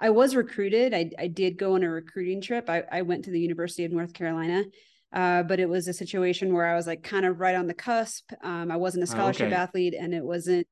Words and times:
I 0.00 0.10
was 0.10 0.34
recruited. 0.34 0.94
I, 0.94 1.10
I 1.18 1.26
did 1.26 1.58
go 1.58 1.74
on 1.74 1.82
a 1.82 1.90
recruiting 1.90 2.40
trip. 2.40 2.70
I, 2.70 2.84
I 2.90 3.02
went 3.02 3.24
to 3.26 3.30
the 3.30 3.40
University 3.40 3.84
of 3.84 3.92
North 3.92 4.14
Carolina, 4.14 4.64
uh, 5.12 5.42
but 5.42 5.60
it 5.60 5.68
was 5.68 5.88
a 5.88 5.92
situation 5.92 6.54
where 6.54 6.66
I 6.66 6.74
was 6.74 6.86
like 6.86 7.02
kind 7.02 7.26
of 7.26 7.38
right 7.38 7.54
on 7.54 7.66
the 7.66 7.74
cusp. 7.74 8.32
Um, 8.42 8.70
I 8.70 8.76
wasn't 8.76 9.04
a 9.04 9.06
Oh, 9.06 9.14
scholarship 9.14 9.48
okay. 9.48 9.56
athlete, 9.56 9.94
and 9.98 10.14
it 10.14 10.24
wasn't 10.24 10.66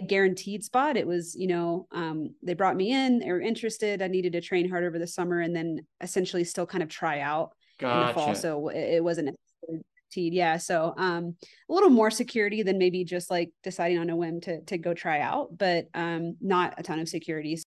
a 0.00 0.04
guaranteed 0.04 0.64
spot. 0.64 0.96
It 0.96 1.06
was, 1.06 1.36
you 1.36 1.46
know, 1.46 1.86
um, 1.92 2.34
they 2.42 2.54
brought 2.54 2.76
me 2.76 2.92
in. 2.92 3.20
They 3.20 3.30
were 3.30 3.40
interested. 3.40 4.02
I 4.02 4.08
needed 4.08 4.32
to 4.32 4.40
train 4.40 4.68
hard 4.68 4.84
over 4.84 4.98
the 4.98 5.06
summer, 5.06 5.40
and 5.40 5.54
then 5.54 5.80
essentially 6.00 6.42
still 6.44 6.66
kind 6.66 6.82
of 6.82 6.88
try 6.88 7.20
out 7.20 7.50
in 7.78 7.86
the 7.88 8.12
fall. 8.14 8.28
Gotcha. 8.28 8.40
So 8.40 8.68
it, 8.68 8.96
it 8.96 9.04
wasn't 9.04 9.36
guaranteed. 9.68 10.34
Yeah. 10.34 10.56
So 10.56 10.94
um, 10.96 11.36
a 11.68 11.72
little 11.72 11.90
more 11.90 12.10
security 12.10 12.62
than 12.62 12.78
maybe 12.78 13.04
just 13.04 13.30
like 13.30 13.50
deciding 13.62 13.98
on 13.98 14.10
a 14.10 14.16
whim 14.16 14.40
to 14.42 14.60
to 14.62 14.78
go 14.78 14.92
try 14.94 15.20
out, 15.20 15.56
but 15.56 15.86
um, 15.94 16.36
not 16.40 16.74
a 16.78 16.82
ton 16.82 16.98
of 16.98 17.08
security. 17.08 17.58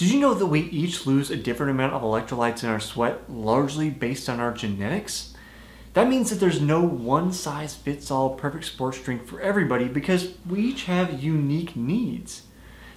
Did 0.00 0.12
you 0.12 0.18
know 0.18 0.32
that 0.32 0.46
we 0.46 0.60
each 0.60 1.04
lose 1.04 1.30
a 1.30 1.36
different 1.36 1.72
amount 1.72 1.92
of 1.92 2.00
electrolytes 2.00 2.64
in 2.64 2.70
our 2.70 2.80
sweat, 2.80 3.30
largely 3.30 3.90
based 3.90 4.30
on 4.30 4.40
our 4.40 4.50
genetics? 4.50 5.34
That 5.92 6.08
means 6.08 6.30
that 6.30 6.36
there's 6.36 6.58
no 6.58 6.80
one 6.80 7.34
size 7.34 7.74
fits 7.74 8.10
all 8.10 8.34
perfect 8.34 8.64
sports 8.64 8.98
drink 8.98 9.26
for 9.26 9.42
everybody 9.42 9.88
because 9.88 10.32
we 10.48 10.60
each 10.62 10.84
have 10.84 11.22
unique 11.22 11.76
needs. 11.76 12.44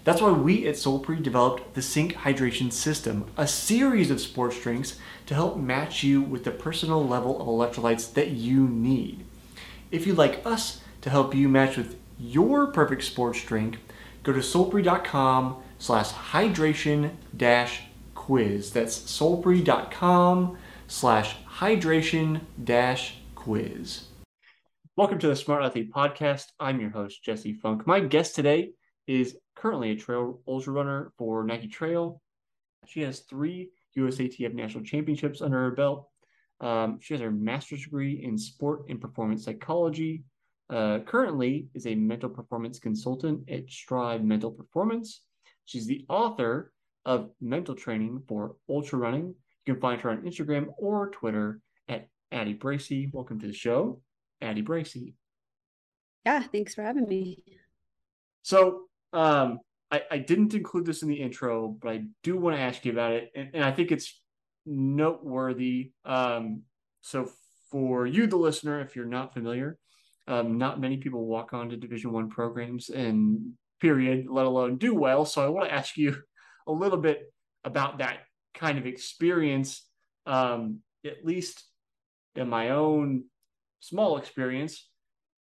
That's 0.05 0.21
why 0.21 0.31
we 0.31 0.65
at 0.65 0.75
Solpre 0.75 1.21
developed 1.21 1.73
the 1.73 1.81
Sync 1.81 2.13
Hydration 2.13 2.71
System, 2.71 3.29
a 3.35 3.49
series 3.49 4.09
of 4.09 4.21
sports 4.21 4.61
drinks 4.61 4.97
to 5.25 5.35
help 5.35 5.57
match 5.57 6.03
you 6.03 6.21
with 6.21 6.45
the 6.45 6.51
personal 6.51 7.05
level 7.05 7.37
of 7.41 7.47
electrolytes 7.47 8.13
that 8.13 8.29
you 8.29 8.65
need. 8.65 9.25
If 9.91 10.07
you'd 10.07 10.17
like 10.17 10.45
us 10.45 10.79
to 11.01 11.09
help 11.09 11.35
you 11.35 11.49
match 11.49 11.75
with 11.75 11.99
your 12.17 12.67
perfect 12.67 13.03
sports 13.03 13.43
drink, 13.43 13.79
go 14.23 14.31
to 14.31 14.39
solpre.com 14.39 15.62
slash 15.83 16.11
hydration 16.11 17.11
dash 17.35 17.81
quiz. 18.15 18.71
That's 18.71 18.97
solpre.com 18.97 20.57
slash 20.87 21.35
hydration 21.43 22.39
dash 22.63 23.17
quiz. 23.35 24.05
Welcome 24.95 25.19
to 25.19 25.27
the 25.27 25.35
Smart 25.35 25.61
Athlete 25.61 25.91
Podcast. 25.91 26.45
I'm 26.57 26.79
your 26.79 26.91
host, 26.91 27.21
Jesse 27.21 27.51
Funk. 27.51 27.85
My 27.85 27.99
guest 27.99 28.33
today 28.33 28.69
is 29.07 29.35
currently 29.57 29.91
a 29.91 29.97
trail 29.97 30.39
ultra 30.47 30.71
runner 30.71 31.11
for 31.17 31.43
Nike 31.43 31.67
Trail. 31.67 32.21
She 32.85 33.01
has 33.01 33.19
three 33.29 33.71
USATF 33.97 34.53
national 34.53 34.85
championships 34.85 35.41
under 35.41 35.59
her 35.63 35.71
belt. 35.71 36.07
Um, 36.61 36.99
she 37.01 37.13
has 37.13 37.19
her 37.19 37.31
master's 37.31 37.83
degree 37.83 38.23
in 38.23 38.37
sport 38.37 38.83
and 38.87 39.01
performance 39.01 39.43
psychology. 39.43 40.23
Uh, 40.69 40.99
currently 40.99 41.67
is 41.73 41.87
a 41.87 41.95
mental 41.95 42.29
performance 42.29 42.79
consultant 42.79 43.41
at 43.49 43.69
Strive 43.69 44.23
Mental 44.23 44.49
Performance. 44.49 45.23
She's 45.65 45.87
the 45.87 46.05
author 46.09 46.71
of 47.05 47.31
Mental 47.41 47.75
Training 47.75 48.23
for 48.27 48.55
Ultra 48.69 48.99
Running. 48.99 49.35
You 49.65 49.73
can 49.73 49.81
find 49.81 50.01
her 50.01 50.09
on 50.09 50.23
Instagram 50.23 50.67
or 50.77 51.09
Twitter 51.09 51.59
at 51.87 52.07
Addie 52.31 52.53
Bracy. 52.53 53.09
Welcome 53.11 53.39
to 53.39 53.47
the 53.47 53.53
show, 53.53 54.01
Addie 54.41 54.61
Bracy. 54.61 55.15
Yeah. 56.25 56.43
Thanks 56.43 56.75
for 56.75 56.83
having 56.83 57.07
me. 57.07 57.39
So 58.41 58.83
um, 59.13 59.59
I, 59.91 60.01
I 60.11 60.17
didn't 60.17 60.53
include 60.53 60.85
this 60.85 61.01
in 61.01 61.07
the 61.07 61.21
intro, 61.21 61.77
but 61.81 61.89
I 61.89 62.03
do 62.23 62.37
want 62.37 62.55
to 62.57 62.61
ask 62.61 62.83
you 62.83 62.91
about 62.91 63.13
it, 63.13 63.31
and, 63.35 63.51
and 63.53 63.63
I 63.63 63.71
think 63.71 63.91
it's 63.91 64.19
noteworthy. 64.65 65.91
Um, 66.03 66.63
so 67.01 67.29
for 67.69 68.05
you, 68.05 68.27
the 68.27 68.37
listener, 68.37 68.81
if 68.81 68.95
you're 68.95 69.05
not 69.05 69.33
familiar, 69.33 69.77
um, 70.27 70.57
not 70.57 70.79
many 70.79 70.97
people 70.97 71.25
walk 71.25 71.53
on 71.53 71.69
to 71.69 71.77
Division 71.77 72.11
One 72.11 72.29
programs 72.29 72.89
and 72.89 73.53
period, 73.83 74.27
let 74.29 74.45
alone 74.45 74.77
do 74.77 74.95
well. 74.95 75.25
So 75.25 75.43
I 75.43 75.49
want 75.49 75.67
to 75.67 75.75
ask 75.75 75.97
you 75.97 76.15
a 76.67 76.71
little 76.71 76.97
bit 76.97 77.33
about 77.65 77.97
that 77.97 78.19
kind 78.53 78.77
of 78.77 78.85
experience, 78.85 79.85
um, 80.25 80.79
at 81.05 81.25
least 81.25 81.65
in 82.35 82.47
my 82.47 82.69
own 82.69 83.25
small 83.81 84.17
experience. 84.17 84.89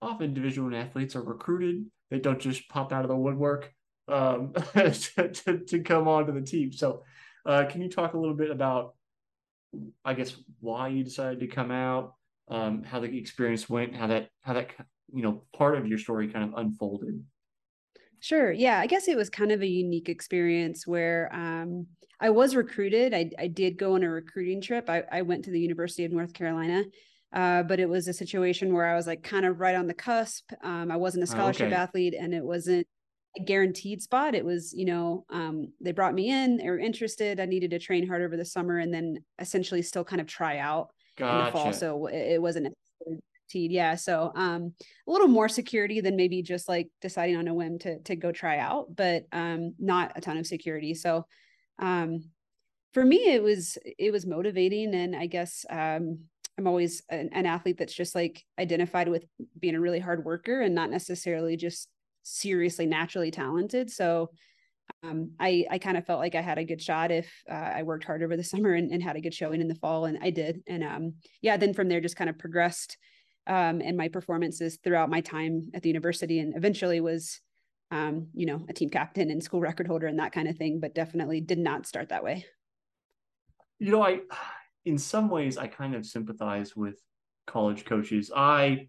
Often 0.00 0.32
Division 0.32 0.72
athletes 0.72 1.14
are 1.16 1.22
recruited; 1.22 1.84
they 2.10 2.18
don't 2.18 2.40
just 2.40 2.66
pop 2.70 2.94
out 2.94 3.02
of 3.02 3.08
the 3.08 3.16
woodwork 3.16 3.74
um, 4.08 4.54
to, 4.72 5.28
to, 5.28 5.58
to 5.58 5.80
come 5.80 6.08
onto 6.08 6.32
the 6.32 6.40
team. 6.40 6.72
So, 6.72 7.04
uh, 7.44 7.66
can 7.68 7.82
you 7.82 7.90
talk 7.90 8.14
a 8.14 8.18
little 8.18 8.34
bit 8.34 8.50
about, 8.50 8.94
I 10.02 10.14
guess, 10.14 10.34
why 10.60 10.88
you 10.88 11.04
decided 11.04 11.40
to 11.40 11.46
come 11.46 11.70
out, 11.70 12.14
um, 12.48 12.84
how 12.84 13.00
the 13.00 13.18
experience 13.18 13.68
went, 13.68 13.94
how 13.94 14.06
that 14.06 14.30
how 14.40 14.54
that 14.54 14.70
you 15.12 15.22
know 15.22 15.42
part 15.54 15.76
of 15.76 15.86
your 15.86 15.98
story 15.98 16.28
kind 16.28 16.48
of 16.48 16.58
unfolded? 16.58 17.22
Sure. 18.20 18.52
Yeah. 18.52 18.78
I 18.78 18.86
guess 18.86 19.08
it 19.08 19.16
was 19.16 19.30
kind 19.30 19.50
of 19.50 19.62
a 19.62 19.66
unique 19.66 20.08
experience 20.08 20.86
where 20.86 21.34
um, 21.34 21.86
I 22.20 22.30
was 22.30 22.54
recruited. 22.54 23.14
I, 23.14 23.30
I 23.38 23.46
did 23.46 23.78
go 23.78 23.94
on 23.94 24.02
a 24.02 24.10
recruiting 24.10 24.60
trip. 24.60 24.90
I, 24.90 25.04
I 25.10 25.22
went 25.22 25.44
to 25.46 25.50
the 25.50 25.60
University 25.60 26.04
of 26.04 26.12
North 26.12 26.34
Carolina, 26.34 26.84
uh, 27.32 27.62
but 27.62 27.80
it 27.80 27.88
was 27.88 28.08
a 28.08 28.12
situation 28.12 28.74
where 28.74 28.86
I 28.86 28.94
was 28.94 29.06
like 29.06 29.22
kind 29.22 29.46
of 29.46 29.58
right 29.60 29.74
on 29.74 29.86
the 29.86 29.94
cusp. 29.94 30.52
Um, 30.62 30.90
I 30.90 30.96
wasn't 30.96 31.24
a 31.24 31.26
Oh, 31.30 31.30
scholarship 31.34 31.68
okay. 31.68 31.74
athlete 31.76 32.14
and 32.18 32.34
it 32.34 32.44
wasn't 32.44 32.86
a 33.38 33.42
guaranteed 33.42 34.02
spot. 34.02 34.34
It 34.34 34.44
was, 34.44 34.74
you 34.74 34.84
know, 34.84 35.24
um, 35.30 35.72
they 35.80 35.92
brought 35.92 36.14
me 36.14 36.30
in, 36.30 36.58
they 36.58 36.68
were 36.68 36.78
interested. 36.78 37.40
I 37.40 37.46
needed 37.46 37.70
to 37.70 37.78
train 37.78 38.06
hard 38.06 38.20
over 38.22 38.36
the 38.36 38.44
summer 38.44 38.78
and 38.78 38.92
then 38.92 39.18
essentially 39.38 39.80
still 39.80 40.04
kind 40.04 40.20
of 40.20 40.26
try 40.26 40.58
out 40.58 40.88
in 41.24 41.38
the 41.38 41.46
fall. 41.46 41.72
So 41.72 42.06
it, 42.06 42.34
it 42.34 42.42
wasn't 42.42 42.74
guaranteed. 43.50 43.72
Yeah. 43.72 43.94
So 43.94 44.32
um, 44.34 44.72
a 45.06 45.10
little 45.10 45.28
more 45.28 45.48
security 45.48 46.00
than 46.00 46.16
maybe 46.16 46.42
just 46.42 46.68
like 46.68 46.88
deciding 47.00 47.36
on 47.36 47.48
a 47.48 47.54
whim 47.54 47.78
to 47.80 47.98
to 48.00 48.16
go 48.16 48.32
try 48.32 48.58
out, 48.58 48.94
but 48.94 49.24
um, 49.32 49.74
not 49.78 50.12
a 50.16 50.20
ton 50.20 50.36
of 50.36 50.46
security. 50.46 50.94
So 50.94 51.26
um, 51.78 52.24
for 52.92 53.04
me, 53.04 53.32
it 53.32 53.42
was 53.42 53.78
it 53.98 54.12
was 54.12 54.26
motivating, 54.26 54.94
and 54.94 55.16
I 55.16 55.26
guess 55.26 55.64
um, 55.70 56.20
I'm 56.58 56.66
always 56.66 57.02
an, 57.08 57.30
an 57.32 57.46
athlete 57.46 57.78
that's 57.78 57.94
just 57.94 58.14
like 58.14 58.42
identified 58.58 59.08
with 59.08 59.24
being 59.58 59.74
a 59.74 59.80
really 59.80 60.00
hard 60.00 60.24
worker 60.24 60.60
and 60.60 60.74
not 60.74 60.90
necessarily 60.90 61.56
just 61.56 61.88
seriously 62.22 62.86
naturally 62.86 63.30
talented. 63.30 63.90
So 63.90 64.30
um, 65.02 65.32
I 65.38 65.66
I 65.70 65.78
kind 65.78 65.96
of 65.96 66.06
felt 66.06 66.20
like 66.20 66.34
I 66.34 66.40
had 66.40 66.58
a 66.58 66.64
good 66.64 66.82
shot 66.82 67.10
if 67.10 67.30
uh, 67.50 67.54
I 67.54 67.82
worked 67.82 68.04
hard 68.04 68.22
over 68.22 68.36
the 68.36 68.44
summer 68.52 68.74
and, 68.74 68.90
and 68.90 69.02
had 69.02 69.16
a 69.16 69.20
good 69.20 69.34
showing 69.34 69.60
in 69.60 69.68
the 69.68 69.74
fall, 69.74 70.04
and 70.06 70.18
I 70.20 70.30
did. 70.30 70.62
And 70.66 70.84
um, 70.84 71.14
yeah, 71.40 71.56
then 71.56 71.74
from 71.74 71.88
there 71.88 72.00
just 72.00 72.16
kind 72.16 72.30
of 72.30 72.38
progressed 72.38 72.96
um, 73.46 73.80
in 73.80 73.96
my 73.96 74.08
performances 74.08 74.78
throughout 74.82 75.10
my 75.10 75.20
time 75.20 75.70
at 75.74 75.82
the 75.82 75.88
university, 75.88 76.38
and 76.38 76.56
eventually 76.56 77.00
was, 77.00 77.40
um, 77.90 78.28
you 78.34 78.46
know, 78.46 78.64
a 78.68 78.72
team 78.72 78.90
captain 78.90 79.30
and 79.30 79.42
school 79.42 79.60
record 79.60 79.86
holder 79.86 80.06
and 80.06 80.18
that 80.18 80.32
kind 80.32 80.48
of 80.48 80.56
thing. 80.56 80.80
But 80.80 80.94
definitely 80.94 81.40
did 81.40 81.58
not 81.58 81.86
start 81.86 82.10
that 82.10 82.24
way. 82.24 82.44
You 83.78 83.92
know, 83.92 84.02
I 84.02 84.20
in 84.84 84.98
some 84.98 85.28
ways 85.28 85.56
I 85.58 85.66
kind 85.66 85.94
of 85.94 86.06
sympathize 86.06 86.76
with 86.76 87.00
college 87.46 87.84
coaches. 87.84 88.30
I, 88.34 88.88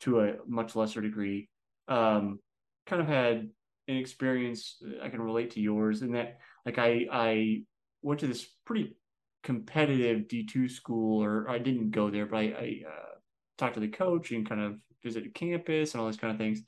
to 0.00 0.20
a 0.20 0.34
much 0.46 0.76
lesser 0.76 1.00
degree, 1.00 1.48
um, 1.88 2.38
kind 2.86 3.02
of 3.02 3.08
had 3.08 3.50
an 3.88 3.96
experience 3.96 4.82
I 5.02 5.08
can 5.08 5.20
relate 5.20 5.50
to 5.52 5.60
yours 5.60 6.02
in 6.02 6.12
that 6.12 6.38
like 6.64 6.78
I 6.78 7.06
I 7.10 7.62
went 8.02 8.20
to 8.20 8.26
this 8.26 8.46
pretty 8.64 8.96
competitive 9.42 10.28
D2 10.28 10.70
school 10.70 11.22
or 11.22 11.48
I 11.48 11.58
didn't 11.58 11.90
go 11.90 12.10
there, 12.10 12.26
but 12.26 12.36
I, 12.36 12.42
I 12.42 12.80
uh, 12.86 13.14
talked 13.60 13.74
to 13.74 13.80
the 13.80 13.88
coach 13.88 14.32
and 14.32 14.48
kind 14.48 14.60
of 14.60 14.76
visited 15.02 15.34
campus 15.34 15.92
and 15.92 16.00
all 16.00 16.06
those 16.06 16.16
kind 16.16 16.32
of 16.32 16.38
things. 16.38 16.62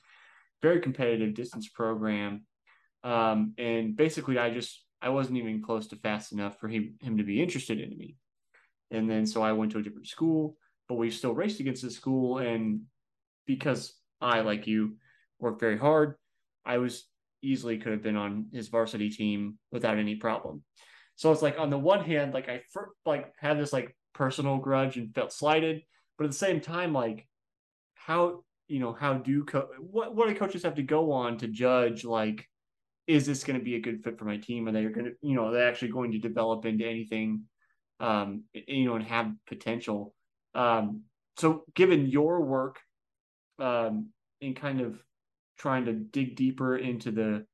Very 0.63 0.81
competitive 0.81 1.35
distance 1.35 1.69
program. 1.69 2.47
Um, 3.03 3.55
and 3.59 3.97
basically 3.97 4.39
I 4.39 4.51
just 4.51 4.85
I 5.01 5.09
wasn't 5.09 5.39
even 5.39 5.63
close 5.63 5.89
to 5.89 5.97
fast 5.97 6.33
enough 6.33 6.61
for 6.61 6.69
him 6.69 6.95
him 7.01 7.19
to 7.19 7.25
be 7.25 7.43
interested 7.43 7.81
in 7.81 7.97
me. 7.99 8.17
And 8.93 9.11
then 9.11 9.27
so 9.27 9.43
I 9.43 9.53
went 9.53 9.73
to 9.73 9.79
a 9.79 9.83
different 9.83 10.07
school, 10.07 10.57
but 10.89 10.95
we 10.95 11.11
still 11.11 11.35
raced 11.35 11.61
against 11.61 11.83
the 11.83 11.91
school. 11.91 12.39
And 12.39 12.83
because 13.47 13.95
I, 14.21 14.41
like 14.41 14.67
you, 14.67 14.97
worked 15.41 15.61
very 15.61 15.79
hard, 15.79 16.15
I 16.65 16.79
was 16.79 17.05
easily 17.43 17.79
could 17.79 17.93
have 17.93 18.03
been 18.03 18.17
on 18.17 18.47
his 18.53 18.69
varsity 18.69 19.11
team 19.11 19.59
without 19.73 19.99
any 19.99 20.15
problem. 20.15 20.63
So 21.17 21.33
it's 21.33 21.43
like 21.43 21.59
on 21.59 21.71
the 21.71 21.79
one 21.79 22.05
hand, 22.05 22.33
like 22.33 22.49
I 22.49 22.63
like 23.05 23.33
had 23.39 23.59
this 23.59 23.73
like 23.73 23.97
personal 24.15 24.59
grudge 24.59 24.97
and 24.97 25.15
felt 25.15 25.33
slighted, 25.33 25.83
but 26.23 26.27
at 26.27 26.31
the 26.31 26.37
same 26.39 26.61
time, 26.61 26.93
like 26.93 27.27
how 27.95 28.45
you 28.69 28.79
know 28.79 28.93
how 28.93 29.15
do 29.15 29.45
co- 29.45 29.69
what 29.81 30.15
what 30.15 30.29
do 30.29 30.35
coaches 30.35 30.63
have 30.63 30.77
to 30.77 30.83
go 30.83 31.13
on 31.13 31.37
to 31.39 31.49
judge 31.49 32.05
like 32.05 32.49
is 33.09 33.27
this 33.27 33.43
going 33.43 33.59
to 33.59 33.65
be 33.65 33.75
a 33.75 33.81
good 33.81 34.03
fit 34.05 34.19
for 34.19 34.25
my 34.25 34.37
team? 34.37 34.69
Are 34.69 34.73
they 34.73 34.85
going 34.85 35.07
to 35.07 35.13
you 35.21 35.35
know 35.35 35.47
are 35.47 35.53
they 35.53 35.63
actually 35.63 35.91
going 35.91 36.13
to 36.13 36.19
develop 36.19 36.65
into 36.65 36.87
anything 36.87 37.43
um, 38.03 38.43
you 38.53 38.85
know, 38.85 38.97
and 38.97 39.05
have 39.05 39.33
potential. 39.47 40.15
Um, 40.55 41.03
so, 41.39 41.65
given 41.75 42.07
your 42.07 42.43
work 42.43 42.81
um, 43.59 44.09
in 44.41 44.55
kind 44.55 44.81
of 44.81 44.99
trying 45.57 45.87
to 45.87 45.93
dig 45.93 46.37
deeper 46.37 46.77
into 46.77 47.13
the 47.13 47.47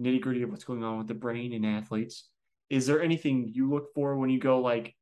nitty 0.00 0.20
gritty 0.20 0.42
of 0.42 0.50
what's 0.50 0.64
going 0.64 0.84
on 0.84 0.98
with 0.98 1.08
the 1.08 1.14
brain 1.14 1.52
in 1.52 1.64
athletes, 1.64 2.28
is 2.70 2.86
there 2.86 3.02
anything 3.02 3.50
you 3.52 3.68
look 3.68 3.92
for 3.94 4.16
when 4.16 4.30
you 4.30 4.38
go 4.38 4.60
like, 4.60 4.94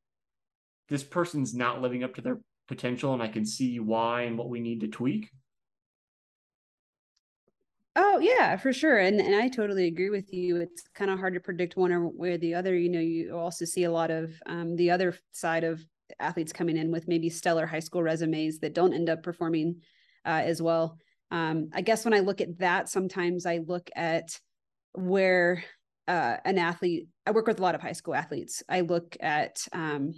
this 0.89 1.05
person's 1.05 1.55
not 1.55 1.83
living 1.83 2.03
up 2.03 2.15
to 2.15 2.23
their 2.23 2.41
potential 2.69 3.13
and 3.15 3.23
I 3.23 3.29
can 3.29 3.45
see 3.45 3.79
why 3.81 4.23
and 4.23 4.39
what 4.39 4.49
we 4.49 4.61
need 4.61 4.81
to 4.81 4.89
tweak. 4.89 5.31
Oh 7.97 8.19
yeah, 8.19 8.57
for 8.57 8.73
sure. 8.73 8.99
And 8.99 9.21
and 9.21 9.37
I 9.37 9.49
totally 9.49 9.87
agree 9.87 10.11
with 10.11 10.33
you. 10.33 10.57
It's 10.57 10.83
kind 10.95 11.11
of 11.11 11.19
hard 11.19 11.35
to 11.35 11.41
predict 11.41 11.77
one 11.77 11.93
or 11.93 12.01
where 12.01 12.39
the 12.39 12.55
other. 12.55 12.77
You 12.77 12.89
know, 12.89 13.01
you 13.01 13.37
also 13.37 13.65
see 13.65 13.85
a 13.85 13.91
lot 13.91 14.11
of 14.11 14.33
um, 14.47 14.75
the 14.75 14.91
other 14.91 15.17
side 15.33 15.63
of 15.63 15.85
athletes 16.19 16.53
coming 16.53 16.77
in 16.77 16.91
with 16.91 17.09
maybe 17.09 17.31
stellar 17.31 17.67
high 17.67 17.81
school 17.81 18.03
resumes 18.03 18.59
that 18.61 18.75
don't 18.75 18.95
end 18.95 19.09
up 19.09 19.23
performing 19.23 19.81
uh, 20.25 20.43
as 20.45 20.61
well. 20.61 20.99
Um, 21.31 21.71
I 21.73 21.83
guess 21.83 22.05
when 22.05 22.15
I 22.15 22.21
look 22.21 22.41
at 22.41 22.59
that, 22.59 22.89
sometimes 22.89 23.47
I 23.47 23.59
look 23.59 23.91
at 23.95 24.39
where 24.93 25.65
uh, 26.09 26.37
an 26.45 26.59
athlete. 26.59 27.09
I 27.27 27.31
work 27.31 27.47
with 27.47 27.59
a 27.59 27.63
lot 27.63 27.75
of 27.75 27.81
high 27.81 27.93
school 27.93 28.15
athletes. 28.15 28.63
I 28.69 28.81
look 28.81 29.17
at 29.21 29.67
um, 29.73 30.13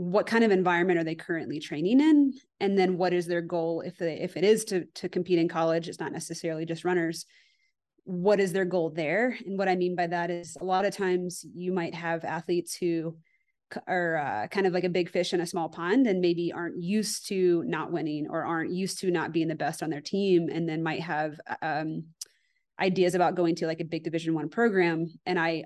what 0.00 0.24
kind 0.24 0.42
of 0.42 0.50
environment 0.50 0.98
are 0.98 1.04
they 1.04 1.14
currently 1.14 1.60
training 1.60 2.00
in? 2.00 2.32
And 2.58 2.78
then 2.78 2.96
what 2.96 3.12
is 3.12 3.26
their 3.26 3.42
goal? 3.42 3.82
If 3.82 3.98
they 3.98 4.14
if 4.14 4.34
it 4.34 4.44
is 4.44 4.64
to 4.66 4.86
to 4.94 5.10
compete 5.10 5.38
in 5.38 5.46
college 5.46 5.88
it's 5.88 6.00
not 6.00 6.10
necessarily 6.10 6.64
just 6.64 6.86
runners. 6.86 7.26
What 8.04 8.40
is 8.40 8.54
their 8.54 8.64
goal 8.64 8.88
there? 8.88 9.36
And 9.44 9.58
what 9.58 9.68
i 9.68 9.76
mean 9.76 9.94
by 9.94 10.06
that 10.06 10.30
is 10.30 10.56
a 10.58 10.64
lot 10.64 10.86
of 10.86 10.96
times 10.96 11.44
you 11.54 11.70
might 11.70 11.94
have 11.94 12.24
athletes 12.24 12.74
who 12.74 13.18
are 13.86 14.16
uh, 14.16 14.46
kind 14.48 14.66
of 14.66 14.72
like 14.72 14.84
a 14.84 14.88
big 14.88 15.10
fish 15.10 15.34
in 15.34 15.42
a 15.42 15.46
small 15.46 15.68
pond 15.68 16.06
and 16.06 16.22
maybe 16.22 16.50
aren't 16.50 16.82
used 16.82 17.28
to 17.28 17.62
not 17.66 17.92
winning 17.92 18.26
or 18.30 18.42
aren't 18.44 18.72
used 18.72 19.00
to 19.00 19.10
not 19.10 19.32
being 19.32 19.48
the 19.48 19.54
best 19.54 19.82
on 19.82 19.90
their 19.90 20.00
team 20.00 20.48
and 20.50 20.66
then 20.66 20.82
might 20.82 21.02
have 21.02 21.38
um, 21.60 22.04
ideas 22.80 23.14
about 23.14 23.36
going 23.36 23.54
to 23.54 23.66
like 23.66 23.80
a 23.80 23.84
big 23.84 24.02
division 24.02 24.32
one 24.32 24.48
program. 24.48 25.12
And 25.26 25.38
i 25.38 25.64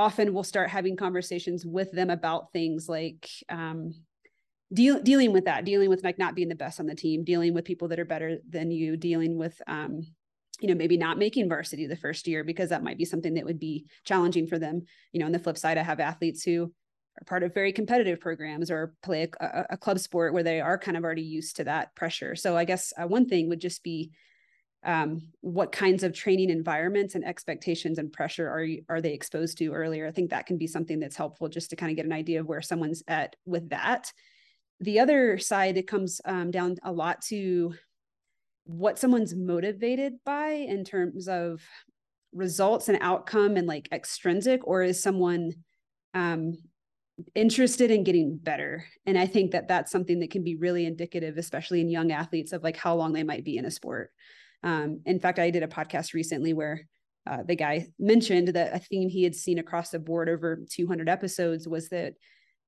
often 0.00 0.32
we'll 0.32 0.42
start 0.42 0.70
having 0.70 0.96
conversations 0.96 1.66
with 1.66 1.92
them 1.92 2.08
about 2.08 2.52
things 2.52 2.88
like 2.88 3.28
um, 3.50 3.92
deal, 4.72 4.98
dealing 5.02 5.30
with 5.30 5.44
that, 5.44 5.66
dealing 5.66 5.90
with 5.90 6.02
like 6.02 6.18
not 6.18 6.34
being 6.34 6.48
the 6.48 6.54
best 6.54 6.80
on 6.80 6.86
the 6.86 6.94
team, 6.94 7.22
dealing 7.22 7.52
with 7.52 7.66
people 7.66 7.88
that 7.88 8.00
are 8.00 8.06
better 8.06 8.38
than 8.48 8.70
you, 8.70 8.96
dealing 8.96 9.36
with, 9.36 9.60
um, 9.66 10.00
you 10.60 10.68
know, 10.68 10.74
maybe 10.74 10.96
not 10.96 11.18
making 11.18 11.48
varsity 11.50 11.86
the 11.86 11.96
first 11.96 12.26
year 12.26 12.42
because 12.42 12.70
that 12.70 12.82
might 12.82 12.96
be 12.96 13.04
something 13.04 13.34
that 13.34 13.44
would 13.44 13.60
be 13.60 13.84
challenging 14.04 14.46
for 14.46 14.58
them. 14.58 14.82
You 15.12 15.20
know, 15.20 15.26
on 15.26 15.32
the 15.32 15.38
flip 15.38 15.58
side, 15.58 15.76
I 15.76 15.82
have 15.82 16.00
athletes 16.00 16.42
who 16.44 16.72
are 17.20 17.24
part 17.26 17.42
of 17.42 17.52
very 17.52 17.72
competitive 17.72 18.20
programs 18.20 18.70
or 18.70 18.94
play 19.02 19.28
a, 19.38 19.66
a 19.70 19.76
club 19.76 19.98
sport 19.98 20.32
where 20.32 20.42
they 20.42 20.62
are 20.62 20.78
kind 20.78 20.96
of 20.96 21.04
already 21.04 21.22
used 21.22 21.56
to 21.56 21.64
that 21.64 21.94
pressure. 21.94 22.34
So 22.36 22.56
I 22.56 22.64
guess 22.64 22.94
uh, 22.98 23.06
one 23.06 23.28
thing 23.28 23.50
would 23.50 23.60
just 23.60 23.82
be 23.82 24.12
um, 24.82 25.28
what 25.40 25.72
kinds 25.72 26.02
of 26.02 26.14
training 26.14 26.48
environments 26.48 27.14
and 27.14 27.24
expectations 27.24 27.98
and 27.98 28.12
pressure 28.12 28.48
are 28.48 28.66
are 28.88 29.00
they 29.00 29.12
exposed 29.12 29.58
to 29.58 29.72
earlier? 29.72 30.06
I 30.06 30.10
think 30.10 30.30
that 30.30 30.46
can 30.46 30.56
be 30.56 30.66
something 30.66 30.98
that's 30.98 31.16
helpful 31.16 31.48
just 31.48 31.70
to 31.70 31.76
kind 31.76 31.90
of 31.90 31.96
get 31.96 32.06
an 32.06 32.12
idea 32.12 32.40
of 32.40 32.46
where 32.46 32.62
someone's 32.62 33.02
at 33.06 33.36
with 33.44 33.68
that. 33.70 34.12
The 34.80 35.00
other 35.00 35.38
side 35.38 35.76
it 35.76 35.86
comes 35.86 36.20
um, 36.24 36.50
down 36.50 36.76
a 36.82 36.92
lot 36.92 37.20
to 37.28 37.74
what 38.64 38.98
someone's 38.98 39.34
motivated 39.34 40.14
by 40.24 40.50
in 40.50 40.84
terms 40.84 41.28
of 41.28 41.60
results 42.32 42.88
and 42.88 42.98
outcome 43.02 43.56
and 43.56 43.66
like 43.66 43.88
extrinsic 43.92 44.66
or 44.66 44.82
is 44.82 45.02
someone 45.02 45.52
um, 46.14 46.56
interested 47.34 47.90
in 47.90 48.04
getting 48.04 48.38
better? 48.38 48.86
And 49.04 49.18
i 49.18 49.26
think 49.26 49.50
that 49.50 49.68
that's 49.68 49.92
something 49.92 50.20
that 50.20 50.30
can 50.30 50.42
be 50.42 50.56
really 50.56 50.86
indicative 50.86 51.36
especially 51.36 51.82
in 51.82 51.90
young 51.90 52.12
athletes 52.12 52.52
of 52.52 52.62
like 52.62 52.78
how 52.78 52.94
long 52.94 53.12
they 53.12 53.24
might 53.24 53.44
be 53.44 53.58
in 53.58 53.66
a 53.66 53.70
sport 53.70 54.10
um, 54.62 55.00
in 55.06 55.20
fact, 55.20 55.38
I 55.38 55.50
did 55.50 55.62
a 55.62 55.68
podcast 55.68 56.14
recently 56.14 56.52
where 56.52 56.86
uh, 57.26 57.42
the 57.42 57.56
guy 57.56 57.86
mentioned 57.98 58.48
that 58.48 58.74
a 58.74 58.78
theme 58.78 59.08
he 59.08 59.22
had 59.22 59.34
seen 59.34 59.58
across 59.58 59.90
the 59.90 59.98
board 59.98 60.28
over 60.28 60.64
200 60.70 61.08
episodes 61.08 61.68
was 61.68 61.88
that 61.90 62.14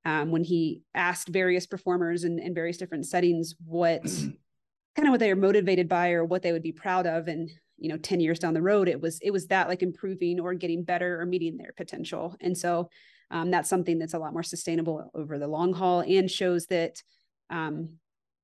um, 0.05 0.31
when 0.31 0.43
he 0.43 0.81
asked 0.93 1.29
various 1.29 1.65
performers 1.65 2.23
in, 2.23 2.39
in 2.39 2.53
various 2.53 2.77
different 2.77 3.05
settings 3.05 3.55
what 3.65 4.03
kind 4.95 5.07
of 5.07 5.09
what 5.09 5.19
they 5.19 5.31
are 5.31 5.35
motivated 5.35 5.87
by 5.87 6.11
or 6.11 6.23
what 6.23 6.41
they 6.41 6.51
would 6.51 6.63
be 6.63 6.71
proud 6.71 7.07
of 7.07 7.27
and 7.27 7.49
you 7.77 7.89
know 7.89 7.97
10 7.97 8.19
years 8.19 8.37
down 8.37 8.53
the 8.53 8.61
road 8.61 8.87
it 8.87 9.01
was 9.01 9.19
it 9.21 9.31
was 9.31 9.47
that 9.47 9.67
like 9.67 9.81
improving 9.81 10.39
or 10.39 10.53
getting 10.53 10.83
better 10.83 11.19
or 11.19 11.25
meeting 11.25 11.57
their 11.57 11.73
potential. 11.75 12.35
And 12.41 12.57
so 12.57 12.89
um, 13.31 13.49
that's 13.49 13.69
something 13.69 13.97
that's 13.97 14.13
a 14.13 14.19
lot 14.19 14.33
more 14.33 14.43
sustainable 14.43 15.09
over 15.15 15.39
the 15.39 15.47
long 15.47 15.73
haul 15.73 16.01
and 16.01 16.29
shows 16.29 16.67
that 16.67 17.01
um, 17.49 17.97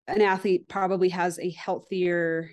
an 0.07 0.21
athlete 0.21 0.67
probably 0.67 1.09
has 1.09 1.37
a 1.39 1.51
healthier 1.51 2.51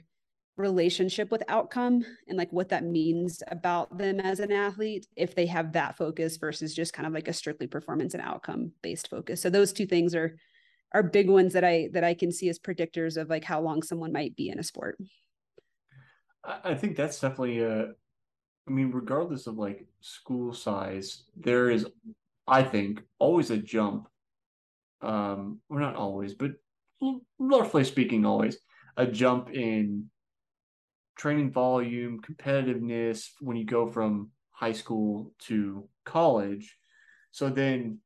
relationship 0.56 1.30
with 1.30 1.42
outcome 1.48 2.04
and 2.28 2.38
like 2.38 2.52
what 2.52 2.70
that 2.70 2.84
means 2.84 3.42
about 3.48 3.98
them 3.98 4.20
as 4.20 4.40
an 4.40 4.52
athlete 4.52 5.06
if 5.16 5.34
they 5.34 5.46
have 5.46 5.72
that 5.72 5.96
focus 5.96 6.36
versus 6.38 6.74
just 6.74 6.92
kind 6.92 7.06
of 7.06 7.12
like 7.12 7.28
a 7.28 7.32
strictly 7.32 7.66
performance 7.66 8.14
and 8.14 8.22
outcome 8.22 8.72
based 8.82 9.08
focus. 9.08 9.42
So 9.42 9.50
those 9.50 9.72
two 9.72 9.86
things 9.86 10.14
are 10.14 10.36
are 10.92 11.02
big 11.02 11.28
ones 11.28 11.52
that 11.52 11.64
i 11.64 11.88
that 11.92 12.04
i 12.04 12.14
can 12.14 12.32
see 12.32 12.48
as 12.48 12.58
predictors 12.58 13.16
of 13.16 13.28
like 13.28 13.44
how 13.44 13.60
long 13.60 13.82
someone 13.82 14.12
might 14.12 14.36
be 14.36 14.48
in 14.48 14.58
a 14.58 14.62
sport. 14.62 14.96
I 16.44 16.74
think 16.74 16.96
that's 16.96 17.20
definitely 17.20 17.60
a 17.60 17.88
i 18.68 18.70
mean 18.70 18.92
regardless 18.92 19.46
of 19.46 19.58
like 19.58 19.86
school 20.00 20.52
size 20.52 21.24
there 21.36 21.70
is 21.70 21.86
i 22.46 22.62
think 22.62 23.02
always 23.18 23.50
a 23.50 23.56
jump 23.56 24.08
um 25.02 25.58
or 25.68 25.80
not 25.80 25.96
always 25.96 26.34
but 26.34 26.52
roughly 27.38 27.82
speaking 27.82 28.24
always 28.24 28.58
a 28.96 29.06
jump 29.06 29.50
in 29.50 30.08
training 31.16 31.50
volume, 31.50 32.20
competitiveness 32.20 33.30
when 33.40 33.56
you 33.56 33.64
go 33.64 33.86
from 33.86 34.30
high 34.50 34.72
school 34.72 35.32
to 35.38 35.88
college. 36.04 36.76
So 37.30 37.48
then 37.50 37.98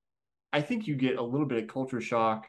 I 0.53 0.61
think 0.63 0.87
you 0.87 0.97
get 0.97 1.17
a 1.17 1.23
little 1.23 1.47
bit 1.47 1.63
of 1.63 1.69
culture 1.69 2.01
shock, 2.01 2.49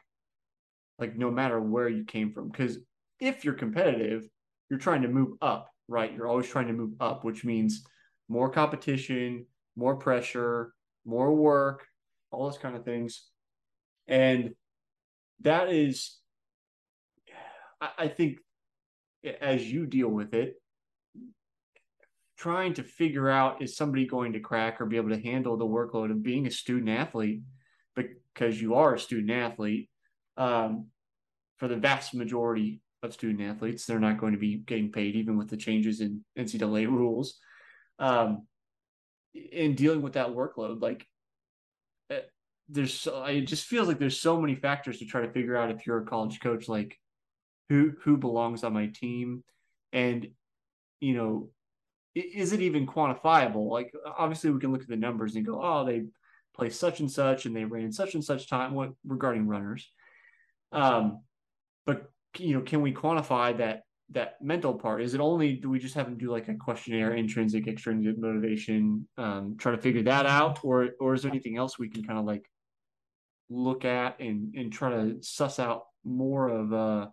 like 0.98 1.16
no 1.16 1.30
matter 1.30 1.60
where 1.60 1.88
you 1.88 2.04
came 2.04 2.32
from. 2.32 2.48
Because 2.48 2.78
if 3.20 3.44
you're 3.44 3.54
competitive, 3.54 4.28
you're 4.70 4.78
trying 4.78 5.02
to 5.02 5.08
move 5.08 5.36
up, 5.40 5.68
right? 5.88 6.12
You're 6.12 6.28
always 6.28 6.48
trying 6.48 6.68
to 6.68 6.72
move 6.72 6.94
up, 7.00 7.24
which 7.24 7.44
means 7.44 7.84
more 8.28 8.50
competition, 8.50 9.46
more 9.76 9.96
pressure, 9.96 10.72
more 11.04 11.34
work, 11.34 11.86
all 12.30 12.46
those 12.46 12.58
kind 12.58 12.76
of 12.76 12.84
things. 12.84 13.28
And 14.08 14.54
that 15.40 15.70
is, 15.70 16.18
I 17.98 18.08
think 18.08 18.38
as 19.40 19.70
you 19.70 19.86
deal 19.86 20.08
with 20.08 20.34
it, 20.34 20.54
trying 22.36 22.74
to 22.74 22.82
figure 22.82 23.30
out 23.30 23.62
is 23.62 23.76
somebody 23.76 24.06
going 24.06 24.32
to 24.32 24.40
crack 24.40 24.80
or 24.80 24.86
be 24.86 24.96
able 24.96 25.10
to 25.10 25.22
handle 25.22 25.56
the 25.56 25.64
workload 25.64 26.10
of 26.10 26.22
being 26.22 26.46
a 26.46 26.50
student 26.50 26.88
athlete 26.88 27.42
because 27.94 28.60
you 28.60 28.74
are 28.74 28.94
a 28.94 28.98
student 28.98 29.30
athlete. 29.30 29.88
Um, 30.36 30.86
for 31.58 31.68
the 31.68 31.76
vast 31.76 32.14
majority 32.14 32.80
of 33.02 33.12
student 33.12 33.40
athletes, 33.42 33.86
they're 33.86 34.00
not 34.00 34.18
going 34.18 34.32
to 34.32 34.38
be 34.38 34.56
getting 34.56 34.90
paid, 34.90 35.14
even 35.14 35.38
with 35.38 35.48
the 35.48 35.56
changes 35.56 36.00
in 36.00 36.24
NCAA 36.36 36.88
rules. 36.88 37.38
Um, 37.98 38.46
in 39.34 39.76
dealing 39.76 40.02
with 40.02 40.14
that 40.14 40.30
workload, 40.30 40.82
like 40.82 41.06
eh, 42.10 42.20
there's, 42.68 43.06
it 43.06 43.42
just 43.42 43.66
feels 43.66 43.86
like 43.86 43.98
there's 43.98 44.18
so 44.18 44.40
many 44.40 44.56
factors 44.56 44.98
to 44.98 45.04
try 45.04 45.20
to 45.20 45.32
figure 45.32 45.56
out 45.56 45.70
if 45.70 45.86
you're 45.86 46.02
a 46.02 46.06
college 46.06 46.40
coach, 46.40 46.68
like 46.68 46.98
who 47.72 47.94
who 48.02 48.18
belongs 48.18 48.64
on 48.64 48.74
my 48.74 48.86
team. 48.88 49.42
And 49.92 50.28
you 51.00 51.14
know 51.14 51.48
is 52.14 52.52
it 52.52 52.60
even 52.60 52.86
quantifiable? 52.86 53.70
Like 53.70 53.90
obviously 54.18 54.50
we 54.50 54.60
can 54.60 54.72
look 54.72 54.82
at 54.82 54.88
the 54.88 54.96
numbers 54.96 55.34
and 55.34 55.46
go 55.46 55.58
oh 55.62 55.84
they 55.86 56.04
play 56.54 56.68
such 56.68 57.00
and 57.00 57.10
such 57.10 57.46
and 57.46 57.56
they 57.56 57.64
ran 57.64 57.90
such 57.90 58.14
and 58.14 58.22
such 58.22 58.50
time 58.50 58.74
what 58.74 58.90
regarding 59.06 59.48
runners. 59.48 59.90
Um 60.70 61.22
but 61.86 62.10
you 62.38 62.54
know 62.54 62.60
can 62.60 62.82
we 62.82 62.92
quantify 62.92 63.56
that 63.56 63.84
that 64.10 64.34
mental 64.42 64.74
part? 64.74 65.00
Is 65.00 65.14
it 65.14 65.20
only 65.20 65.54
do 65.54 65.70
we 65.70 65.78
just 65.78 65.94
have 65.94 66.04
them 66.04 66.18
do 66.18 66.30
like 66.30 66.48
a 66.48 66.54
questionnaire 66.54 67.14
intrinsic 67.14 67.66
extrinsic 67.66 68.18
motivation 68.18 69.08
um 69.16 69.56
try 69.58 69.72
to 69.72 69.78
figure 69.78 70.02
that 70.02 70.26
out? 70.26 70.62
Or 70.62 70.90
or 71.00 71.14
is 71.14 71.22
there 71.22 71.30
anything 71.30 71.56
else 71.56 71.78
we 71.78 71.88
can 71.88 72.04
kind 72.04 72.18
of 72.18 72.26
like 72.26 72.44
look 73.48 73.86
at 73.86 74.20
and 74.20 74.54
and 74.54 74.70
try 74.70 74.90
to 74.90 75.22
suss 75.22 75.58
out 75.58 75.84
more 76.04 76.48
of 76.48 76.72
uh 76.74 77.06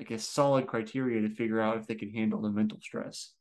I 0.00 0.04
guess 0.04 0.26
solid 0.26 0.66
criteria 0.66 1.20
to 1.22 1.28
figure 1.28 1.60
out 1.60 1.78
if 1.78 1.86
they 1.86 1.94
can 1.94 2.10
handle 2.10 2.40
the 2.40 2.50
mental 2.50 2.78
stress. 2.80 3.32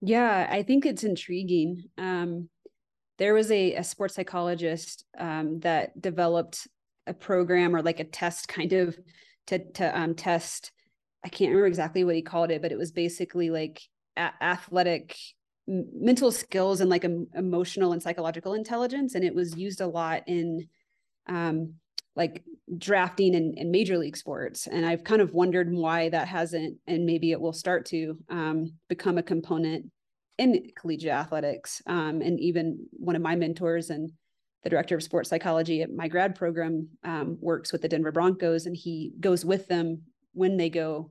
Yeah, 0.00 0.46
I 0.50 0.62
think 0.62 0.84
it's 0.84 1.04
intriguing. 1.04 1.84
Um, 1.96 2.48
there 3.18 3.34
was 3.34 3.50
a, 3.50 3.74
a 3.74 3.84
sports 3.84 4.14
psychologist 4.14 5.04
um, 5.18 5.60
that 5.60 6.00
developed 6.00 6.68
a 7.06 7.14
program 7.14 7.74
or 7.74 7.82
like 7.82 8.00
a 8.00 8.04
test 8.04 8.48
kind 8.48 8.72
of 8.72 8.98
to 9.46 9.58
to 9.72 9.98
um, 9.98 10.14
test. 10.14 10.72
I 11.24 11.28
can't 11.28 11.50
remember 11.50 11.66
exactly 11.66 12.04
what 12.04 12.14
he 12.14 12.22
called 12.22 12.50
it, 12.50 12.62
but 12.62 12.72
it 12.72 12.78
was 12.78 12.92
basically 12.92 13.50
like 13.50 13.82
a- 14.16 14.32
athletic 14.42 15.16
mental 15.66 16.30
skills 16.30 16.80
and 16.80 16.90
like 16.90 17.04
emotional 17.34 17.92
and 17.92 18.02
psychological 18.02 18.54
intelligence, 18.54 19.14
and 19.14 19.24
it 19.24 19.34
was 19.34 19.56
used 19.56 19.80
a 19.80 19.86
lot 19.86 20.22
in 20.26 20.68
um, 21.28 21.74
like 22.16 22.42
drafting 22.78 23.34
in, 23.34 23.54
in 23.56 23.70
major 23.70 23.96
league 23.98 24.16
sports. 24.16 24.66
And 24.66 24.84
I've 24.84 25.04
kind 25.04 25.22
of 25.22 25.32
wondered 25.32 25.72
why 25.72 26.08
that 26.08 26.26
hasn't, 26.26 26.78
and 26.86 27.06
maybe 27.06 27.30
it 27.30 27.40
will 27.40 27.52
start 27.52 27.86
to 27.86 28.18
um, 28.28 28.72
become 28.88 29.18
a 29.18 29.22
component 29.22 29.86
in 30.38 30.70
collegiate 30.76 31.12
athletics. 31.12 31.80
Um, 31.86 32.22
and 32.22 32.40
even 32.40 32.86
one 32.92 33.16
of 33.16 33.22
my 33.22 33.36
mentors 33.36 33.90
and 33.90 34.10
the 34.64 34.70
director 34.70 34.96
of 34.96 35.02
sports 35.02 35.28
psychology 35.30 35.82
at 35.82 35.92
my 35.92 36.08
grad 36.08 36.34
program, 36.34 36.88
um, 37.04 37.38
works 37.40 37.70
with 37.70 37.82
the 37.82 37.88
Denver 37.88 38.10
Broncos, 38.10 38.66
and 38.66 38.76
he 38.76 39.12
goes 39.20 39.44
with 39.44 39.68
them 39.68 40.02
when 40.32 40.56
they 40.56 40.68
go, 40.70 41.10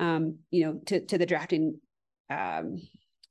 um, 0.00 0.38
you 0.50 0.64
know, 0.66 0.80
to 0.86 1.00
to 1.06 1.16
the 1.16 1.26
drafting, 1.26 1.78
um, 2.30 2.82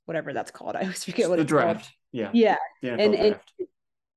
whatever 0.05 0.31
that's 0.31 0.51
called. 0.51 0.75
I 0.77 0.81
always 0.81 1.03
forget 1.03 1.29
what 1.29 1.35
the 1.37 1.41
it's 1.41 1.49
draft. 1.49 1.81
called. 1.81 1.91
Yeah. 2.13 2.29
Yeah, 2.33 2.55
The 2.81 2.91
and, 2.91 3.15
and 3.15 3.29
draft. 3.33 3.51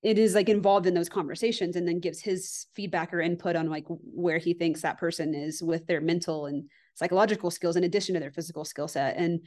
It 0.02 0.18
is 0.18 0.34
like 0.34 0.48
involved 0.48 0.86
in 0.86 0.94
those 0.94 1.08
conversations, 1.08 1.76
and 1.76 1.86
then 1.86 2.00
gives 2.00 2.20
his 2.20 2.66
feedback 2.74 3.12
or 3.12 3.20
input 3.20 3.56
on 3.56 3.68
like 3.68 3.84
where 3.88 4.38
he 4.38 4.54
thinks 4.54 4.82
that 4.82 4.98
person 4.98 5.34
is 5.34 5.62
with 5.62 5.86
their 5.86 6.00
mental 6.00 6.46
and 6.46 6.68
psychological 6.94 7.50
skills 7.50 7.76
in 7.76 7.84
addition 7.84 8.14
to 8.14 8.20
their 8.20 8.32
physical 8.32 8.64
skill 8.64 8.88
set 8.88 9.16
and 9.16 9.40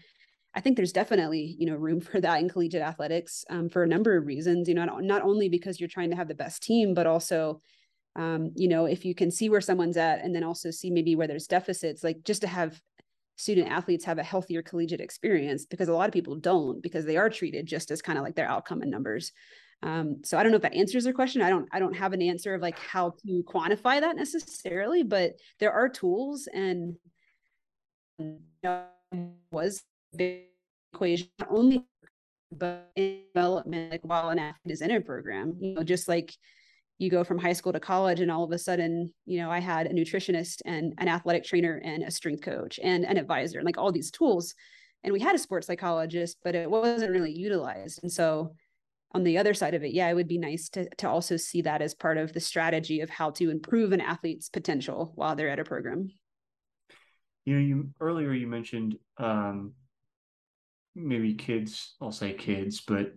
I 0.53 0.59
think 0.59 0.75
there's 0.75 0.91
definitely, 0.91 1.55
you 1.59 1.65
know, 1.65 1.75
room 1.75 2.01
for 2.01 2.19
that 2.21 2.39
in 2.39 2.49
collegiate 2.49 2.81
athletics 2.81 3.45
um, 3.49 3.69
for 3.69 3.83
a 3.83 3.87
number 3.87 4.17
of 4.17 4.25
reasons. 4.25 4.67
You 4.67 4.75
know, 4.75 4.85
not, 4.85 5.03
not 5.03 5.21
only 5.23 5.49
because 5.49 5.79
you're 5.79 5.89
trying 5.89 6.09
to 6.09 6.15
have 6.15 6.27
the 6.27 6.35
best 6.35 6.63
team, 6.63 6.93
but 6.93 7.07
also, 7.07 7.59
um, 8.15 8.51
you 8.55 8.67
know, 8.67 8.85
if 8.85 9.05
you 9.05 9.15
can 9.15 9.31
see 9.31 9.49
where 9.49 9.61
someone's 9.61 9.97
at, 9.97 10.23
and 10.23 10.35
then 10.35 10.43
also 10.43 10.71
see 10.71 10.91
maybe 10.91 11.15
where 11.15 11.27
there's 11.27 11.47
deficits, 11.47 12.03
like 12.03 12.23
just 12.23 12.41
to 12.41 12.47
have 12.47 12.81
student 13.37 13.69
athletes 13.69 14.05
have 14.05 14.19
a 14.19 14.23
healthier 14.23 14.61
collegiate 14.61 15.01
experience, 15.01 15.65
because 15.65 15.87
a 15.87 15.93
lot 15.93 16.07
of 16.07 16.13
people 16.13 16.35
don't, 16.35 16.83
because 16.83 17.05
they 17.05 17.17
are 17.17 17.29
treated 17.29 17.65
just 17.65 17.89
as 17.89 18.01
kind 18.01 18.17
of 18.17 18.23
like 18.23 18.35
their 18.35 18.49
outcome 18.49 18.81
and 18.81 18.91
numbers. 18.91 19.31
Um, 19.83 20.21
so 20.23 20.37
I 20.37 20.43
don't 20.43 20.51
know 20.51 20.57
if 20.57 20.61
that 20.61 20.75
answers 20.75 21.05
your 21.05 21.13
question. 21.13 21.41
I 21.41 21.49
don't, 21.49 21.67
I 21.71 21.79
don't 21.79 21.95
have 21.95 22.13
an 22.13 22.21
answer 22.21 22.53
of 22.53 22.61
like 22.61 22.77
how 22.77 23.15
to 23.25 23.43
quantify 23.43 23.99
that 23.99 24.15
necessarily, 24.15 25.03
but 25.03 25.33
there 25.59 25.71
are 25.71 25.89
tools 25.89 26.47
and 26.53 26.95
was 29.51 29.83
big 30.15 30.43
equation 30.93 31.27
not 31.39 31.49
only 31.51 31.85
but 32.51 32.91
in 32.95 33.21
development 33.33 33.91
like 33.91 34.01
while 34.03 34.29
an 34.29 34.39
athlete 34.39 34.73
is 34.73 34.81
in 34.81 34.91
a 34.91 35.01
program 35.01 35.55
you 35.59 35.73
know 35.73 35.83
just 35.83 36.07
like 36.07 36.33
you 36.97 37.09
go 37.09 37.23
from 37.23 37.39
high 37.39 37.53
school 37.53 37.71
to 37.71 37.79
college 37.79 38.19
and 38.19 38.29
all 38.29 38.43
of 38.43 38.51
a 38.51 38.57
sudden 38.57 39.11
you 39.25 39.39
know 39.39 39.49
i 39.49 39.59
had 39.59 39.87
a 39.87 39.93
nutritionist 39.93 40.61
and 40.65 40.93
an 40.97 41.07
athletic 41.07 41.43
trainer 41.43 41.81
and 41.83 42.03
a 42.03 42.11
strength 42.11 42.41
coach 42.41 42.79
and 42.83 43.05
an 43.05 43.17
advisor 43.17 43.59
and 43.59 43.65
like 43.65 43.77
all 43.77 43.91
these 43.91 44.11
tools 44.11 44.53
and 45.03 45.13
we 45.13 45.19
had 45.19 45.35
a 45.35 45.39
sports 45.39 45.67
psychologist 45.67 46.37
but 46.43 46.55
it 46.55 46.69
wasn't 46.69 47.09
really 47.09 47.31
utilized 47.31 47.99
and 48.03 48.11
so 48.11 48.53
on 49.13 49.23
the 49.23 49.37
other 49.37 49.53
side 49.53 49.73
of 49.73 49.83
it 49.83 49.93
yeah 49.93 50.09
it 50.09 50.13
would 50.13 50.27
be 50.27 50.37
nice 50.37 50.69
to 50.69 50.89
to 50.95 51.07
also 51.07 51.37
see 51.37 51.61
that 51.61 51.81
as 51.81 51.93
part 51.93 52.17
of 52.17 52.33
the 52.33 52.39
strategy 52.39 53.01
of 53.01 53.09
how 53.09 53.29
to 53.29 53.49
improve 53.49 53.91
an 53.91 54.01
athlete's 54.01 54.49
potential 54.49 55.11
while 55.15 55.35
they're 55.35 55.49
at 55.49 55.59
a 55.59 55.63
program 55.63 56.09
You 57.45 57.55
know, 57.55 57.61
you 57.61 57.89
earlier 57.99 58.33
you 58.33 58.47
mentioned 58.47 58.97
um, 59.17 59.73
maybe 60.95 61.33
kids, 61.33 61.95
I'll 62.01 62.11
say 62.11 62.33
kids, 62.33 62.81
but 62.81 63.13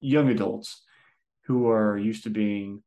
young 0.00 0.28
adults 0.28 0.82
who 1.46 1.68
are 1.68 1.96
used 1.96 2.24
to 2.24 2.30
being 2.30 2.82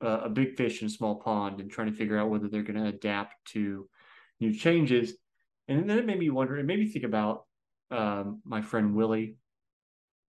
a 0.00 0.28
big 0.30 0.56
fish 0.56 0.80
in 0.80 0.86
a 0.86 0.90
small 0.90 1.16
pond 1.16 1.60
and 1.60 1.70
trying 1.70 1.90
to 1.90 1.96
figure 1.96 2.18
out 2.18 2.30
whether 2.30 2.48
they're 2.48 2.62
going 2.62 2.82
to 2.82 2.88
adapt 2.88 3.34
to 3.52 3.88
new 4.40 4.52
changes. 4.52 5.14
And 5.68 5.88
then 5.88 5.98
it 5.98 6.06
made 6.06 6.18
me 6.18 6.30
wonder, 6.30 6.58
it 6.58 6.64
made 6.64 6.78
me 6.78 6.88
think 6.88 7.04
about 7.04 7.44
um, 7.90 8.40
my 8.44 8.62
friend 8.62 8.94
Willie, 8.94 9.36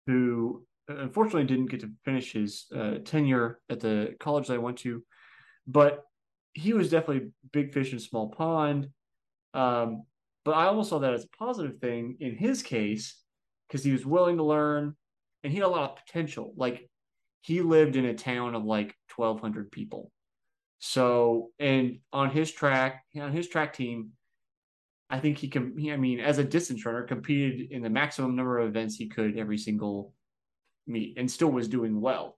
who 0.06 0.66
unfortunately 0.88 1.46
didn't 1.46 1.70
get 1.70 1.82
to 1.82 1.92
finish 2.04 2.34
his 2.34 2.66
uh, 2.76 2.96
tenure 3.06 3.60
at 3.70 3.80
the 3.80 4.16
college 4.20 4.48
that 4.48 4.56
I 4.56 4.60
went 4.60 4.78
to, 4.80 5.04
but 5.68 6.04
he 6.54 6.74
was 6.74 6.90
definitely 6.90 7.32
big 7.52 7.74
fish 7.74 7.94
in 7.94 8.00
small 8.00 8.30
pond. 8.30 8.90
Um, 9.54 10.04
but 10.46 10.52
I 10.52 10.66
almost 10.66 10.90
saw 10.90 11.00
that 11.00 11.14
as 11.14 11.26
a 11.26 11.38
positive 11.38 11.80
thing 11.80 12.18
in 12.20 12.36
his 12.36 12.64
case 12.64 13.18
because 13.68 13.84
he 13.84 13.92
was 13.92 14.06
willing 14.06 14.38
to 14.38 14.44
learn 14.44 14.96
and 15.44 15.52
he 15.52 15.60
had 15.60 15.66
a 15.66 15.70
lot 15.70 15.92
of 15.92 16.06
potential. 16.06 16.54
Like 16.58 16.90
he 17.42 17.62
lived 17.62 17.96
in 17.96 18.06
a 18.06 18.14
town 18.14 18.56
of 18.56 18.64
like 18.64 18.96
1,200 19.16 19.72
people. 19.72 20.12
So, 20.80 21.52
and 21.60 22.00
on 22.12 22.30
his 22.30 22.52
track, 22.52 23.04
on 23.20 23.32
his 23.32 23.48
track 23.48 23.74
team, 23.74 24.12
I 25.10 25.20
think 25.20 25.38
he 25.38 25.48
can, 25.48 25.76
I 25.92 25.96
mean, 25.96 26.20
as 26.20 26.40
a 26.40 26.44
distance 26.44 26.86
runner, 26.86 27.04
competed 27.04 27.72
in 27.72 27.82
the 27.82 27.90
maximum 27.90 28.36
number 28.36 28.60
of 28.60 28.68
events 28.68 28.96
he 28.96 29.08
could 29.08 29.38
every 29.38 29.58
single 29.58 30.14
meet 30.88 31.18
and 31.18 31.30
still 31.30 31.52
was 31.52 31.68
doing 31.68 32.00
well. 32.00 32.38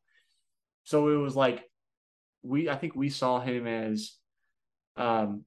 So 0.84 1.10
it 1.10 1.18
was 1.18 1.36
like, 1.36 1.64
we, 2.44 2.70
I 2.70 2.76
think 2.76 2.96
we 2.96 3.10
saw 3.10 3.40
him 3.40 3.66
as, 3.66 4.14
um, 4.98 5.44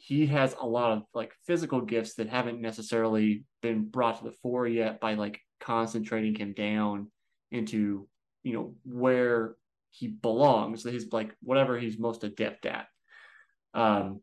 he 0.00 0.26
has 0.26 0.54
a 0.58 0.66
lot 0.66 0.92
of 0.92 1.02
like 1.12 1.32
physical 1.46 1.82
gifts 1.82 2.14
that 2.14 2.28
haven't 2.28 2.60
necessarily 2.60 3.44
been 3.60 3.84
brought 3.84 4.18
to 4.18 4.24
the 4.24 4.36
fore 4.42 4.66
yet 4.66 4.98
by 4.98 5.14
like 5.14 5.40
concentrating 5.60 6.34
him 6.34 6.54
down 6.54 7.10
into 7.50 8.08
you 8.42 8.54
know 8.54 8.74
where 8.84 9.56
he 9.90 10.08
belongs 10.08 10.84
that 10.84 10.94
his 10.94 11.12
like 11.12 11.34
whatever 11.42 11.78
he's 11.78 11.98
most 11.98 12.24
adept 12.24 12.64
at 12.64 12.86
um 13.74 14.20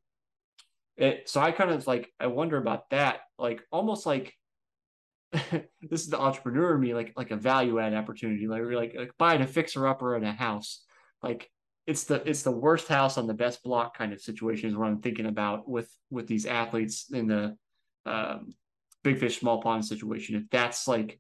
it, 0.96 1.30
so 1.30 1.40
i 1.40 1.52
kind 1.52 1.70
of 1.70 1.86
like 1.86 2.12
i 2.20 2.26
wonder 2.26 2.58
about 2.58 2.90
that 2.90 3.20
like 3.38 3.62
almost 3.72 4.06
like 4.06 4.34
this 5.82 6.02
is 6.02 6.10
the 6.10 6.20
entrepreneur 6.20 6.76
in 6.76 6.82
me 6.82 6.94
like 6.94 7.14
like 7.16 7.32
a 7.32 7.36
value 7.36 7.80
add 7.80 7.94
opportunity 7.94 8.48
like 8.48 8.64
like, 8.64 8.94
like 8.98 9.12
buying 9.18 9.42
a 9.42 9.48
fixer 9.48 9.88
upper 9.88 10.16
in 10.16 10.24
a 10.24 10.34
house 10.34 10.84
like 11.24 11.50
it's 11.88 12.04
the 12.04 12.22
it's 12.30 12.44
the 12.44 12.52
worst 12.52 12.90
house 12.90 13.18
on 13.18 13.28
the 13.28 13.34
best 13.34 13.64
block 13.64 13.98
kind 13.98 14.12
of 14.12 14.22
situation 14.22 14.70
is 14.70 14.76
what 14.76 14.88
I'm 14.88 15.02
thinking 15.02 15.26
about 15.26 15.68
with 15.68 15.90
with 16.10 16.28
these 16.28 16.46
athletes 16.46 17.06
in 17.12 17.28
the 17.28 17.56
um, 18.06 18.54
big 19.04 19.20
fish 19.20 19.40
small 19.40 19.62
pond 19.62 19.86
situation. 19.86 20.36
If 20.36 20.44
that's 20.52 20.88
like 20.88 21.20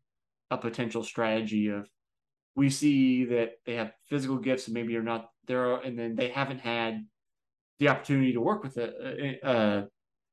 a 0.51 0.57
potential 0.57 1.03
strategy 1.03 1.69
of 1.69 1.89
we 2.55 2.69
see 2.69 3.23
that 3.25 3.51
they 3.65 3.75
have 3.75 3.93
physical 4.09 4.37
gifts 4.37 4.67
and 4.67 4.73
maybe 4.73 4.91
you're 4.91 5.03
not 5.03 5.29
there, 5.45 5.75
and 5.77 5.97
then 5.97 6.15
they 6.15 6.29
haven't 6.29 6.59
had 6.59 7.05
the 7.79 7.87
opportunity 7.87 8.33
to 8.33 8.41
work 8.41 8.63
with 8.63 8.77
a, 8.77 9.39
a, 9.43 9.49
a 9.49 9.87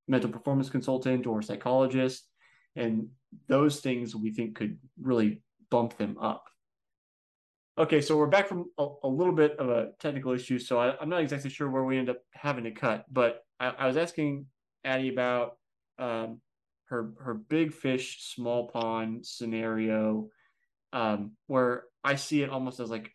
mental 0.08 0.30
performance 0.30 0.68
consultant 0.68 1.26
or 1.26 1.42
psychologist, 1.42 2.26
and 2.76 3.08
those 3.48 3.80
things 3.80 4.14
we 4.14 4.32
think 4.32 4.56
could 4.56 4.78
really 5.00 5.42
bump 5.70 5.96
them 5.96 6.16
up. 6.18 6.44
Okay, 7.76 8.00
so 8.00 8.16
we're 8.16 8.26
back 8.26 8.46
from 8.46 8.66
a, 8.78 8.86
a, 9.02 9.08
little 9.08 9.34
bit 9.34 9.58
of 9.58 9.68
a 9.68 9.88
technical 9.98 10.32
issue, 10.32 10.60
so 10.60 10.78
I, 10.78 11.02
am 11.02 11.08
not 11.08 11.22
exactly 11.22 11.50
sure 11.50 11.68
where 11.68 11.82
we 11.82 11.98
end 11.98 12.08
up 12.08 12.18
having 12.32 12.64
to 12.64 12.70
cut. 12.70 13.04
But 13.10 13.40
I, 13.58 13.66
I 13.70 13.86
was 13.88 13.96
asking 13.96 14.46
Addie 14.84 15.08
about 15.08 15.56
um, 15.98 16.40
her 16.86 17.14
her 17.20 17.34
big 17.34 17.72
fish, 17.72 18.22
small 18.22 18.68
pond 18.68 19.26
scenario, 19.26 20.28
um, 20.92 21.32
where 21.48 21.84
I 22.04 22.14
see 22.14 22.42
it 22.42 22.50
almost 22.50 22.78
as 22.78 22.90
like 22.90 23.10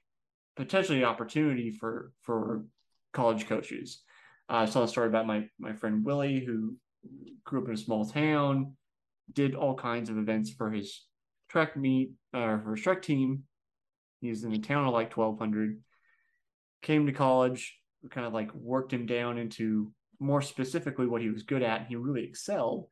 potentially 0.57 0.97
an 0.97 1.05
opportunity 1.05 1.71
for 1.71 2.11
for 2.23 2.65
college 3.13 3.47
coaches. 3.47 4.01
Uh, 4.49 4.55
I 4.55 4.65
saw 4.65 4.83
a 4.83 4.87
story 4.89 5.07
about 5.07 5.25
my 5.25 5.47
my 5.57 5.71
friend 5.71 6.03
Willie 6.03 6.43
who 6.43 6.75
grew 7.45 7.61
up 7.61 7.67
in 7.69 7.75
a 7.75 7.77
small 7.77 8.05
town, 8.05 8.75
did 9.33 9.55
all 9.55 9.75
kinds 9.75 10.09
of 10.09 10.17
events 10.17 10.51
for 10.51 10.71
his 10.71 11.05
track 11.49 11.75
meet 11.75 12.11
or 12.33 12.55
uh, 12.55 12.63
for 12.63 12.75
his 12.75 12.83
track 12.83 13.01
team 13.01 13.43
He's 14.21 14.43
in 14.43 14.53
a 14.53 14.59
town 14.59 14.85
of 14.85 14.93
like 14.93 15.15
1,200. 15.15 15.81
Came 16.81 17.05
to 17.05 17.11
college, 17.11 17.77
kind 18.09 18.25
of 18.27 18.33
like 18.33 18.53
worked 18.53 18.93
him 18.93 19.05
down 19.05 19.37
into 19.37 19.91
more 20.19 20.41
specifically 20.41 21.07
what 21.07 21.21
he 21.21 21.29
was 21.29 21.43
good 21.43 21.63
at, 21.63 21.79
and 21.79 21.87
he 21.87 21.95
really 21.95 22.23
excelled. 22.23 22.87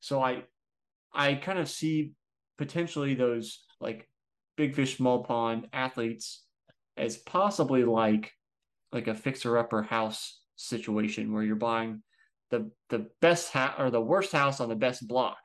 So 0.00 0.22
I, 0.22 0.44
I 1.12 1.34
kind 1.34 1.58
of 1.58 1.68
see 1.68 2.12
potentially 2.56 3.14
those 3.14 3.64
like 3.80 4.08
big 4.56 4.74
fish, 4.74 4.96
small 4.96 5.24
pond 5.24 5.68
athletes 5.72 6.44
as 6.96 7.16
possibly 7.16 7.84
like 7.84 8.32
like 8.92 9.06
a 9.06 9.14
fixer 9.14 9.58
upper 9.58 9.82
house 9.82 10.40
situation 10.56 11.32
where 11.32 11.42
you're 11.42 11.56
buying 11.56 12.02
the 12.50 12.70
the 12.88 13.08
best 13.20 13.52
house 13.52 13.74
or 13.78 13.90
the 13.90 14.00
worst 14.00 14.32
house 14.32 14.60
on 14.60 14.68
the 14.68 14.74
best 14.74 15.06
block, 15.06 15.38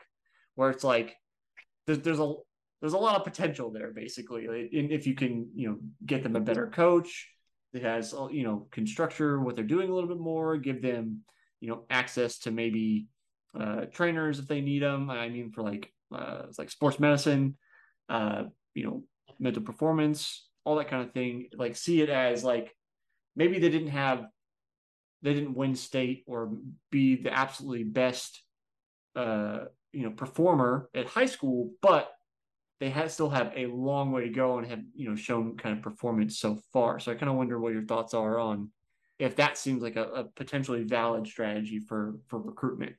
where 0.56 0.70
it's 0.70 0.84
like 0.84 1.16
there's, 1.88 2.00
there's 2.00 2.20
a 2.20 2.34
there's 2.82 2.94
a 2.94 2.98
lot 2.98 3.16
of 3.16 3.24
potential 3.24 3.72
there 3.72 3.92
basically 3.94 4.46
and 4.46 4.92
if 4.92 5.08
you 5.08 5.16
can 5.16 5.50
you 5.56 5.70
know 5.70 5.78
get 6.06 6.24
them 6.24 6.36
a 6.36 6.42
better 6.42 6.68
coach 6.68 7.30
that 7.72 7.82
has 7.82 8.14
you 8.32 8.44
know 8.44 8.68
can 8.72 8.86
structure 8.86 9.40
what 9.40 9.56
they're 9.56 9.64
doing 9.64 9.90
a 9.90 9.94
little 9.94 10.10
bit 10.10 10.20
more 10.20 10.58
give 10.58 10.82
them 10.82 11.22
you 11.60 11.70
know 11.70 11.86
access 11.90 12.40
to 12.40 12.52
maybe 12.52 13.08
uh, 13.60 13.86
trainers 13.92 14.40
if 14.40 14.48
they 14.48 14.62
need 14.62 14.82
them 14.82 15.10
i 15.10 15.30
mean 15.30 15.52
for 15.52 15.64
like 15.64 15.92
uh, 16.14 16.44
it's 16.48 16.60
like 16.60 16.70
sports 16.70 17.00
medicine 17.00 17.56
uh, 18.10 18.44
you 18.76 18.84
know 18.84 19.04
mental 19.40 19.64
performance 19.64 20.48
all 20.66 20.76
that 20.76 20.90
kind 20.90 21.04
of 21.04 21.14
thing 21.14 21.48
like 21.56 21.76
see 21.76 22.02
it 22.02 22.10
as 22.10 22.44
like 22.44 22.76
maybe 23.36 23.60
they 23.60 23.70
didn't 23.70 23.90
have 23.90 24.26
they 25.22 25.34
didn't 25.34 25.56
win 25.56 25.76
state 25.76 26.24
or 26.28 26.52
be 26.92 27.16
the 27.16 27.34
absolutely 27.34 27.84
best 27.84 28.44
uh 29.16 29.60
you 29.94 30.04
know 30.04 30.12
performer 30.12 30.90
at 30.94 31.08
high 31.08 31.26
school 31.26 31.72
but 31.82 32.14
they 32.84 32.90
have, 32.90 33.12
still 33.12 33.30
have 33.30 33.54
a 33.56 33.68
long 33.68 34.12
way 34.12 34.24
to 34.24 34.30
go 34.30 34.58
and 34.58 34.68
have 34.68 34.82
you 34.94 35.10
know 35.10 35.16
shown 35.16 35.56
kind 35.56 35.78
of 35.78 35.82
performance 35.82 36.38
so 36.38 36.60
far. 36.74 37.00
So 37.00 37.14
I 37.14 37.16
kind 37.16 37.30
of 37.30 37.38
wonder 37.38 37.58
what 37.58 37.72
your 37.72 37.86
thoughts 37.86 38.14
are 38.14 38.38
on 38.38 38.72
if 39.20 39.38
that 39.38 39.58
seems 39.58 39.82
like 39.82 39.96
a, 39.96 40.04
a 40.04 40.24
potentially 40.26 40.84
valid 40.84 41.26
strategy 41.26 41.80
for 41.80 42.16
for 42.28 42.40
recruitment. 42.40 42.94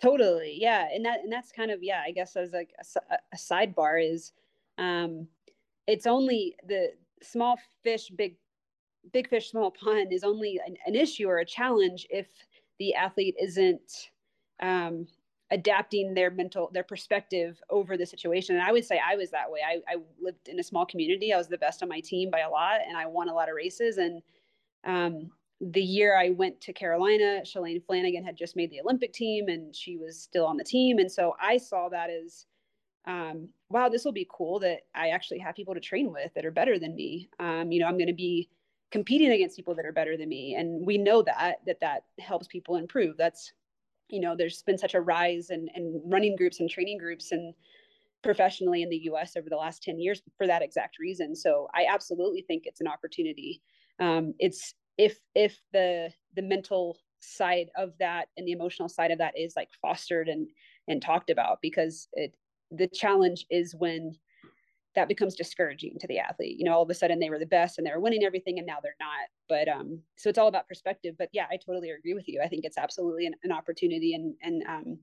Totally, 0.00 0.56
yeah, 0.58 0.88
and 0.92 1.04
that 1.04 1.20
and 1.20 1.30
that's 1.30 1.52
kind 1.52 1.70
of 1.70 1.82
yeah. 1.82 2.02
I 2.04 2.12
guess 2.12 2.34
as 2.34 2.52
like 2.52 2.72
a, 2.80 3.16
a 3.32 3.36
sidebar 3.36 4.02
is, 4.02 4.32
um, 4.78 5.28
it's 5.86 6.06
only 6.06 6.56
the 6.66 6.92
small 7.22 7.58
fish, 7.84 8.08
big, 8.08 8.36
big 9.12 9.28
fish, 9.28 9.50
small 9.50 9.70
pond 9.70 10.12
is 10.12 10.24
only 10.24 10.58
an, 10.66 10.76
an 10.86 10.94
issue 10.94 11.28
or 11.28 11.38
a 11.38 11.44
challenge 11.44 12.06
if 12.08 12.28
the 12.78 12.94
athlete 12.94 13.36
isn't 13.38 14.11
um, 14.62 15.06
adapting 15.50 16.14
their 16.14 16.30
mental 16.30 16.70
their 16.72 16.82
perspective 16.82 17.60
over 17.68 17.96
the 17.96 18.06
situation. 18.06 18.56
And 18.56 18.64
i 18.64 18.72
would 18.72 18.84
say 18.84 19.00
i 19.04 19.16
was 19.16 19.30
that 19.30 19.50
way. 19.50 19.60
I, 19.66 19.80
I, 19.92 19.96
lived 20.20 20.48
in 20.48 20.58
a 20.58 20.62
small 20.62 20.86
community. 20.86 21.32
I 21.32 21.36
was 21.36 21.48
the 21.48 21.58
best 21.58 21.82
on 21.82 21.88
my 21.88 22.00
team 22.00 22.30
by 22.30 22.40
a 22.40 22.50
lot 22.50 22.80
and 22.86 22.96
i 22.96 23.06
won 23.06 23.28
a 23.28 23.34
lot 23.34 23.48
of 23.48 23.54
races. 23.54 23.98
And 23.98 24.22
um, 24.84 25.30
the 25.60 25.82
year 25.82 26.18
i 26.18 26.30
went 26.30 26.60
to 26.60 26.72
carolina 26.72 27.42
shalane 27.44 27.84
flanagan 27.84 28.24
had 28.24 28.36
just 28.36 28.56
made 28.56 28.68
the 28.70 28.80
olympic 28.80 29.12
team 29.12 29.46
and 29.46 29.76
she 29.76 29.96
was 29.96 30.18
still 30.18 30.46
on 30.46 30.56
the 30.56 30.64
team. 30.64 30.98
And 30.98 31.12
so 31.12 31.34
i 31.40 31.58
saw 31.58 31.88
that 31.90 32.08
as 32.10 32.46
um, 33.06 33.48
wow 33.68 33.88
this 33.88 34.04
will 34.04 34.12
be 34.12 34.28
cool 34.30 34.58
that 34.60 34.80
i 34.94 35.08
actually 35.08 35.40
have 35.40 35.54
people 35.54 35.74
to 35.74 35.80
train 35.80 36.10
with 36.10 36.32
that 36.34 36.46
are 36.46 36.50
better 36.50 36.78
than 36.78 36.94
me. 36.94 37.28
Um, 37.38 37.70
you 37.70 37.80
know 37.80 37.86
i'm 37.86 37.98
going 37.98 38.06
to 38.06 38.14
be 38.14 38.48
competing 38.92 39.32
against 39.32 39.56
people 39.56 39.74
that 39.74 39.86
are 39.86 39.92
better 39.92 40.16
than 40.16 40.28
me. 40.28 40.54
And 40.54 40.86
we 40.86 40.98
know 40.98 41.22
that 41.22 41.60
that 41.66 41.80
that 41.80 42.04
helps 42.18 42.46
people 42.46 42.76
improve. 42.76 43.16
That's 43.16 43.52
you 44.12 44.20
know 44.20 44.36
there's 44.36 44.62
been 44.62 44.78
such 44.78 44.94
a 44.94 45.00
rise 45.00 45.50
in, 45.50 45.66
in 45.74 46.00
running 46.04 46.36
groups 46.36 46.60
and 46.60 46.70
training 46.70 46.98
groups 46.98 47.32
and 47.32 47.54
professionally 48.22 48.82
in 48.82 48.90
the 48.90 48.98
us 48.98 49.36
over 49.36 49.48
the 49.50 49.56
last 49.56 49.82
10 49.82 49.98
years 49.98 50.22
for 50.38 50.46
that 50.46 50.62
exact 50.62 50.98
reason. 51.00 51.34
So 51.34 51.66
i 51.74 51.86
absolutely 51.90 52.44
think 52.46 52.62
it's 52.66 52.80
an 52.80 52.86
opportunity. 52.86 53.62
Um, 53.98 54.34
it's 54.38 54.74
if 54.98 55.18
if 55.34 55.58
the 55.72 56.10
the 56.36 56.42
mental 56.42 56.98
side 57.20 57.68
of 57.76 57.92
that 57.98 58.26
and 58.36 58.46
the 58.46 58.52
emotional 58.52 58.88
side 58.88 59.10
of 59.10 59.18
that 59.18 59.34
is 59.38 59.54
like 59.56 59.68
fostered 59.80 60.28
and 60.28 60.48
and 60.88 61.00
talked 61.00 61.30
about 61.30 61.58
because 61.62 62.08
it 62.12 62.34
the 62.70 62.88
challenge 62.88 63.46
is 63.50 63.74
when 63.74 64.16
that 64.94 65.08
becomes 65.08 65.34
discouraging 65.34 65.96
to 66.00 66.06
the 66.06 66.18
athlete. 66.18 66.58
You 66.58 66.64
know, 66.64 66.72
all 66.72 66.82
of 66.82 66.90
a 66.90 66.94
sudden 66.94 67.18
they 67.18 67.30
were 67.30 67.38
the 67.38 67.46
best 67.46 67.78
and 67.78 67.86
they 67.86 67.90
were 67.90 68.00
winning 68.00 68.24
everything 68.24 68.58
and 68.58 68.66
now 68.66 68.78
they're 68.82 68.94
not. 69.00 69.28
But 69.48 69.68
um, 69.68 70.00
so 70.16 70.28
it's 70.28 70.38
all 70.38 70.48
about 70.48 70.68
perspective. 70.68 71.14
But 71.18 71.30
yeah, 71.32 71.46
I 71.50 71.56
totally 71.56 71.90
agree 71.90 72.14
with 72.14 72.28
you. 72.28 72.40
I 72.44 72.48
think 72.48 72.64
it's 72.64 72.78
absolutely 72.78 73.26
an, 73.26 73.34
an 73.44 73.52
opportunity 73.52 74.14
and 74.14 74.34
and 74.42 74.62
um, 74.68 74.98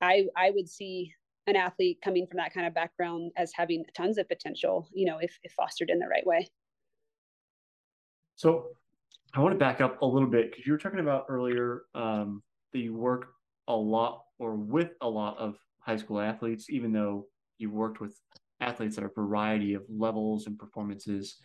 I 0.00 0.26
I 0.36 0.50
would 0.50 0.68
see 0.68 1.12
an 1.46 1.56
athlete 1.56 1.98
coming 2.02 2.26
from 2.26 2.36
that 2.36 2.54
kind 2.54 2.66
of 2.66 2.74
background 2.74 3.32
as 3.36 3.52
having 3.52 3.84
tons 3.96 4.18
of 4.18 4.28
potential, 4.28 4.88
you 4.92 5.06
know, 5.06 5.18
if 5.18 5.36
if 5.42 5.52
fostered 5.52 5.90
in 5.90 5.98
the 5.98 6.06
right 6.06 6.26
way. 6.26 6.48
So 8.36 8.68
I 9.34 9.40
want 9.40 9.52
to 9.52 9.58
back 9.58 9.80
up 9.80 10.00
a 10.02 10.06
little 10.06 10.28
bit 10.28 10.50
because 10.50 10.66
you 10.66 10.72
were 10.72 10.78
talking 10.78 11.00
about 11.00 11.26
earlier 11.28 11.82
um, 11.94 12.42
that 12.72 12.78
you 12.78 12.94
work 12.94 13.32
a 13.68 13.74
lot 13.74 14.22
or 14.38 14.54
with 14.54 14.90
a 15.02 15.08
lot 15.08 15.36
of 15.38 15.56
high 15.80 15.96
school 15.96 16.20
athletes, 16.20 16.70
even 16.70 16.92
though 16.92 17.26
you 17.58 17.70
worked 17.70 18.00
with 18.00 18.18
athletes 18.60 18.98
at 18.98 19.04
a 19.04 19.08
variety 19.08 19.74
of 19.74 19.82
levels 19.88 20.46
and 20.46 20.58
performances. 20.58 21.36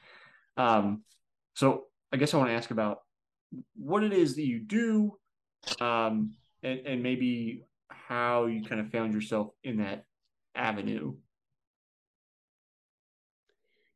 Um, 0.58 1.04
so 1.56 1.86
I 2.12 2.18
guess 2.18 2.34
I 2.34 2.38
want 2.38 2.50
to 2.50 2.56
ask 2.56 2.72
about 2.72 3.00
what 3.76 4.04
it 4.04 4.14
is 4.14 4.36
that 4.36 4.46
you 4.46 4.60
do, 4.60 5.18
um, 5.80 6.34
and, 6.64 6.80
and 6.86 7.04
maybe 7.04 7.64
how 7.90 8.46
you 8.46 8.64
kind 8.64 8.82
of 8.82 8.92
found 8.92 9.14
yourself 9.14 9.50
in 9.64 9.78
that 9.78 10.06
avenue. 10.56 11.16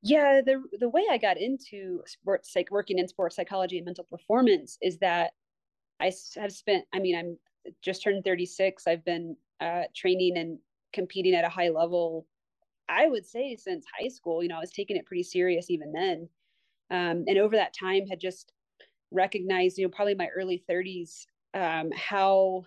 Yeah, 0.02 0.42
the 0.46 0.64
the 0.80 0.90
way 0.90 1.04
I 1.12 1.18
got 1.18 1.38
into 1.38 2.02
sports, 2.06 2.54
like 2.56 2.72
working 2.72 3.00
in 3.00 3.08
sports 3.08 3.36
psychology 3.36 3.78
and 3.78 3.86
mental 3.86 4.06
performance, 4.06 4.78
is 4.82 4.98
that 5.00 5.32
I 6.00 6.14
have 6.38 6.54
spent. 6.54 6.86
I 6.94 7.00
mean, 7.00 7.18
I'm 7.18 7.38
just 7.82 8.04
turned 8.04 8.24
36. 8.24 8.88
I've 8.88 9.04
been 9.04 9.36
uh, 9.60 9.84
training 9.94 10.38
and 10.38 10.58
competing 10.94 11.36
at 11.36 11.44
a 11.44 11.50
high 11.50 11.70
level 11.70 12.26
I 12.90 13.08
would 13.08 13.26
say 13.26 13.56
since 13.56 13.86
high 14.00 14.08
school, 14.08 14.42
you 14.42 14.50
know, 14.50 14.58
I 14.58 14.62
was 14.62 14.72
taking 14.72 14.98
it 14.98 15.06
pretty 15.06 15.24
serious 15.24 15.70
even 15.70 15.94
then. 15.94 16.28
Um, 16.92 17.24
and 17.28 17.38
over 17.38 17.56
that 17.56 17.76
time 17.80 18.08
had 18.08 18.20
just 18.20 18.52
recognized, 19.12 19.78
you 19.78 19.86
know, 19.86 19.92
probably 19.92 20.16
my 20.16 20.28
early 20.36 20.64
30s, 20.70 21.26
um, 21.54 21.92
how 21.96 22.66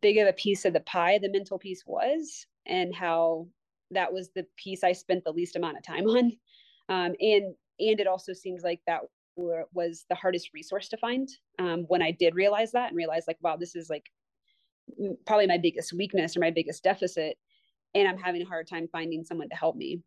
big 0.00 0.18
of 0.18 0.28
a 0.28 0.32
piece 0.34 0.64
of 0.64 0.72
the 0.72 0.80
pie 0.80 1.18
the 1.18 1.30
mental 1.30 1.58
piece 1.58 1.84
was 1.86 2.46
and 2.66 2.94
how 2.94 3.46
that 3.90 4.12
was 4.12 4.30
the 4.30 4.46
piece 4.56 4.84
I 4.84 4.92
spent 4.92 5.24
the 5.24 5.32
least 5.32 5.56
amount 5.56 5.78
of 5.78 5.84
time 5.84 6.06
on. 6.06 6.32
Um, 6.88 7.14
and, 7.20 7.54
and 7.78 8.00
it 8.00 8.06
also 8.06 8.32
seems 8.32 8.62
like 8.62 8.80
that 8.86 9.00
was 9.36 10.04
the 10.10 10.14
hardest 10.14 10.50
resource 10.52 10.88
to 10.90 10.96
find 10.98 11.28
um, 11.58 11.84
when 11.88 12.02
I 12.02 12.10
did 12.10 12.34
realize 12.34 12.72
that 12.72 12.88
and 12.88 12.96
realize 12.96 13.24
like, 13.26 13.38
wow, 13.40 13.56
this 13.56 13.74
is 13.74 13.88
like 13.88 14.10
probably 15.26 15.46
my 15.46 15.56
biggest 15.56 15.92
weakness 15.94 16.36
or 16.36 16.40
my 16.40 16.50
biggest 16.50 16.82
deficit 16.82 17.38
and 17.94 18.08
I'm 18.08 18.18
having 18.18 18.42
a 18.42 18.46
hard 18.46 18.66
time 18.66 18.88
finding 18.90 19.24
someone 19.24 19.48
to 19.48 19.56
help 19.56 19.76
me. 19.76 20.00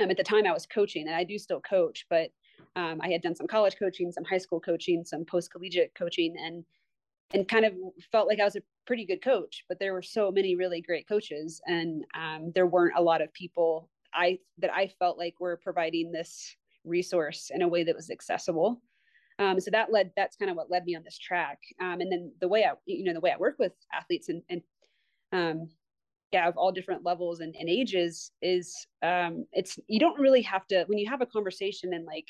Um, 0.00 0.10
at 0.10 0.16
the 0.16 0.22
time, 0.22 0.46
I 0.46 0.52
was 0.52 0.66
coaching, 0.66 1.06
and 1.06 1.16
I 1.16 1.24
do 1.24 1.38
still 1.38 1.60
coach, 1.60 2.06
but 2.08 2.30
um, 2.76 3.00
I 3.02 3.08
had 3.10 3.22
done 3.22 3.34
some 3.34 3.46
college 3.46 3.76
coaching, 3.78 4.10
some 4.10 4.24
high 4.24 4.38
school 4.38 4.60
coaching, 4.60 5.04
some 5.04 5.24
post 5.24 5.50
collegiate 5.52 5.94
coaching, 5.94 6.34
and 6.38 6.64
and 7.34 7.48
kind 7.48 7.64
of 7.64 7.72
felt 8.10 8.28
like 8.28 8.40
I 8.40 8.44
was 8.44 8.56
a 8.56 8.62
pretty 8.86 9.06
good 9.06 9.22
coach. 9.22 9.64
But 9.68 9.78
there 9.78 9.92
were 9.92 10.02
so 10.02 10.30
many 10.30 10.54
really 10.56 10.80
great 10.80 11.08
coaches, 11.08 11.60
and 11.66 12.04
um, 12.14 12.52
there 12.54 12.66
weren't 12.66 12.96
a 12.96 13.02
lot 13.02 13.22
of 13.22 13.32
people 13.32 13.88
I 14.14 14.38
that 14.58 14.72
I 14.72 14.86
felt 14.86 15.18
like 15.18 15.40
were 15.40 15.58
providing 15.62 16.12
this 16.12 16.56
resource 16.84 17.50
in 17.54 17.62
a 17.62 17.68
way 17.68 17.84
that 17.84 17.94
was 17.94 18.10
accessible. 18.10 18.80
Um, 19.38 19.60
so 19.60 19.70
that 19.70 19.92
led 19.92 20.12
that's 20.16 20.36
kind 20.36 20.50
of 20.50 20.56
what 20.56 20.70
led 20.70 20.84
me 20.84 20.94
on 20.94 21.02
this 21.04 21.18
track. 21.18 21.58
Um, 21.80 22.00
and 22.00 22.12
then 22.12 22.32
the 22.40 22.48
way 22.48 22.64
I 22.64 22.72
you 22.86 23.04
know 23.04 23.14
the 23.14 23.20
way 23.20 23.32
I 23.32 23.36
work 23.36 23.56
with 23.58 23.72
athletes 23.92 24.28
and 24.28 24.42
and 24.48 24.62
um, 25.32 25.68
yeah, 26.32 26.48
of 26.48 26.56
all 26.56 26.72
different 26.72 27.04
levels 27.04 27.40
and, 27.40 27.54
and 27.58 27.68
ages 27.68 28.32
is 28.40 28.86
um, 29.02 29.44
it's 29.52 29.78
you 29.86 30.00
don't 30.00 30.18
really 30.18 30.42
have 30.42 30.66
to 30.68 30.84
when 30.86 30.98
you 30.98 31.08
have 31.08 31.20
a 31.20 31.26
conversation 31.26 31.92
and 31.92 32.06
like 32.06 32.28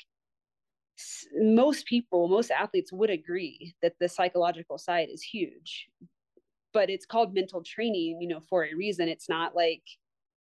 most 1.35 1.85
people 1.85 2.27
most 2.27 2.51
athletes 2.51 2.91
would 2.91 3.09
agree 3.09 3.73
that 3.81 3.93
the 3.99 4.07
psychological 4.07 4.77
side 4.77 5.07
is 5.11 5.23
huge 5.23 5.87
but 6.71 6.89
it's 6.89 7.05
called 7.05 7.33
mental 7.33 7.63
training 7.63 8.19
you 8.21 8.27
know 8.27 8.41
for 8.49 8.65
a 8.65 8.75
reason. 8.75 9.07
It's 9.07 9.29
not 9.29 9.55
like 9.55 9.83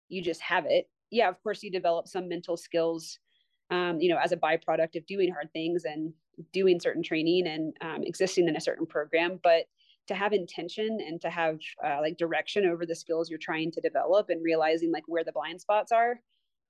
you 0.08 0.22
just 0.22 0.40
have 0.42 0.66
it. 0.66 0.88
Yeah 1.10 1.28
of 1.28 1.42
course 1.42 1.62
you 1.62 1.70
develop 1.70 2.08
some 2.08 2.28
mental 2.28 2.56
skills 2.56 3.18
um, 3.70 4.00
you 4.00 4.10
know 4.10 4.18
as 4.22 4.32
a 4.32 4.36
byproduct 4.36 4.96
of 4.96 5.06
doing 5.06 5.32
hard 5.32 5.52
things 5.52 5.84
and 5.84 6.12
doing 6.52 6.80
certain 6.80 7.02
training 7.02 7.46
and 7.46 7.74
um, 7.80 8.02
existing 8.02 8.48
in 8.48 8.56
a 8.56 8.60
certain 8.60 8.86
program 8.86 9.38
but 9.44 9.66
to 10.08 10.14
have 10.14 10.32
intention 10.32 10.98
and 11.06 11.20
to 11.20 11.30
have 11.30 11.58
uh, 11.84 11.98
like 12.00 12.16
direction 12.16 12.66
over 12.66 12.84
the 12.84 12.94
skills 12.94 13.30
you're 13.30 13.38
trying 13.38 13.70
to 13.70 13.80
develop 13.80 14.30
and 14.30 14.42
realizing 14.42 14.90
like 14.90 15.04
where 15.06 15.24
the 15.24 15.32
blind 15.32 15.60
spots 15.60 15.92
are 15.92 16.20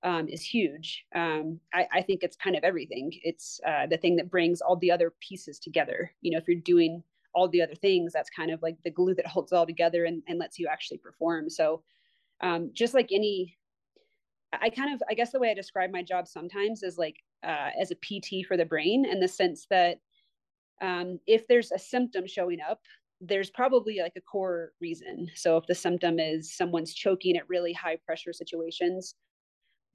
um, 0.03 0.27
is 0.27 0.41
huge. 0.41 1.05
Um, 1.15 1.59
I, 1.73 1.87
I, 1.93 2.01
think 2.01 2.23
it's 2.23 2.35
kind 2.35 2.55
of 2.55 2.63
everything. 2.63 3.11
It's 3.23 3.59
uh, 3.65 3.87
the 3.87 3.97
thing 3.97 4.17
that 4.17 4.29
brings 4.29 4.59
all 4.59 4.75
the 4.75 4.91
other 4.91 5.13
pieces 5.21 5.59
together. 5.59 6.11
You 6.21 6.31
know, 6.31 6.37
if 6.37 6.47
you're 6.47 6.57
doing 6.57 7.01
all 7.33 7.47
the 7.47 7.61
other 7.61 7.75
things, 7.75 8.11
that's 8.11 8.29
kind 8.29 8.51
of 8.51 8.61
like 8.61 8.77
the 8.83 8.91
glue 8.91 9.15
that 9.15 9.25
holds 9.25 9.51
it 9.51 9.55
all 9.55 9.65
together 9.65 10.05
and, 10.05 10.21
and 10.27 10.39
lets 10.39 10.59
you 10.59 10.67
actually 10.67 10.97
perform. 10.97 11.49
So, 11.49 11.83
um, 12.41 12.71
just 12.73 12.93
like 12.93 13.11
any, 13.11 13.57
I 14.51 14.69
kind 14.69 14.93
of, 14.93 15.01
I 15.09 15.13
guess 15.13 15.31
the 15.31 15.39
way 15.39 15.49
I 15.49 15.55
describe 15.55 15.91
my 15.91 16.03
job 16.03 16.27
sometimes 16.27 16.83
is 16.83 16.97
like 16.97 17.15
uh, 17.43 17.69
as 17.79 17.91
a 17.91 17.95
PT 17.95 18.45
for 18.45 18.57
the 18.57 18.65
brain 18.65 19.05
in 19.05 19.19
the 19.19 19.27
sense 19.27 19.65
that 19.69 19.99
um, 20.81 21.19
if 21.25 21.47
there's 21.47 21.71
a 21.71 21.79
symptom 21.79 22.27
showing 22.27 22.59
up 22.59 22.81
there's 23.25 23.49
probably 23.49 23.99
like 24.01 24.13
a 24.17 24.21
core 24.21 24.71
reason. 24.81 25.29
So 25.35 25.57
if 25.57 25.65
the 25.65 25.75
symptom 25.75 26.19
is 26.19 26.53
someone's 26.53 26.93
choking 26.93 27.37
at 27.37 27.47
really 27.47 27.73
high 27.73 27.97
pressure 28.05 28.33
situations, 28.33 29.15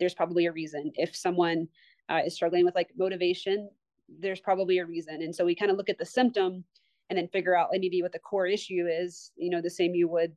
there's 0.00 0.14
probably 0.14 0.46
a 0.46 0.52
reason. 0.52 0.92
If 0.94 1.14
someone 1.14 1.68
uh, 2.08 2.22
is 2.24 2.34
struggling 2.34 2.64
with 2.64 2.74
like 2.74 2.90
motivation, 2.96 3.68
there's 4.08 4.40
probably 4.40 4.78
a 4.78 4.86
reason. 4.86 5.22
And 5.22 5.34
so 5.34 5.44
we 5.44 5.54
kind 5.54 5.70
of 5.70 5.76
look 5.76 5.90
at 5.90 5.98
the 5.98 6.06
symptom 6.06 6.64
and 7.10 7.18
then 7.18 7.28
figure 7.28 7.56
out 7.56 7.68
maybe 7.72 8.02
what 8.02 8.12
the 8.12 8.18
core 8.18 8.46
issue 8.46 8.86
is, 8.88 9.32
you 9.36 9.50
know, 9.50 9.60
the 9.60 9.70
same 9.70 9.94
you 9.94 10.08
would 10.08 10.34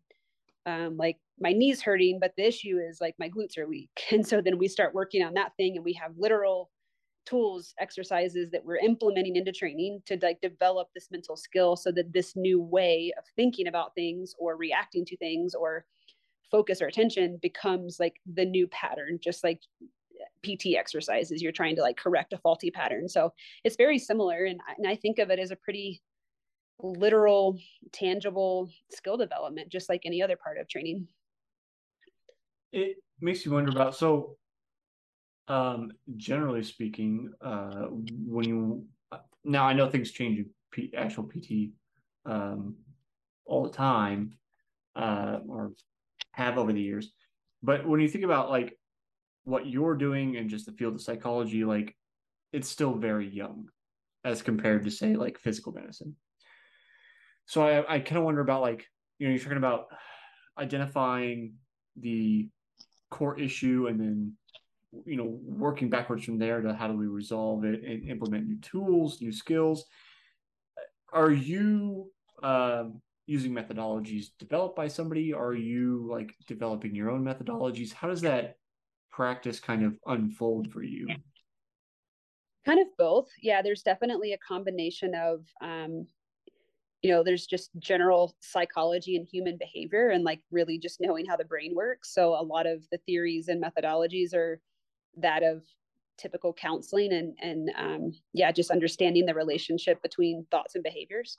um, 0.65 0.97
like 0.97 1.17
my 1.39 1.53
knees 1.53 1.81
hurting, 1.81 2.19
but 2.19 2.33
the 2.35 2.47
issue 2.47 2.77
is 2.77 2.99
like 2.99 3.15
my 3.17 3.29
glutes 3.29 3.57
are 3.57 3.67
weak. 3.67 3.89
And 4.11 4.27
so 4.27 4.41
then 4.41 4.57
we 4.57 4.67
start 4.67 4.93
working 4.93 5.23
on 5.23 5.33
that 5.35 5.55
thing 5.55 5.75
and 5.75 5.85
we 5.85 5.93
have 5.93 6.11
literal 6.17 6.69
tools 7.25 7.73
exercises 7.79 8.49
that 8.51 8.65
we're 8.65 8.77
implementing 8.77 9.35
into 9.35 9.51
training 9.51 10.01
to 10.05 10.17
like 10.21 10.41
develop 10.41 10.89
this 10.93 11.09
mental 11.11 11.35
skill 11.35 11.75
so 11.75 11.91
that 11.91 12.11
this 12.13 12.35
new 12.35 12.61
way 12.61 13.11
of 13.17 13.23
thinking 13.35 13.67
about 13.67 13.93
things 13.95 14.33
or 14.39 14.57
reacting 14.57 15.05
to 15.05 15.17
things 15.17 15.53
or 15.53 15.85
focus 16.49 16.81
or 16.81 16.87
attention 16.87 17.39
becomes 17.41 17.97
like 17.99 18.15
the 18.33 18.45
new 18.45 18.67
pattern 18.67 19.19
just 19.23 19.43
like 19.43 19.61
eh, 20.19 20.25
pt 20.43 20.75
exercises. 20.77 21.41
You're 21.41 21.51
trying 21.51 21.75
to 21.75 21.81
like 21.81 21.97
correct 21.97 22.33
a 22.33 22.37
faulty 22.37 22.71
pattern. 22.71 23.07
So 23.07 23.33
it's 23.63 23.75
very 23.75 23.99
similar 23.99 24.45
and, 24.45 24.59
and 24.77 24.87
i 24.87 24.95
think 24.95 25.19
of 25.19 25.29
it 25.29 25.39
as 25.39 25.51
a 25.51 25.55
pretty 25.55 26.01
literal 26.83 27.57
tangible 27.91 28.69
skill 28.89 29.17
development 29.17 29.69
just 29.69 29.89
like 29.89 30.01
any 30.05 30.21
other 30.21 30.35
part 30.35 30.57
of 30.57 30.67
training. 30.67 31.07
It 32.71 32.97
makes 33.19 33.45
you 33.45 33.51
wonder 33.51 33.71
about 33.71 33.95
so 33.95 34.37
um, 35.47 35.91
generally 36.17 36.63
speaking, 36.63 37.31
uh, 37.41 37.87
when 37.89 38.47
you 38.47 38.85
now 39.43 39.65
I 39.65 39.73
know 39.73 39.89
things 39.89 40.11
change 40.11 40.37
in 40.39 40.45
P, 40.71 40.93
actual 40.95 41.23
PT 41.23 41.71
um, 42.25 42.75
all 43.45 43.63
the 43.63 43.75
time, 43.75 44.33
uh, 44.95 45.39
or 45.47 45.73
have 46.33 46.57
over 46.57 46.71
the 46.71 46.81
years. 46.81 47.11
But 47.63 47.87
when 47.87 47.99
you 47.99 48.07
think 48.07 48.23
about 48.23 48.49
like 48.49 48.77
what 49.43 49.67
you're 49.67 49.95
doing 49.95 50.37
and 50.37 50.49
just 50.49 50.65
the 50.65 50.71
field 50.71 50.95
of 50.95 51.01
psychology, 51.01 51.63
like 51.65 51.95
it's 52.53 52.69
still 52.69 52.93
very 52.93 53.27
young 53.27 53.67
as 54.23 54.41
compared 54.41 54.83
to 54.83 54.91
say 54.91 55.15
like 55.15 55.39
physical 55.39 55.71
medicine. 55.71 56.15
So 57.45 57.65
I, 57.65 57.95
I 57.95 57.99
kind 57.99 58.17
of 58.17 58.23
wonder 58.23 58.41
about 58.41 58.61
like, 58.61 58.85
you 59.19 59.27
know, 59.27 59.33
you're 59.33 59.41
talking 59.41 59.57
about 59.57 59.87
identifying 60.57 61.55
the 61.99 62.49
core 63.09 63.39
issue 63.39 63.87
and 63.89 63.99
then 63.99 64.33
you 65.05 65.15
know 65.15 65.39
working 65.43 65.89
backwards 65.89 66.25
from 66.25 66.37
there 66.37 66.61
to 66.61 66.73
how 66.73 66.87
do 66.87 66.97
we 66.97 67.07
resolve 67.07 67.63
it 67.63 67.83
and 67.83 68.07
implement 68.09 68.47
new 68.47 68.59
tools 68.59 69.21
new 69.21 69.31
skills. 69.31 69.85
Are 71.13 71.31
you 71.31 72.09
um, 72.43 73.01
using 73.25 73.53
methodologies 73.53 74.27
developed 74.39 74.75
by 74.75 74.87
somebody? 74.87 75.33
Are 75.33 75.53
you 75.53 76.07
like 76.09 76.35
developing 76.47 76.95
your 76.95 77.09
own 77.09 77.23
methodologies? 77.23 77.93
How 77.93 78.07
does 78.07 78.21
that 78.21 78.55
practice 79.09 79.59
kind 79.59 79.83
of 79.83 79.97
unfold 80.05 80.71
for 80.71 80.83
you? 80.83 81.07
Kind 82.65 82.79
of 82.79 82.87
both. 82.97 83.29
Yeah 83.41 83.61
there's 83.61 83.83
definitely 83.83 84.33
a 84.33 84.37
combination 84.37 85.13
of 85.15 85.45
um, 85.61 86.05
you 87.01 87.11
know 87.11 87.23
there's 87.23 87.47
just 87.47 87.71
general 87.79 88.35
psychology 88.41 89.15
and 89.15 89.27
human 89.27 89.57
behavior 89.57 90.09
and 90.09 90.23
like 90.23 90.41
really 90.51 90.77
just 90.77 91.01
knowing 91.01 91.25
how 91.25 91.35
the 91.35 91.45
brain 91.45 91.73
works. 91.75 92.13
So 92.13 92.33
a 92.39 92.43
lot 92.43 92.67
of 92.67 92.83
the 92.91 92.99
theories 92.99 93.47
and 93.47 93.63
methodologies 93.63 94.33
are 94.33 94.61
that 95.17 95.43
of 95.43 95.63
typical 96.17 96.53
counseling 96.53 97.13
and 97.13 97.35
and 97.41 97.71
um, 97.77 98.11
yeah 98.33 98.51
just 98.51 98.71
understanding 98.71 99.25
the 99.25 99.33
relationship 99.33 100.01
between 100.01 100.45
thoughts 100.51 100.75
and 100.75 100.83
behaviors. 100.83 101.37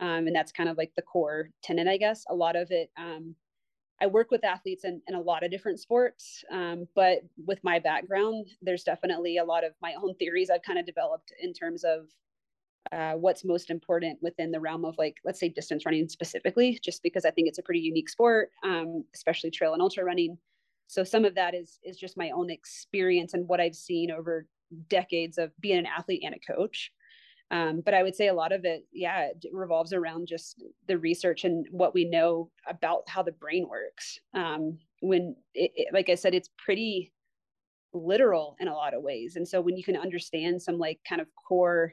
Um, 0.00 0.26
and 0.26 0.34
that's 0.34 0.52
kind 0.52 0.68
of 0.68 0.78
like 0.78 0.92
the 0.96 1.02
core 1.02 1.50
tenet 1.62 1.86
i 1.86 1.96
guess. 1.96 2.24
A 2.28 2.34
lot 2.34 2.56
of 2.56 2.70
it 2.70 2.90
um, 2.96 3.34
i 4.00 4.06
work 4.06 4.30
with 4.30 4.44
athletes 4.44 4.84
in, 4.84 5.00
in 5.08 5.14
a 5.14 5.20
lot 5.20 5.44
of 5.44 5.50
different 5.50 5.80
sports 5.80 6.44
um, 6.50 6.86
but 6.94 7.18
with 7.46 7.58
my 7.62 7.78
background 7.78 8.46
there's 8.62 8.84
definitely 8.84 9.38
a 9.38 9.44
lot 9.44 9.64
of 9.64 9.72
my 9.82 9.94
own 10.02 10.14
theories 10.16 10.50
i've 10.50 10.62
kind 10.62 10.78
of 10.78 10.86
developed 10.86 11.32
in 11.40 11.52
terms 11.52 11.84
of 11.84 12.08
uh, 12.90 13.12
what's 13.12 13.44
most 13.44 13.70
important 13.70 14.18
within 14.22 14.50
the 14.50 14.60
realm 14.60 14.84
of 14.84 14.96
like 14.98 15.16
let's 15.24 15.38
say 15.38 15.48
distance 15.48 15.86
running 15.86 16.08
specifically 16.08 16.78
just 16.82 17.02
because 17.02 17.24
i 17.24 17.30
think 17.30 17.46
it's 17.48 17.58
a 17.58 17.62
pretty 17.62 17.80
unique 17.80 18.08
sport 18.08 18.50
um, 18.64 19.04
especially 19.14 19.50
trail 19.50 19.72
and 19.72 19.82
ultra 19.82 20.04
running 20.04 20.36
so 20.92 21.04
some 21.04 21.24
of 21.24 21.34
that 21.34 21.54
is 21.54 21.78
is 21.82 21.96
just 21.96 22.18
my 22.18 22.30
own 22.30 22.50
experience 22.50 23.32
and 23.32 23.48
what 23.48 23.60
i've 23.60 23.74
seen 23.74 24.10
over 24.10 24.46
decades 24.88 25.38
of 25.38 25.50
being 25.60 25.78
an 25.78 25.86
athlete 25.86 26.22
and 26.24 26.34
a 26.34 26.52
coach. 26.52 26.92
Um, 27.50 27.82
but 27.84 27.94
i 27.94 28.02
would 28.02 28.14
say 28.14 28.28
a 28.28 28.34
lot 28.34 28.52
of 28.52 28.64
it 28.64 28.86
yeah 28.92 29.28
it 29.28 29.44
revolves 29.52 29.92
around 29.92 30.26
just 30.26 30.62
the 30.88 30.98
research 30.98 31.44
and 31.44 31.66
what 31.70 31.94
we 31.94 32.04
know 32.04 32.50
about 32.68 33.02
how 33.08 33.22
the 33.22 33.32
brain 33.32 33.66
works. 33.68 34.18
Um, 34.34 34.78
when 35.00 35.34
it, 35.54 35.72
it, 35.74 35.94
like 35.94 36.10
i 36.10 36.14
said 36.14 36.34
it's 36.34 36.50
pretty 36.64 37.12
literal 37.94 38.56
in 38.60 38.68
a 38.68 38.74
lot 38.74 38.94
of 38.94 39.02
ways. 39.02 39.36
And 39.36 39.46
so 39.46 39.60
when 39.60 39.76
you 39.76 39.84
can 39.84 39.96
understand 39.96 40.60
some 40.60 40.78
like 40.78 40.98
kind 41.08 41.20
of 41.20 41.28
core 41.48 41.92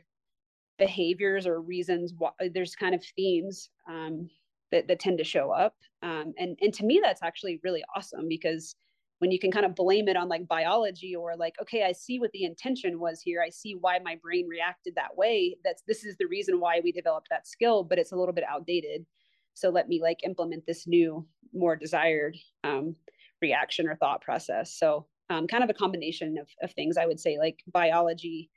behaviors 0.78 1.46
or 1.46 1.62
reasons 1.62 2.14
why 2.18 2.32
there's 2.54 2.76
kind 2.76 2.96
of 2.96 3.04
themes 3.16 3.70
um, 3.90 4.30
that, 4.72 4.88
that 4.88 5.00
tend 5.00 5.18
to 5.18 5.24
show 5.24 5.52
up. 5.52 5.76
Um, 6.02 6.34
and 6.38 6.58
and 6.62 6.74
to 6.76 6.86
me 6.86 7.02
that's 7.04 7.22
actually 7.22 7.60
really 7.64 7.84
awesome 7.96 8.30
because 8.30 8.76
when 9.20 9.32
you 9.32 9.40
can 9.40 9.52
kind 9.52 9.66
of 9.66 9.76
blame 9.76 10.08
it 10.08 10.18
on 10.18 10.28
like 10.28 10.48
biology 10.48 11.16
or 11.16 11.36
like 11.36 11.56
okay 11.62 11.84
i 11.84 11.92
see 11.92 12.20
what 12.20 12.32
the 12.32 12.44
intention 12.44 13.00
was 13.00 13.22
here. 13.22 13.42
I 13.46 13.50
see 13.50 13.76
why 13.80 14.00
my 14.00 14.18
brain 14.22 14.48
reacted 14.48 14.96
that 14.96 15.16
way. 15.16 15.56
That's 15.64 15.84
this 15.88 16.04
is 16.04 16.18
the 16.18 16.28
reason 16.28 16.60
why 16.60 16.82
we 16.84 16.92
developed 16.92 17.28
that 17.30 17.48
skill 17.48 17.84
but 17.84 18.00
it's 18.00 18.12
a 18.12 18.16
little 18.16 18.34
bit 18.34 18.46
outdated. 18.50 19.06
So 19.54 19.70
let 19.70 19.88
me 19.88 20.02
like 20.02 20.20
implement 20.24 20.66
this 20.66 20.88
new 20.88 21.28
more 21.54 21.76
desired 21.76 22.38
um, 22.64 22.96
reaction 23.42 23.88
or 23.88 23.96
thought 23.96 24.22
process. 24.22 24.78
So 24.78 25.08
um, 25.30 25.48
kind 25.48 25.64
of 25.64 25.70
a 25.70 25.74
combination 25.74 26.38
of, 26.40 26.48
of 26.64 26.74
things 26.74 26.98
i 26.98 27.06
would 27.06 27.20
say 27.20 27.38
like 27.38 27.60
biology 27.72 28.50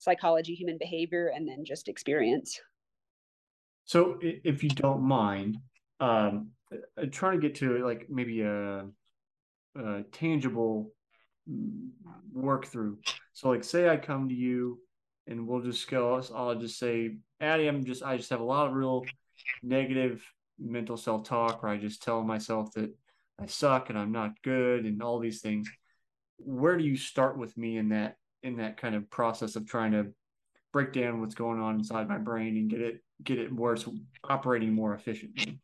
psychology, 0.00 0.54
human 0.54 0.78
behavior, 0.78 1.30
and 1.34 1.46
then 1.46 1.64
just 1.64 1.88
experience. 1.88 2.58
So, 3.84 4.18
if 4.20 4.64
you 4.64 4.70
don't 4.70 5.02
mind, 5.02 5.58
um, 6.00 6.50
uh, 6.72 7.06
trying 7.10 7.40
to 7.40 7.48
get 7.48 7.56
to 7.56 7.84
like 7.84 8.06
maybe 8.08 8.40
a, 8.40 8.86
a 9.76 10.02
tangible 10.12 10.92
mm, 11.50 11.88
work 12.32 12.66
through. 12.66 12.98
So, 13.32 13.48
like, 13.48 13.64
say 13.64 13.88
I 13.88 13.96
come 13.96 14.28
to 14.28 14.34
you, 14.34 14.80
and 15.26 15.46
we'll 15.46 15.62
just 15.62 15.88
go. 15.88 16.22
I'll 16.34 16.54
just 16.54 16.78
say, 16.78 17.16
Addie, 17.40 17.68
I'm 17.68 17.84
just 17.84 18.02
I 18.02 18.16
just 18.16 18.30
have 18.30 18.40
a 18.40 18.44
lot 18.44 18.66
of 18.66 18.74
real 18.74 19.04
negative 19.62 20.22
mental 20.58 20.96
self 20.96 21.24
talk, 21.24 21.62
where 21.62 21.72
I 21.72 21.76
just 21.76 22.02
tell 22.02 22.22
myself 22.22 22.72
that 22.72 22.94
I 23.40 23.46
suck 23.46 23.88
and 23.88 23.98
I'm 23.98 24.12
not 24.12 24.42
good 24.42 24.84
and 24.84 25.02
all 25.02 25.18
these 25.18 25.40
things. 25.40 25.68
Where 26.36 26.76
do 26.76 26.84
you 26.84 26.96
start 26.96 27.38
with 27.38 27.56
me 27.56 27.78
in 27.78 27.90
that 27.90 28.16
in 28.42 28.56
that 28.56 28.76
kind 28.76 28.94
of 28.94 29.08
process 29.10 29.56
of 29.56 29.66
trying 29.66 29.92
to 29.92 30.08
break 30.72 30.92
down 30.92 31.20
what's 31.20 31.34
going 31.34 31.60
on 31.60 31.76
inside 31.76 32.08
my 32.08 32.18
brain 32.18 32.56
and 32.56 32.70
get 32.70 32.80
it 32.80 33.02
get 33.22 33.38
it 33.38 33.52
more 33.52 33.76
operating 34.24 34.72
more 34.72 34.94
efficiently 34.94 35.58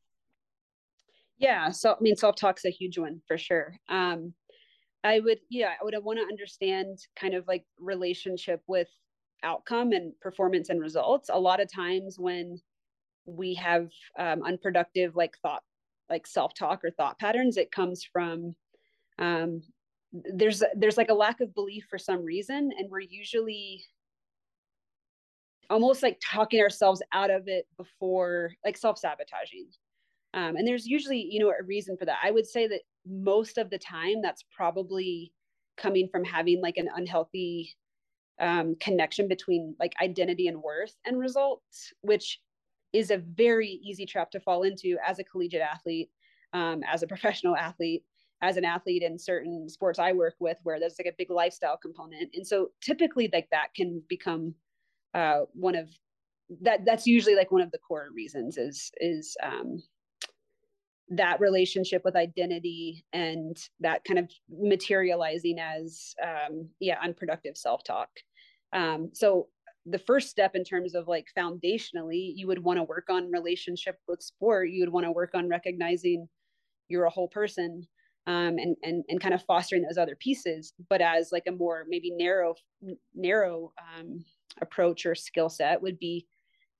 yeah 1.38 1.70
so 1.70 1.92
i 1.92 1.96
mean 2.01 2.16
self-talk's 2.16 2.64
a 2.64 2.70
huge 2.70 2.99
one 2.99 3.20
for 3.27 3.38
sure. 3.38 3.77
Um 3.88 4.33
i 5.05 5.20
would 5.20 5.38
yeah 5.51 5.75
i 5.81 5.85
would 5.85 5.94
want 6.03 6.18
to 6.18 6.25
understand 6.25 6.99
kind 7.14 7.35
of 7.35 7.46
like 7.46 7.64
relationship 7.79 8.62
with 8.66 8.88
outcome 9.42 9.92
and 9.92 10.12
performance 10.20 10.68
and 10.68 10.81
results. 10.81 11.31
A 11.33 11.38
lot 11.38 11.61
of 11.61 11.72
times 11.72 12.16
when 12.18 12.61
we 13.27 13.55
have 13.55 13.88
um, 14.18 14.42
unproductive 14.42 15.16
like 15.16 15.37
thought 15.42 15.62
like 16.09 16.27
self-talk 16.27 16.85
or 16.85 16.90
thought 16.92 17.18
patterns 17.18 17.57
it 17.57 17.72
comes 17.72 18.05
from 18.05 18.55
um, 19.18 19.61
there's 20.12 20.62
there's 20.77 20.96
like 20.96 21.09
a 21.09 21.14
lack 21.14 21.40
of 21.40 21.53
belief 21.55 21.85
for 21.90 21.99
some 21.99 22.25
reason 22.25 22.70
and 22.79 22.88
we're 22.88 23.01
usually 23.01 23.83
almost 25.68 26.05
like 26.05 26.20
talking 26.25 26.61
ourselves 26.61 27.03
out 27.12 27.31
of 27.31 27.49
it 27.49 27.66
before 27.77 28.53
like 28.64 28.77
self-sabotaging 28.77 29.66
um, 30.37 30.57
and 30.57 30.66
there's 30.66 30.87
usually 30.87 31.18
you 31.18 31.40
know 31.40 31.49
a 31.49 31.64
reason 31.64 31.96
for 31.96 32.05
that 32.05 32.18
i 32.22 32.31
would 32.31 32.46
say 32.46 32.66
that 32.68 32.81
most 33.07 33.59
of 33.59 33.70
the 33.70 33.79
time 33.79 34.22
that's 34.22 34.44
probably 34.55 35.33
coming 35.77 36.09
from 36.09 36.25
having 36.25 36.61
like 36.61 36.77
an 36.77 36.88
unhealthy 36.94 37.75
um, 38.40 38.77
connection 38.81 39.29
between 39.29 39.75
like 39.81 39.92
identity 40.03 40.46
and 40.46 40.62
worth 40.62 40.94
and 41.05 41.18
results 41.18 41.92
which 42.03 42.40
is 42.92 43.11
a 43.11 43.18
very 43.18 43.81
easy 43.83 44.07
trap 44.07 44.31
to 44.31 44.40
fall 44.40 44.62
into 44.62 44.96
as 45.07 45.18
a 45.18 45.25
collegiate 45.25 45.61
athlete 45.61 46.11
um, 46.53 46.83
as 46.87 47.03
a 47.03 47.07
professional 47.09 47.57
athlete 47.57 48.05
as 48.42 48.57
an 48.57 48.64
athlete 48.64 49.03
in 49.03 49.18
certain 49.18 49.68
sports 49.68 49.99
I 49.99 50.12
work 50.12 50.35
with 50.38 50.59
where 50.62 50.79
there's 50.79 50.96
like 50.99 51.12
a 51.12 51.16
big 51.16 51.31
lifestyle 51.31 51.77
component. 51.77 52.31
And 52.35 52.46
so 52.46 52.68
typically 52.83 53.31
like 53.33 53.49
that 53.51 53.68
can 53.75 54.03
become 54.09 54.55
uh, 55.14 55.40
one 55.53 55.75
of 55.75 55.88
that 56.61 56.85
that's 56.85 57.07
usually 57.07 57.35
like 57.35 57.51
one 57.51 57.62
of 57.62 57.72
the 57.72 57.79
core 57.79 58.09
reasons 58.14 58.57
is 58.57 58.92
is 59.01 59.37
um, 59.42 59.83
that 61.11 61.40
relationship 61.40 62.03
with 62.05 62.16
identity 62.16 63.05
and 63.12 63.57
that 63.81 64.03
kind 64.05 64.19
of 64.19 64.29
materializing 64.51 65.59
as 65.59 66.14
um, 66.23 66.69
yeah 66.81 66.99
unproductive 67.03 67.57
self-talk. 67.57 68.09
Um, 68.73 69.11
so 69.12 69.49
the 69.87 69.99
first 69.99 70.31
step 70.31 70.57
in 70.57 70.64
terms 70.64 70.95
of 70.95 71.07
like 71.07 71.27
foundationally 71.38 72.33
you 72.35 72.49
would 72.49 72.62
want 72.62 72.79
to 72.79 72.83
work 72.83 73.07
on 73.09 73.31
relationship 73.31 73.99
with 74.09 74.23
sport. 74.23 74.71
You 74.71 74.83
would 74.83 74.92
want 74.92 75.07
to 75.07 75.12
work 75.12 75.31
on 75.35 75.49
recognizing 75.49 76.29
you're 76.88 77.05
a 77.05 77.11
whole 77.11 77.29
person 77.29 77.87
um, 78.27 78.59
and 78.59 78.77
and 78.83 79.05
and 79.09 79.21
kind 79.21 79.35
of 79.35 79.45
fostering 79.45 79.83
those 79.83 79.99
other 79.99 80.16
pieces, 80.16 80.73
but 80.90 81.01
as 81.01 81.31
like 81.31 81.45
a 81.47 81.53
more 81.53 81.85
maybe 81.88 82.11
narrow 82.11 82.55
narrow 83.14 83.73
um, 83.79 84.25
approach 84.61 85.07
or 85.07 85.14
skill 85.14 85.49
set 85.49 85.81
would 85.81 85.99
be 85.99 86.27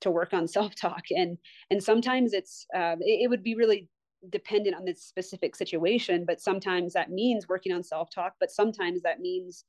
to 0.01 0.11
work 0.11 0.35
on 0.35 0.49
self 0.57 0.75
talk 0.75 1.05
and 1.11 1.39
and 1.71 1.83
sometimes 1.83 2.33
it's 2.33 2.67
um, 2.75 2.97
it, 3.01 3.25
it 3.25 3.31
would 3.31 3.45
be 3.45 3.55
really 3.55 3.89
dependent 4.31 4.77
on 4.77 4.85
the 4.85 4.95
specific 4.95 5.57
situation, 5.57 6.25
but 6.27 6.41
sometimes 6.41 6.93
that 6.93 7.11
means 7.11 7.49
working 7.49 7.73
on 7.73 7.83
self 7.83 8.11
talk, 8.11 8.35
but 8.41 8.51
sometimes 8.51 9.03
that 9.03 9.21
means 9.21 9.65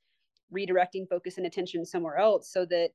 redirecting 0.53 1.07
focus 1.09 1.37
and 1.37 1.45
attention 1.45 1.85
somewhere 1.85 2.17
else 2.17 2.51
so 2.51 2.65
that 2.65 2.89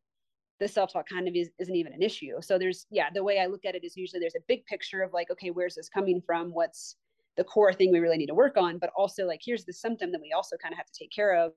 the 0.61 0.69
self-talk 0.69 1.09
kind 1.09 1.27
of 1.27 1.35
is, 1.35 1.51
isn't 1.59 1.75
even 1.75 1.93
an 1.93 2.03
issue. 2.03 2.41
So 2.41 2.59
there's 2.59 2.87
yeah 2.91 3.09
the 3.13 3.25
way 3.25 3.41
i 3.41 3.47
look 3.47 3.65
at 3.65 3.75
it 3.75 3.85
is 3.85 3.97
usually 3.97 4.21
there's 4.21 4.37
a 4.37 4.47
big 4.49 4.65
picture 4.67 5.03
of 5.03 5.13
like 5.13 5.31
okay 5.31 5.51
where's 5.51 5.75
this 5.75 5.89
coming 5.89 6.23
from? 6.25 6.51
What's 6.51 6.97
the 7.37 7.45
core 7.45 7.73
thing 7.73 7.91
we 7.91 7.99
really 7.99 8.19
need 8.19 8.27
to 8.27 8.35
work 8.35 8.57
on? 8.57 8.79
But 8.79 8.91
also 8.97 9.27
like 9.27 9.41
here's 9.45 9.65
the 9.65 9.73
symptom 9.73 10.13
that 10.13 10.21
we 10.21 10.33
also 10.33 10.57
kind 10.57 10.73
of 10.73 10.79
have 10.79 10.87
to 10.87 10.99
take 10.99 11.11
care 11.11 11.37
of. 11.37 11.53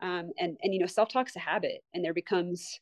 Um, 0.00 0.30
and 0.38 0.56
and 0.62 0.72
you 0.72 0.80
know 0.80 0.86
self-talk's 0.86 1.36
a 1.36 1.40
habit 1.40 1.82
and 1.92 2.04
there 2.04 2.14
becomes 2.14 2.80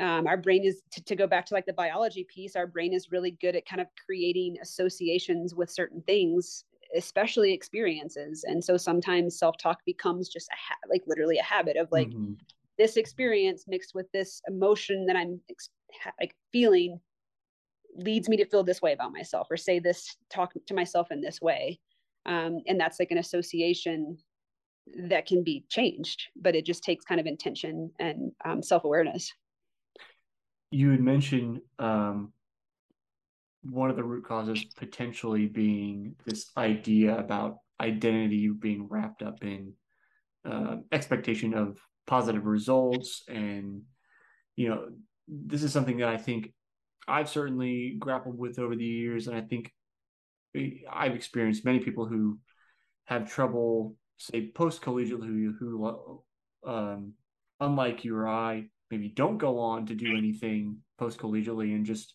um, 0.00 0.26
our 0.26 0.36
brain 0.36 0.64
is 0.64 0.82
to, 0.92 1.02
to 1.04 1.16
go 1.16 1.26
back 1.26 1.46
to 1.46 1.54
like 1.54 1.66
the 1.66 1.72
biology 1.72 2.26
piece 2.32 2.56
our 2.56 2.66
brain 2.66 2.92
is 2.92 3.10
really 3.10 3.32
good 3.40 3.56
at 3.56 3.66
kind 3.66 3.80
of 3.80 3.86
creating 4.04 4.56
associations 4.60 5.54
with 5.54 5.70
certain 5.70 6.02
things 6.02 6.64
especially 6.94 7.52
experiences. 7.52 8.44
And 8.44 8.62
so 8.62 8.76
sometimes 8.76 9.38
self-talk 9.38 9.84
becomes 9.84 10.28
just 10.28 10.48
a 10.48 10.56
ha- 10.56 10.88
like 10.88 11.02
literally 11.06 11.38
a 11.38 11.42
habit 11.42 11.76
of 11.76 11.88
like 11.90 12.08
mm-hmm. 12.08 12.34
this 12.78 12.96
experience 12.96 13.64
mixed 13.66 13.94
with 13.94 14.10
this 14.12 14.40
emotion 14.48 15.06
that 15.06 15.16
i'm 15.16 15.40
ex- 15.50 15.70
like 16.20 16.34
feeling 16.52 17.00
leads 17.96 18.28
me 18.28 18.36
to 18.36 18.44
feel 18.44 18.62
this 18.62 18.82
way 18.82 18.92
about 18.92 19.12
myself 19.12 19.46
or 19.50 19.56
say 19.56 19.78
this 19.78 20.16
talk 20.30 20.52
to 20.66 20.74
myself 20.74 21.10
in 21.10 21.20
this 21.22 21.40
way. 21.40 21.80
Um, 22.26 22.60
and 22.66 22.78
that's 22.78 22.98
like 23.00 23.10
an 23.10 23.18
association 23.18 24.18
that 25.08 25.26
can 25.26 25.42
be 25.42 25.64
changed 25.68 26.28
but 26.36 26.54
it 26.54 26.64
just 26.64 26.84
takes 26.84 27.04
kind 27.04 27.20
of 27.20 27.26
intention 27.26 27.90
and 27.98 28.30
um, 28.44 28.62
self-awareness 28.62 29.32
you 30.70 30.90
had 30.90 31.00
mentioned 31.00 31.60
um, 31.78 32.32
one 33.62 33.90
of 33.90 33.96
the 33.96 34.04
root 34.04 34.24
causes 34.24 34.64
potentially 34.76 35.46
being 35.46 36.14
this 36.24 36.50
idea 36.56 37.16
about 37.18 37.58
identity 37.80 38.48
being 38.48 38.86
wrapped 38.88 39.22
up 39.22 39.42
in 39.42 39.72
uh, 40.44 40.76
expectation 40.92 41.54
of 41.54 41.78
positive 42.06 42.46
results. 42.46 43.24
And 43.28 43.82
you 44.56 44.68
know 44.68 44.88
this 45.28 45.62
is 45.62 45.72
something 45.72 45.98
that 45.98 46.08
i 46.08 46.16
think 46.16 46.52
i've 47.08 47.28
certainly 47.28 47.96
grappled 47.98 48.38
with 48.38 48.58
over 48.58 48.74
the 48.74 48.84
years. 48.84 49.28
And 49.28 49.36
i 49.36 49.40
think 49.40 49.72
i've 50.90 51.14
experienced 51.14 51.64
many 51.64 51.80
people 51.80 52.06
who 52.06 52.38
have 53.04 53.30
trouble 53.30 53.94
say 54.18 54.50
post 54.54 54.80
collegiate 54.80 55.20
who 55.20 55.54
who 55.58 56.22
um, 56.66 57.12
unlike 57.60 58.04
you 58.04 58.16
or 58.16 58.26
i 58.26 58.64
maybe 58.90 59.08
don't 59.08 59.38
go 59.38 59.58
on 59.58 59.86
to 59.86 59.94
do 59.94 60.16
anything 60.16 60.78
post 60.98 61.18
collegiately 61.18 61.74
and 61.74 61.86
just 61.86 62.14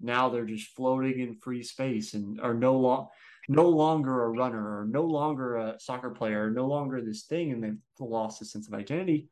now 0.00 0.28
they're 0.28 0.44
just 0.44 0.74
floating 0.74 1.20
in 1.20 1.34
free 1.36 1.62
space 1.62 2.14
and 2.14 2.40
are 2.40 2.54
no 2.54 2.76
long 2.76 3.08
no 3.48 3.68
longer 3.68 4.24
a 4.24 4.30
runner 4.30 4.80
or 4.80 4.86
no 4.86 5.02
longer 5.02 5.56
a 5.56 5.80
soccer 5.80 6.10
player, 6.10 6.50
no 6.50 6.66
longer 6.66 7.00
this 7.00 7.24
thing, 7.24 7.50
and 7.50 7.62
they've 7.62 7.78
lost 7.98 8.42
a 8.42 8.44
sense 8.44 8.68
of 8.68 8.74
identity. 8.74 9.28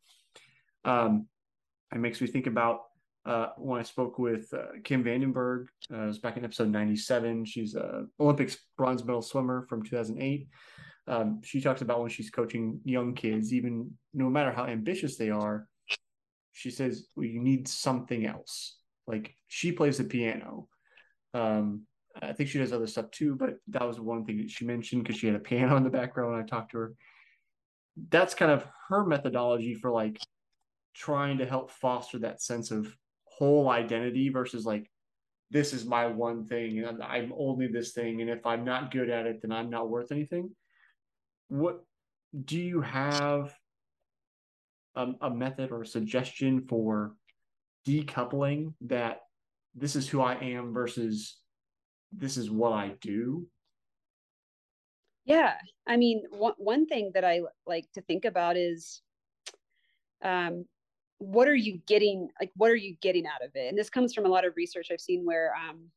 Um, 0.85 1.27
it 1.95 1.99
makes 1.99 2.21
me 2.21 2.27
think 2.27 2.47
about 2.47 2.81
uh, 3.27 3.49
when 3.57 3.79
I 3.79 3.83
spoke 3.83 4.19
with 4.19 4.53
uh, 4.53 4.79
Kim 4.83 5.05
Vandenberg, 5.05 5.67
uh, 5.93 6.03
it 6.03 6.07
was 6.07 6.19
back 6.19 6.37
in 6.37 6.45
episode 6.45 6.71
97. 6.71 7.45
She's 7.45 7.75
a 7.75 8.07
Olympics 8.19 8.57
bronze 8.77 9.05
medal 9.05 9.23
swimmer 9.23 9.67
from 9.69 9.83
2008. 9.83 10.49
Um, 11.07 11.41
she 11.45 11.61
talks 11.61 11.83
about 11.83 12.01
when 12.01 12.11
she's 12.11 12.31
coaching 12.31 12.81
young 12.85 13.15
kids, 13.15 13.53
even 13.53 13.91
no 14.15 14.31
matter 14.31 14.53
how 14.53 14.67
ambitious 14.67 15.17
they 15.17 15.31
are, 15.31 15.69
she 16.53 16.71
says, 16.71 17.07
well, 17.17 17.27
you 17.27 17.41
need 17.41 17.69
something 17.69 18.27
else. 18.27 18.77
Like 19.07 19.35
she 19.49 19.73
plays 19.73 19.99
the 19.99 20.05
piano. 20.05 20.69
Um, 21.35 21.83
I 22.21 22.33
think 22.33 22.49
she 22.49 22.59
does 22.59 22.73
other 22.73 22.87
stuff 22.87 23.11
too, 23.11 23.37
but 23.37 23.57
that 23.69 23.87
was 23.87 24.01
one 24.01 24.25
thing 24.25 24.39
that 24.39 24.51
she 24.51 24.65
mentioned 24.65 25.05
because 25.05 25.19
she 25.19 25.27
had 25.27 25.37
a 25.37 25.41
piano 25.41 25.77
in 25.77 25.85
the 25.85 25.91
background 25.91 26.33
when 26.33 26.41
I 26.41 26.47
talked 26.47 26.73
to 26.73 26.79
her. 26.79 26.95
That's 28.11 28.35
kind 28.35 28.51
of 28.51 28.67
her 28.89 29.05
methodology 29.05 29.75
for 29.75 29.91
like 29.91 30.19
trying 30.95 31.39
to 31.39 31.47
help 31.47 31.71
foster 31.71 32.19
that 32.21 32.43
sense 32.43 32.71
of 32.71 32.95
whole 33.25 33.69
identity 33.69 34.29
versus 34.29 34.67
like 34.67 34.91
this 35.51 35.73
is 35.73 35.85
my 35.85 36.07
one 36.07 36.47
thing 36.47 36.79
and 36.81 37.03
I'm 37.03 37.33
only 37.37 37.67
this 37.69 37.93
thing 37.93 38.21
and 38.21 38.31
if 38.31 38.45
I'm 38.47 38.65
not 38.65 38.91
good 38.91 39.11
at 39.11 39.27
it 39.27 39.41
then 39.43 39.53
I'm 39.53 39.71
not 39.71 39.89
worth 39.89 40.13
anything. 40.13 40.51
What 41.49 41.85
do 42.45 42.59
you 42.59 42.81
have 42.81 43.55
a, 44.95 45.09
a 45.23 45.31
method 45.31 45.71
or 45.71 45.83
a 45.83 45.87
suggestion 45.87 46.67
for 46.69 47.15
decoupling 47.87 48.75
that 48.83 49.21
this 49.75 49.97
is 49.97 50.09
who 50.09 50.21
I 50.21 50.35
am 50.35 50.73
versus 50.73 51.37
this 52.13 52.37
is 52.37 52.51
what 52.51 52.73
I 52.73 52.93
do? 53.01 53.47
Yeah. 55.25 55.55
I 55.87 55.97
mean, 55.97 56.25
one, 56.31 56.55
one 56.59 56.87
thing 56.87 57.13
that 57.15 57.25
I 57.25 57.41
like 57.67 57.87
to 57.95 58.03
think 58.03 58.25
about 58.25 58.57
is 58.57 59.03
um, 60.23 60.65
what 61.19 61.47
are 61.49 61.55
you 61.55 61.81
getting? 61.87 62.29
Like, 62.41 62.51
what 62.57 62.71
are 62.71 62.77
you 62.77 62.97
getting 63.01 63.27
out 63.27 63.45
of 63.45 63.51
it? 63.55 63.69
And 63.69 63.79
this 63.79 63.91
comes 63.91 64.13
from 64.13 64.27
a 64.27 64.29
lot 64.29 64.45
of 64.45 64.55
research 64.57 64.89
I've 64.91 65.01
seen 65.01 65.25
where 65.25 65.55
um, 65.55 65.91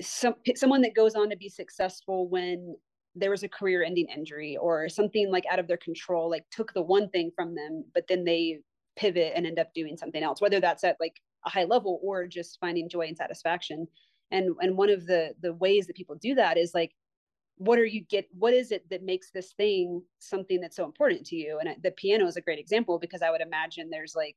some, 0.00 0.34
someone 0.54 0.82
that 0.82 0.94
goes 0.94 1.14
on 1.14 1.30
to 1.30 1.36
be 1.36 1.48
successful 1.48 2.28
when 2.28 2.76
there 3.14 3.30
was 3.30 3.42
a 3.42 3.48
career 3.48 3.82
ending 3.82 4.06
injury 4.14 4.56
or 4.56 4.88
something 4.88 5.30
like 5.30 5.44
out 5.50 5.58
of 5.58 5.66
their 5.66 5.76
control, 5.76 6.30
like 6.30 6.44
took 6.50 6.72
the 6.72 6.82
one 6.82 7.08
thing 7.10 7.30
from 7.34 7.54
them, 7.54 7.84
but 7.94 8.04
then 8.08 8.24
they 8.24 8.58
pivot 8.96 9.32
and 9.34 9.46
end 9.46 9.58
up 9.58 9.72
doing 9.74 9.96
something 9.96 10.22
else, 10.22 10.40
whether 10.40 10.60
that's 10.60 10.84
at 10.84 10.96
like 11.00 11.20
a 11.46 11.50
high 11.50 11.64
level 11.64 12.00
or 12.02 12.26
just 12.26 12.58
finding 12.60 12.88
joy 12.88 13.06
and 13.06 13.16
satisfaction. 13.16 13.86
And 14.30 14.54
and 14.60 14.76
one 14.76 14.90
of 14.90 15.06
the 15.06 15.34
the 15.42 15.54
ways 15.54 15.86
that 15.86 15.96
people 15.96 16.14
do 16.16 16.34
that 16.36 16.56
is 16.56 16.72
like 16.74 16.92
what 17.56 17.78
are 17.78 17.84
you 17.84 18.02
get 18.08 18.26
what 18.32 18.54
is 18.54 18.72
it 18.72 18.88
that 18.88 19.02
makes 19.02 19.30
this 19.30 19.52
thing 19.52 20.02
something 20.18 20.60
that's 20.60 20.76
so 20.76 20.84
important 20.84 21.26
to 21.26 21.36
you? 21.36 21.58
And 21.58 21.76
the 21.82 21.90
piano 21.90 22.26
is 22.26 22.36
a 22.36 22.40
great 22.40 22.58
example 22.58 22.98
because 22.98 23.22
i 23.22 23.30
would 23.30 23.40
imagine 23.42 23.90
there's 23.90 24.14
like 24.16 24.36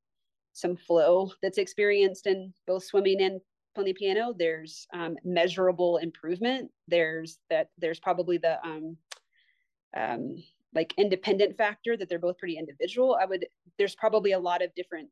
some 0.54 0.76
flow 0.76 1.32
that's 1.42 1.58
experienced 1.58 2.28
in 2.28 2.54
both 2.68 2.84
swimming 2.84 3.22
and 3.22 3.40
playing 3.74 3.88
the 3.88 3.94
piano 3.94 4.34
there's 4.38 4.88
um, 4.94 5.16
measurable 5.24 5.98
improvement. 5.98 6.72
There's 6.88 7.40
that 7.50 7.70
there's 7.78 8.00
probably 8.00 8.38
the 8.38 8.64
um, 8.64 8.98
um, 9.96 10.44
like 10.74 10.94
independent 10.98 11.58
factor 11.58 11.96
that 11.98 12.10
they're 12.10 12.20
both 12.20 12.38
pretty 12.38 12.58
individual. 12.58 13.18
I 13.20 13.26
would 13.26 13.46
there's 13.78 13.96
probably 13.96 14.32
a 14.32 14.40
lot 14.40 14.62
of 14.62 14.74
different 14.76 15.12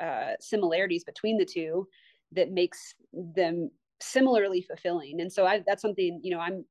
uh, 0.00 0.32
similarities 0.40 1.04
between 1.04 1.36
the 1.36 1.44
two 1.44 1.86
that 2.32 2.50
makes 2.50 2.94
them 3.12 3.70
similarly 4.00 4.62
fulfilling. 4.62 5.20
And 5.20 5.32
so 5.32 5.46
I, 5.46 5.62
that's 5.66 5.82
something 5.82 6.20
you 6.22 6.30
know 6.30 6.40
i'm 6.40 6.64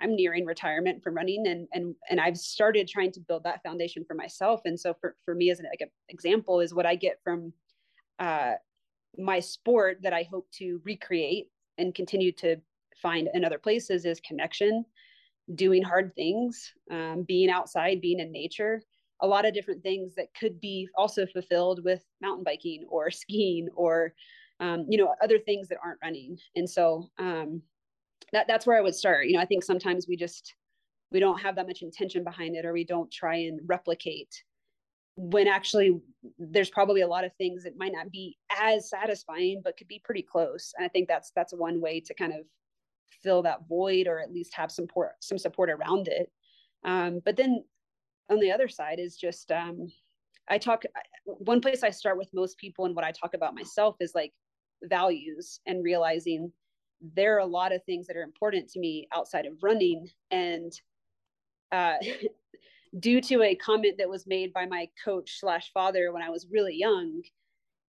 i'm 0.00 0.16
nearing 0.16 0.44
retirement 0.44 1.02
from 1.04 1.14
running 1.14 1.46
and 1.46 1.68
and 1.72 1.94
and 2.10 2.20
i've 2.20 2.36
started 2.36 2.88
trying 2.88 3.12
to 3.12 3.20
build 3.20 3.44
that 3.44 3.62
foundation 3.62 4.04
for 4.04 4.14
myself. 4.14 4.60
And 4.64 4.78
so 4.78 4.94
for, 5.00 5.16
for 5.24 5.34
me 5.34 5.50
as 5.50 5.60
an 5.60 5.66
like 5.66 5.88
example 6.08 6.60
is 6.60 6.74
what 6.74 6.86
i 6.86 6.94
get 6.94 7.18
from 7.22 7.52
uh, 8.18 8.52
my 9.18 9.40
sport 9.40 9.98
that 10.02 10.12
i 10.12 10.22
hope 10.30 10.48
to 10.50 10.80
recreate 10.84 11.48
and 11.78 11.94
continue 11.94 12.32
to 12.32 12.56
find 13.00 13.28
in 13.34 13.44
other 13.44 13.58
places 13.58 14.04
is 14.04 14.20
connection 14.20 14.84
doing 15.54 15.82
hard 15.82 16.14
things 16.14 16.72
um, 16.90 17.24
being 17.26 17.50
outside 17.50 18.00
being 18.00 18.20
in 18.20 18.32
nature 18.32 18.82
a 19.20 19.26
lot 19.26 19.46
of 19.46 19.54
different 19.54 19.82
things 19.82 20.14
that 20.14 20.34
could 20.38 20.60
be 20.60 20.88
also 20.96 21.26
fulfilled 21.26 21.84
with 21.84 22.04
mountain 22.20 22.44
biking 22.44 22.84
or 22.88 23.10
skiing 23.10 23.68
or 23.74 24.14
um, 24.60 24.86
you 24.88 24.98
know, 24.98 25.14
other 25.22 25.38
things 25.38 25.68
that 25.68 25.78
aren't 25.84 26.00
running. 26.02 26.38
And 26.56 26.68
so 26.68 27.10
um, 27.18 27.62
that 28.32 28.46
that's 28.46 28.66
where 28.66 28.78
I 28.78 28.80
would 28.80 28.94
start. 28.94 29.26
You 29.26 29.34
know, 29.34 29.40
I 29.40 29.46
think 29.46 29.64
sometimes 29.64 30.06
we 30.08 30.16
just 30.16 30.54
we 31.10 31.20
don't 31.20 31.40
have 31.40 31.56
that 31.56 31.66
much 31.66 31.82
intention 31.82 32.24
behind 32.24 32.56
it, 32.56 32.64
or 32.64 32.72
we 32.72 32.84
don't 32.84 33.10
try 33.10 33.36
and 33.36 33.60
replicate 33.66 34.42
when 35.16 35.46
actually 35.46 36.00
there's 36.38 36.70
probably 36.70 37.02
a 37.02 37.06
lot 37.06 37.24
of 37.24 37.32
things 37.36 37.62
that 37.64 37.78
might 37.78 37.92
not 37.92 38.10
be 38.10 38.36
as 38.60 38.88
satisfying 38.88 39.60
but 39.62 39.76
could 39.76 39.88
be 39.88 40.00
pretty 40.04 40.22
close. 40.22 40.72
And 40.76 40.84
i 40.84 40.88
think 40.88 41.08
that's 41.08 41.32
that's 41.34 41.52
one 41.52 41.80
way 41.80 42.00
to 42.00 42.14
kind 42.14 42.32
of 42.32 42.40
fill 43.22 43.42
that 43.42 43.68
void 43.68 44.06
or 44.06 44.18
at 44.18 44.32
least 44.32 44.54
have 44.54 44.70
some 44.70 44.84
support 44.84 45.12
some 45.20 45.38
support 45.38 45.70
around 45.70 46.08
it. 46.08 46.30
Um, 46.84 47.20
but 47.24 47.36
then 47.36 47.64
on 48.30 48.40
the 48.40 48.52
other 48.52 48.68
side 48.68 48.98
is 48.98 49.16
just 49.16 49.50
um, 49.52 49.90
i 50.48 50.58
talk 50.58 50.82
one 51.24 51.60
place 51.60 51.82
i 51.82 51.90
start 51.90 52.18
with 52.18 52.28
most 52.34 52.58
people 52.58 52.84
and 52.84 52.94
what 52.94 53.04
i 53.04 53.12
talk 53.12 53.34
about 53.34 53.54
myself 53.54 53.96
is 54.00 54.14
like 54.14 54.32
values 54.82 55.60
and 55.66 55.82
realizing 55.82 56.52
there 57.14 57.36
are 57.36 57.40
a 57.40 57.46
lot 57.46 57.72
of 57.72 57.84
things 57.84 58.06
that 58.06 58.16
are 58.16 58.22
important 58.22 58.70
to 58.70 58.80
me 58.80 59.08
outside 59.12 59.46
of 59.46 59.62
running. 59.62 60.08
And 60.30 60.72
uh, 61.72 61.94
due 63.00 63.20
to 63.20 63.42
a 63.42 63.54
comment 63.56 63.96
that 63.98 64.08
was 64.08 64.26
made 64.26 64.52
by 64.52 64.66
my 64.66 64.88
coach 65.04 65.38
slash 65.40 65.70
father 65.72 66.12
when 66.12 66.22
i 66.22 66.30
was 66.30 66.46
really 66.50 66.76
young 66.76 67.22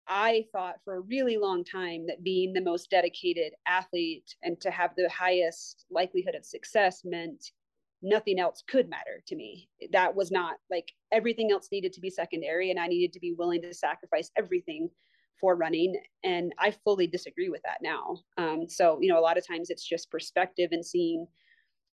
i 0.08 0.44
thought 0.52 0.76
for 0.84 0.96
a 0.96 1.00
really 1.00 1.36
long 1.36 1.64
time 1.64 2.06
that 2.06 2.22
being 2.22 2.52
the 2.52 2.60
most 2.60 2.90
dedicated 2.90 3.52
athlete 3.66 4.34
and 4.42 4.60
to 4.60 4.70
have 4.70 4.90
the 4.96 5.08
highest 5.08 5.86
likelihood 5.90 6.34
of 6.34 6.44
success 6.44 7.02
meant 7.04 7.52
nothing 8.02 8.38
else 8.38 8.62
could 8.66 8.88
matter 8.88 9.22
to 9.26 9.36
me. 9.36 9.68
That 9.92 10.14
was 10.14 10.30
not 10.30 10.56
like 10.70 10.92
everything 11.12 11.50
else 11.50 11.68
needed 11.70 11.92
to 11.94 12.00
be 12.00 12.10
secondary 12.10 12.70
and 12.70 12.78
i 12.78 12.86
needed 12.86 13.12
to 13.12 13.20
be 13.20 13.34
willing 13.36 13.62
to 13.62 13.74
sacrifice 13.74 14.30
everything 14.36 14.88
for 15.40 15.56
running 15.56 16.00
and 16.22 16.52
i 16.58 16.70
fully 16.70 17.06
disagree 17.06 17.48
with 17.48 17.62
that 17.64 17.78
now. 17.82 18.18
Um, 18.38 18.68
so 18.68 18.98
you 19.00 19.08
know 19.08 19.18
a 19.18 19.20
lot 19.20 19.38
of 19.38 19.46
times 19.46 19.70
it's 19.70 19.86
just 19.86 20.10
perspective 20.10 20.70
and 20.72 20.84
seeing 20.84 21.26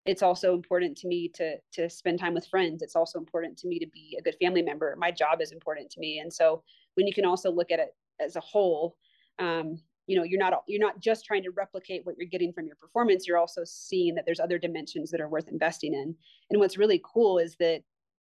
it's 0.05 0.23
also 0.23 0.55
important 0.55 0.97
to 0.99 1.07
me 1.09 1.29
to 1.35 1.57
to 1.73 1.89
spend 1.89 2.19
time 2.19 2.35
with 2.35 2.47
friends. 2.47 2.83
It's 2.83 2.97
also 2.97 3.19
important 3.19 3.57
to 3.59 3.69
me 3.69 3.79
to 3.79 3.87
be 3.87 4.17
a 4.19 4.23
good 4.23 4.37
family 4.41 4.63
member. 4.63 4.95
My 4.99 5.11
job 5.11 5.41
is 5.41 5.53
important 5.53 5.91
to 5.91 6.01
me. 6.01 6.19
And 6.19 6.33
so 6.33 6.63
when 6.95 7.07
you 7.07 7.15
can 7.15 7.25
also 7.25 7.51
look 7.51 7.71
at 7.71 7.79
it 7.79 7.95
as 8.21 8.37
a 8.37 8.41
whole 8.41 8.97
um, 9.39 9.79
you 10.07 10.17
know 10.17 10.25
you're 10.25 10.39
not 10.39 10.63
you're 10.67 10.81
not 10.81 11.01
just 11.01 11.25
trying 11.25 11.43
to 11.45 11.51
replicate 11.51 12.05
what 12.05 12.17
you're 12.19 12.29
getting 12.29 12.53
from 12.53 12.67
your 12.67 12.77
performance. 12.77 13.27
You're 13.27 13.39
also 13.39 13.63
seeing 13.65 14.15
that 14.17 14.27
there's 14.27 14.41
other 14.41 14.59
dimensions 14.59 15.11
that 15.11 15.21
are 15.21 15.29
worth 15.29 15.49
investing 15.49 15.95
in. 15.95 16.15
And 16.51 16.61
what's 16.61 16.77
really 16.77 17.01
cool 17.05 17.39
is 17.39 17.57
that 17.61 17.83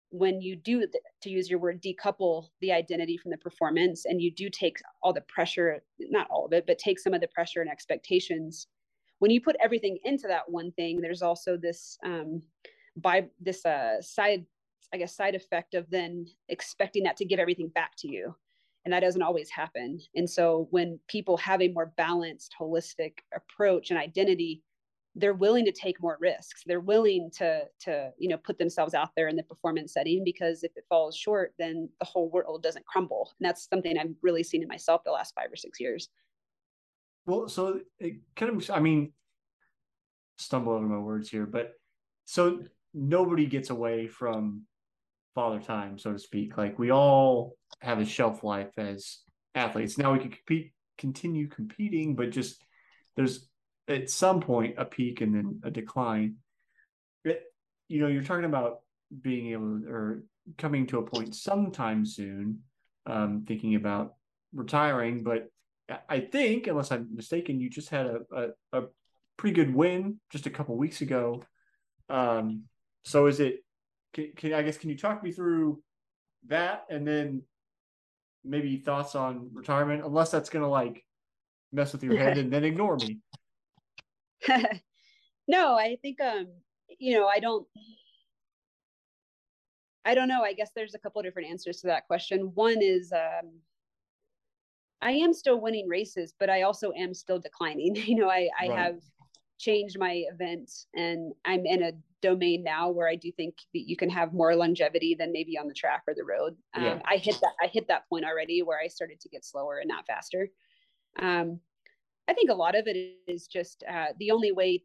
when 0.10 0.40
you 0.40 0.56
do 0.56 0.88
to 1.22 1.30
use 1.30 1.50
your 1.50 1.60
word 1.60 1.84
decouple 1.84 2.48
the 2.62 2.72
identity 2.72 3.18
from 3.18 3.32
the 3.32 3.38
performance 3.38 4.06
and 4.06 4.22
you 4.22 4.32
do 4.32 4.50
take 4.50 4.78
all 5.04 5.12
the 5.12 5.22
pressure 5.22 5.84
not 6.00 6.28
all 6.30 6.46
of 6.46 6.54
it 6.54 6.66
but 6.66 6.78
take 6.78 7.00
some 7.00 7.14
of 7.14 7.22
the 7.22 7.28
pressure 7.28 7.60
and 7.60 7.70
expectations 7.70 8.68
when 9.20 9.32
you 9.32 9.42
put 9.42 9.56
everything 9.64 9.98
into 10.04 10.28
that 10.28 10.50
one 10.50 10.72
thing 10.74 11.02
there's 11.02 11.22
also 11.22 11.58
this 11.58 11.98
um 12.04 12.42
by 12.98 13.26
this 13.40 13.66
uh 13.66 14.02
side 14.02 14.46
i 14.94 14.98
guess 14.98 15.16
side 15.16 15.36
effect 15.36 15.74
of 15.74 15.90
then 15.90 16.26
expecting 16.50 17.04
that 17.04 17.18
to 17.18 17.26
give 17.26 17.40
everything 17.40 17.70
back 17.70 17.92
to 17.98 18.08
you 18.08 18.36
and 18.86 18.94
that 18.94 19.00
doesn't 19.00 19.24
always 19.24 19.50
happen. 19.50 20.00
And 20.16 20.30
so 20.30 20.68
when 20.70 21.00
people 21.08 21.38
have 21.38 21.62
a 21.62 21.70
more 21.70 21.92
balanced 21.98 22.56
holistic 22.60 23.14
approach 23.34 23.90
and 23.90 24.00
identity 24.00 24.62
they're 25.18 25.34
willing 25.34 25.64
to 25.64 25.72
take 25.72 26.02
more 26.02 26.18
risks. 26.20 26.64
They're 26.66 26.82
willing 26.82 27.32
to 27.38 27.64
to 27.82 28.12
you 28.18 28.28
know 28.28 28.38
put 28.38 28.58
themselves 28.58 28.94
out 28.94 29.12
there 29.16 29.30
in 29.30 29.38
the 29.38 29.44
performance 29.44 29.94
setting 29.94 30.24
because 30.26 30.64
if 30.64 30.72
it 30.76 30.84
falls 30.90 31.16
short 31.16 31.54
then 31.58 31.90
the 32.00 32.06
whole 32.06 32.30
world 32.30 32.62
doesn't 32.62 32.86
crumble. 32.86 33.32
And 33.40 33.48
that's 33.48 33.68
something 33.70 33.98
i've 33.98 34.14
really 34.22 34.44
seen 34.44 34.62
in 34.62 34.68
myself 34.68 35.04
the 35.06 35.12
last 35.12 35.34
five 35.34 35.52
or 35.52 35.56
six 35.56 35.80
years 35.80 36.10
well 37.26 37.48
so 37.48 37.80
it 38.00 38.16
kind 38.36 38.52
of 38.52 38.70
i 38.72 38.80
mean 38.80 39.12
stumble 40.38 40.74
over 40.74 40.86
my 40.86 40.98
words 40.98 41.30
here 41.30 41.46
but 41.46 41.72
so 42.26 42.60
nobody 42.94 43.46
gets 43.46 43.70
away 43.70 44.08
from 44.08 44.64
father 45.34 45.60
time 45.60 45.98
so 45.98 46.14
to 46.14 46.20
speak 46.20 46.58
like 46.58 46.78
we 46.80 46.92
all 46.92 47.56
have 47.82 48.00
a 48.00 48.06
shelf 48.06 48.44
life 48.44 48.72
as 48.78 49.20
athletes 49.54 49.98
now 49.98 50.14
we 50.14 50.20
can 50.20 50.32
compete 50.32 50.74
continue 50.98 51.48
competing 51.48 52.16
but 52.16 52.32
just 52.32 52.64
there's 53.16 53.48
at 53.88 54.10
some 54.10 54.42
point 54.42 54.76
a 54.78 54.86
peak 54.86 55.22
and 55.22 55.34
then 55.34 55.60
a 55.64 55.72
decline. 55.72 56.36
It, 57.24 57.44
you 57.88 58.02
know, 58.02 58.08
you're 58.08 58.24
talking 58.24 58.46
about 58.46 58.80
being 59.22 59.52
able 59.52 59.80
to, 59.82 59.88
or 59.88 60.24
coming 60.58 60.88
to 60.88 61.00
a 61.00 61.04
point 61.04 61.36
sometime 61.36 62.06
soon, 62.06 62.60
um, 63.06 63.46
thinking 63.48 63.76
about 63.76 64.16
retiring. 64.54 65.24
But 65.24 65.50
I 66.10 66.20
think, 66.20 66.68
unless 66.68 66.92
I'm 66.92 67.10
mistaken, 67.14 67.60
you 67.60 67.70
just 67.70 67.90
had 67.90 68.08
a, 68.08 68.20
a, 68.32 68.80
a 68.80 68.84
pretty 69.38 69.54
good 69.54 69.74
win 69.74 70.20
just 70.32 70.48
a 70.48 70.50
couple 70.50 70.76
weeks 70.78 71.02
ago. 71.02 71.44
Um, 72.10 72.64
so 73.04 73.28
is 73.28 73.40
it? 73.40 73.64
Can, 74.14 74.32
can 74.36 74.54
I 74.54 74.64
guess 74.64 74.78
can 74.78 74.90
you 74.90 74.98
talk 74.98 75.24
me 75.24 75.32
through 75.32 75.82
that 76.48 76.86
and 76.90 77.08
then 77.08 77.44
maybe 78.44 78.78
thoughts 78.78 79.16
on 79.16 79.50
retirement? 79.54 80.04
Unless 80.04 80.32
that's 80.32 80.50
gonna 80.50 80.70
like 80.70 81.04
mess 81.72 81.92
with 81.92 82.04
your 82.04 82.18
head 82.18 82.38
and 82.40 82.52
then 82.52 82.64
ignore 82.64 82.98
me. 82.98 83.20
no, 85.48 85.76
I 85.76 85.98
think 86.02 86.20
um, 86.20 86.48
you 86.98 87.20
know, 87.20 87.28
I 87.28 87.40
don't 87.40 87.68
I 90.04 90.14
don't 90.14 90.28
know. 90.28 90.44
I 90.44 90.54
guess 90.54 90.70
there's 90.76 90.96
a 90.96 91.00
couple 91.00 91.20
of 91.20 91.26
different 91.26 91.50
answers 91.50 91.82
to 91.82 91.88
that 91.88 92.08
question. 92.08 92.52
One 92.54 92.82
is 92.82 93.12
um 93.12 93.52
I 95.06 95.12
am 95.12 95.34
still 95.34 95.62
winning 95.62 95.88
races, 95.88 96.34
but 96.40 96.50
I 96.50 96.64
also 96.64 96.92
am 96.98 97.14
still 97.14 97.40
declining. 97.40 97.96
You 98.06 98.16
know, 98.16 98.30
I, 98.30 98.50
I 98.60 98.68
right. 98.68 98.78
have 98.78 99.00
changed 99.58 99.98
my 100.00 100.24
events 100.32 100.88
and 100.96 101.34
I'm 101.46 101.66
in 101.66 101.84
a 101.84 101.92
domain 102.22 102.64
now 102.64 102.90
where 102.90 103.08
I 103.08 103.16
do 103.16 103.32
think 103.32 103.56
that 103.74 103.88
you 103.88 103.96
can 103.96 104.10
have 104.10 104.34
more 104.34 104.56
longevity 104.56 105.16
than 105.18 105.32
maybe 105.32 105.58
on 105.58 105.68
the 105.68 105.74
track 105.74 106.04
or 106.08 106.16
the 106.16 106.26
road. 106.26 106.58
Um, 106.74 106.84
yeah. 106.84 107.00
I 107.06 107.18
hit 107.18 107.40
that 107.42 107.54
I 107.62 107.68
hit 107.68 107.88
that 107.88 108.10
point 108.10 108.26
already 108.26 108.64
where 108.64 108.80
I 108.84 108.88
started 108.88 109.20
to 109.22 109.30
get 109.30 109.46
slower 109.46 109.78
and 109.78 109.88
not 109.88 110.08
faster. 110.08 110.50
Um, 111.20 111.60
I 112.28 112.34
think 112.34 112.50
a 112.50 112.56
lot 112.56 112.76
of 112.76 112.88
it 112.88 112.98
is 113.28 113.48
just 113.48 113.84
uh, 113.90 114.08
the 114.20 114.32
only 114.32 114.52
way. 114.52 114.84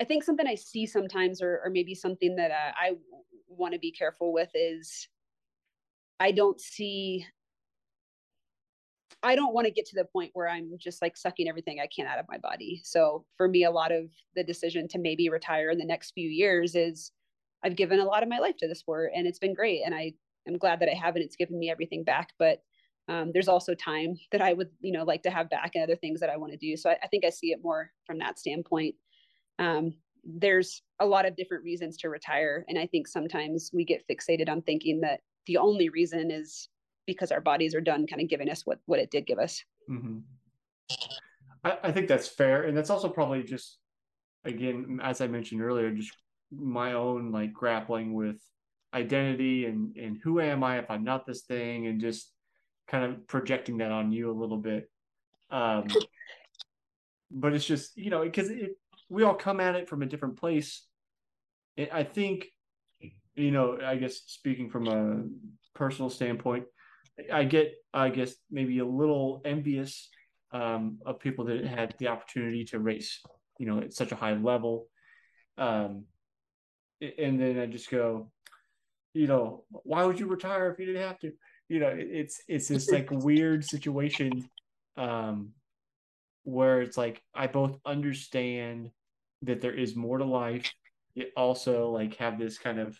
I 0.00 0.04
think 0.04 0.22
something 0.22 0.46
I 0.46 0.54
see 0.54 0.86
sometimes, 0.86 1.42
or, 1.42 1.60
or 1.64 1.70
maybe 1.70 1.94
something 1.94 2.36
that 2.36 2.50
uh, 2.50 2.72
I 2.76 2.92
want 3.48 3.74
to 3.74 3.80
be 3.80 3.92
careful 3.92 4.32
with 4.32 4.50
is 4.54 5.08
I 6.20 6.32
don't 6.32 6.60
see, 6.60 7.26
I 9.24 9.34
don't 9.34 9.54
want 9.54 9.66
to 9.66 9.72
get 9.72 9.86
to 9.86 9.96
the 9.96 10.04
point 10.04 10.30
where 10.34 10.48
I'm 10.48 10.72
just 10.78 11.00
like 11.00 11.16
sucking 11.16 11.48
everything 11.48 11.80
I 11.80 11.88
can 11.88 12.06
out 12.06 12.18
of 12.18 12.26
my 12.28 12.36
body. 12.36 12.82
So 12.84 13.24
for 13.38 13.48
me, 13.48 13.64
a 13.64 13.70
lot 13.70 13.90
of 13.90 14.10
the 14.36 14.44
decision 14.44 14.86
to 14.88 14.98
maybe 14.98 15.30
retire 15.30 15.70
in 15.70 15.78
the 15.78 15.84
next 15.86 16.12
few 16.12 16.28
years 16.28 16.74
is 16.74 17.10
I've 17.64 17.74
given 17.74 18.00
a 18.00 18.04
lot 18.04 18.22
of 18.22 18.28
my 18.28 18.38
life 18.38 18.58
to 18.58 18.68
the 18.68 18.74
sport 18.74 19.12
and 19.16 19.26
it's 19.26 19.38
been 19.38 19.54
great. 19.54 19.80
And 19.84 19.94
I 19.94 20.12
am 20.46 20.58
glad 20.58 20.78
that 20.80 20.90
I 20.90 20.94
have, 20.94 21.16
and 21.16 21.24
it's 21.24 21.36
given 21.36 21.58
me 21.58 21.70
everything 21.70 22.04
back. 22.04 22.34
But 22.38 22.58
um, 23.08 23.30
there's 23.32 23.48
also 23.48 23.74
time 23.74 24.16
that 24.30 24.42
I 24.42 24.52
would, 24.52 24.68
you 24.80 24.92
know, 24.92 25.04
like 25.04 25.22
to 25.22 25.30
have 25.30 25.48
back 25.48 25.72
and 25.74 25.82
other 25.82 25.96
things 25.96 26.20
that 26.20 26.30
I 26.30 26.36
want 26.36 26.52
to 26.52 26.58
do. 26.58 26.76
So 26.76 26.90
I, 26.90 26.98
I, 27.02 27.06
think 27.06 27.24
I 27.24 27.30
see 27.30 27.52
it 27.52 27.60
more 27.62 27.90
from 28.06 28.18
that 28.18 28.38
standpoint. 28.38 28.94
Um, 29.58 29.94
there's 30.22 30.82
a 31.00 31.06
lot 31.06 31.26
of 31.26 31.36
different 31.36 31.64
reasons 31.64 31.96
to 31.98 32.10
retire. 32.10 32.64
And 32.68 32.78
I 32.78 32.86
think 32.86 33.08
sometimes 33.08 33.70
we 33.72 33.84
get 33.84 34.04
fixated 34.10 34.50
on 34.50 34.62
thinking 34.62 35.00
that 35.00 35.20
the 35.46 35.58
only 35.58 35.88
reason 35.88 36.30
is 36.30 36.68
because 37.06 37.32
our 37.32 37.40
bodies 37.40 37.74
are 37.74 37.80
done 37.80 38.06
kind 38.06 38.22
of 38.22 38.28
giving 38.28 38.50
us 38.50 38.64
what, 38.64 38.78
what 38.86 39.00
it 39.00 39.10
did 39.10 39.26
give 39.26 39.38
us. 39.38 39.62
Mm-hmm. 39.90 40.18
I, 41.64 41.78
I 41.84 41.92
think 41.92 42.08
that's 42.08 42.28
fair. 42.28 42.64
And 42.64 42.76
that's 42.76 42.90
also 42.90 43.08
probably 43.08 43.42
just, 43.42 43.78
again, 44.44 45.00
as 45.02 45.20
I 45.20 45.26
mentioned 45.26 45.62
earlier, 45.62 45.90
just 45.90 46.16
my 46.50 46.92
own 46.92 47.32
like 47.32 47.52
grappling 47.52 48.14
with 48.14 48.36
identity 48.92 49.66
and, 49.66 49.96
and 49.96 50.18
who 50.22 50.40
am 50.40 50.62
I 50.62 50.78
if 50.78 50.90
I'm 50.90 51.04
not 51.04 51.26
this 51.26 51.42
thing 51.42 51.86
and 51.86 52.00
just 52.00 52.30
kind 52.86 53.04
of 53.04 53.26
projecting 53.26 53.78
that 53.78 53.90
on 53.90 54.12
you 54.12 54.30
a 54.30 54.38
little 54.38 54.58
bit. 54.58 54.90
Um, 55.50 55.86
but 57.30 57.52
it's 57.52 57.66
just 57.66 57.96
you 57.96 58.10
know 58.10 58.22
because 58.22 58.48
it, 58.48 58.76
we 59.08 59.22
all 59.22 59.34
come 59.34 59.60
at 59.60 59.74
it 59.74 59.88
from 59.88 60.02
a 60.02 60.06
different 60.06 60.38
place. 60.38 60.86
I 61.92 62.04
think 62.04 62.46
you 63.34 63.50
know 63.50 63.78
I 63.84 63.96
guess 63.96 64.22
speaking 64.26 64.70
from 64.70 64.86
a 64.88 65.24
personal 65.74 66.10
standpoint, 66.10 66.64
I 67.32 67.44
get 67.44 67.74
I 67.92 68.08
guess 68.08 68.34
maybe 68.50 68.78
a 68.78 68.86
little 68.86 69.40
envious 69.44 70.08
um, 70.52 70.98
of 71.04 71.20
people 71.20 71.44
that 71.46 71.64
had 71.64 71.94
the 71.98 72.08
opportunity 72.08 72.64
to 72.66 72.78
race 72.78 73.20
you 73.58 73.66
know 73.66 73.80
at 73.80 73.92
such 73.92 74.12
a 74.12 74.16
high 74.16 74.34
level. 74.34 74.88
Um, 75.56 76.04
and 77.00 77.40
then 77.40 77.58
I 77.58 77.66
just 77.66 77.90
go, 77.90 78.30
you 79.12 79.26
know, 79.26 79.64
why 79.70 80.04
would 80.04 80.18
you 80.18 80.26
retire 80.26 80.70
if 80.70 80.78
you 80.78 80.86
didn't 80.86 81.02
have 81.02 81.18
to? 81.20 81.32
you 81.68 81.78
know 81.80 81.92
it's 81.94 82.42
it's 82.48 82.68
this 82.68 82.90
like 82.90 83.10
weird 83.10 83.64
situation 83.64 84.48
um 84.96 85.50
where 86.44 86.82
it's 86.82 86.96
like 86.96 87.22
i 87.34 87.46
both 87.46 87.78
understand 87.86 88.90
that 89.42 89.60
there 89.60 89.74
is 89.74 89.96
more 89.96 90.18
to 90.18 90.24
life 90.24 90.72
it 91.16 91.30
also 91.36 91.90
like 91.90 92.16
have 92.16 92.38
this 92.38 92.58
kind 92.58 92.78
of 92.78 92.98